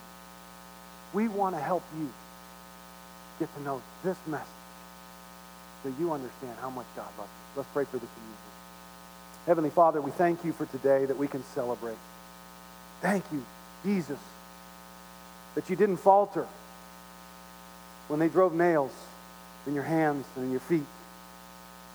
We 1.13 1.29
want 1.29 1.55
to 1.55 1.61
help 1.61 1.83
you 1.99 2.11
get 3.39 3.55
to 3.57 3.63
know 3.63 3.83
this 4.03 4.17
message 4.27 4.47
so 5.83 5.93
you 5.99 6.13
understand 6.13 6.57
how 6.61 6.71
much 6.71 6.87
God 6.97 7.09
loves 7.19 7.31
you. 7.31 7.59
Let's 7.59 7.69
pray 7.73 7.85
for 7.85 7.99
the 7.99 8.07
community. 8.07 8.45
Heavenly 9.47 9.71
Father, 9.71 10.01
we 10.01 10.11
thank 10.11 10.45
you 10.45 10.53
for 10.53 10.67
today 10.67 11.05
that 11.05 11.19
we 11.19 11.29
can 11.29 11.45
celebrate. 11.55 11.99
Thank 13.03 13.25
you, 13.31 13.45
Jesus, 13.85 14.19
that 15.55 15.69
you 15.69 15.77
didn't 15.77 15.99
falter 15.99 16.47
when 18.09 18.21
they 18.21 18.29
drove 18.29 18.55
nails 18.55 18.93
in 19.67 19.75
your 19.75 19.85
hands 19.85 20.27
and 20.37 20.47
in 20.47 20.51
your 20.51 20.61
feet. 20.61 20.87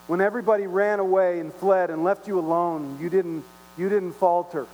When 0.10 0.22
everybody 0.22 0.66
ran 0.66 1.00
away 1.00 1.40
and 1.40 1.54
fled 1.54 1.92
and 1.92 2.04
left 2.04 2.28
you 2.28 2.40
alone, 2.40 2.98
you 3.00 3.12
didn't, 3.12 3.44
you 3.78 3.90
didn't 3.90 4.14
falter. 4.14 4.66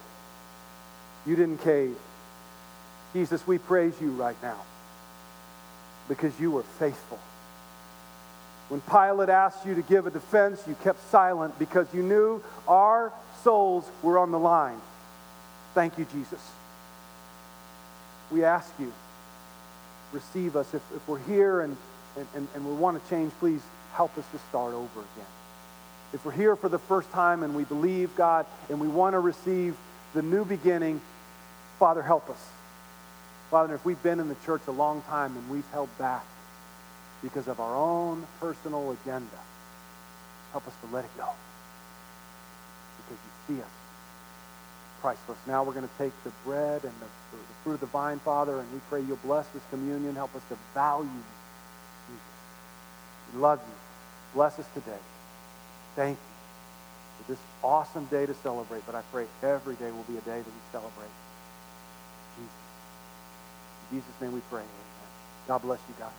You 1.26 1.36
didn't 1.36 1.58
cave. 1.58 1.98
Jesus, 3.12 3.46
we 3.46 3.58
praise 3.58 3.94
you 4.00 4.12
right 4.12 4.38
now 4.42 4.56
because 6.08 6.40
you 6.40 6.52
were 6.52 6.64
faithful. 6.64 7.20
When 8.70 8.80
Pilate 8.80 9.28
asked 9.28 9.66
you 9.66 9.76
to 9.76 9.82
give 9.82 10.08
a 10.08 10.10
defense, 10.10 10.64
you 10.70 10.76
kept 10.86 11.04
silent 11.12 11.60
because 11.60 11.94
you 11.94 12.02
knew 12.02 12.42
our 12.66 13.12
souls 13.44 13.86
were 14.02 14.18
on 14.18 14.32
the 14.32 14.40
line. 14.40 14.80
Thank 15.74 15.98
you, 15.98 16.06
Jesus. 16.14 16.40
We 18.32 18.46
ask 18.46 18.72
you, 18.80 18.94
receive 20.14 20.56
us. 20.56 20.74
If, 20.74 20.82
if 20.96 21.06
we're 21.10 21.20
here 21.20 21.60
and, 21.60 21.76
and, 22.34 22.48
and 22.56 22.66
we 22.66 22.74
want 22.76 23.04
to 23.04 23.10
change, 23.10 23.34
please 23.42 23.62
help 23.96 24.18
us 24.18 24.26
to 24.32 24.40
start 24.50 24.74
over 24.74 25.00
again. 25.00 25.32
If 26.14 26.26
we're 26.26 26.32
here 26.32 26.56
for 26.56 26.70
the 26.70 26.80
first 26.80 27.10
time 27.12 27.44
and 27.44 27.56
we 27.56 27.64
believe, 27.64 28.16
God, 28.16 28.46
and 28.70 28.80
we 28.80 28.88
want 28.88 29.14
to 29.14 29.20
receive 29.20 29.76
the 30.14 30.22
new 30.22 30.46
beginning, 30.46 31.02
Father, 31.80 32.02
help 32.02 32.30
us. 32.30 32.50
Father, 33.50 33.76
if 33.76 33.86
we've 33.86 34.02
been 34.04 34.20
in 34.20 34.28
the 34.28 34.36
church 34.46 34.62
a 34.68 34.72
long 34.72 35.02
time 35.04 35.36
and 35.36 35.50
we've 35.50 35.70
held 35.72 35.90
back 35.98 36.26
because 37.22 37.48
of 37.48 37.60
our 37.60 37.76
own 37.76 38.26
personal 38.40 38.92
agenda, 38.92 39.40
help 40.52 40.68
us 40.68 40.74
to 40.82 40.96
let 40.96 41.06
it 41.06 41.18
go. 41.18 41.30
Because 42.98 43.24
you 43.24 43.56
see 43.56 43.62
us 43.62 43.70
priceless. 45.02 45.38
Now 45.46 45.64
we're 45.64 45.74
going 45.74 45.88
to 45.88 45.98
take 45.98 46.12
the 46.24 46.32
bread 46.44 46.84
and 46.84 46.94
the, 46.94 47.06
the, 47.38 47.44
fruit 47.64 47.74
of 47.76 47.80
the 47.80 47.86
vine, 47.88 48.20
Father, 48.20 48.60
and 48.60 48.72
we 48.74 48.80
pray 48.90 49.02
you'll 49.02 49.18
bless 49.18 49.48
this 49.50 49.62
communion. 49.70 50.16
Help 50.16 50.36
us 50.36 50.42
to 50.50 50.58
value 50.74 51.08
Jesus. 52.08 52.24
We 53.34 53.40
love 53.40 53.60
you. 53.68 53.85
Bless 54.36 54.60
us 54.60 54.68
today. 54.76 55.00
Thank 55.96 56.18
you 56.18 57.24
for 57.24 57.32
this 57.32 57.42
awesome 57.64 58.06
day 58.08 58.26
to 58.26 58.34
celebrate, 58.36 58.86
but 58.86 58.96
I 58.96 59.02
pray 59.14 59.26
every 59.42 59.76
day 59.76 59.92
will 59.92 60.04
be 60.04 60.18
a 60.18 60.22
day 60.22 60.40
that 60.40 60.46
we 60.46 60.64
celebrate 60.74 61.10
Jesus. 62.38 62.52
In 63.92 63.98
Jesus' 63.98 64.22
name 64.22 64.34
we 64.34 64.42
pray. 64.52 64.60
Amen. 64.60 64.70
God 65.48 65.62
bless 65.64 65.80
you 65.88 65.96
guys. 65.98 66.12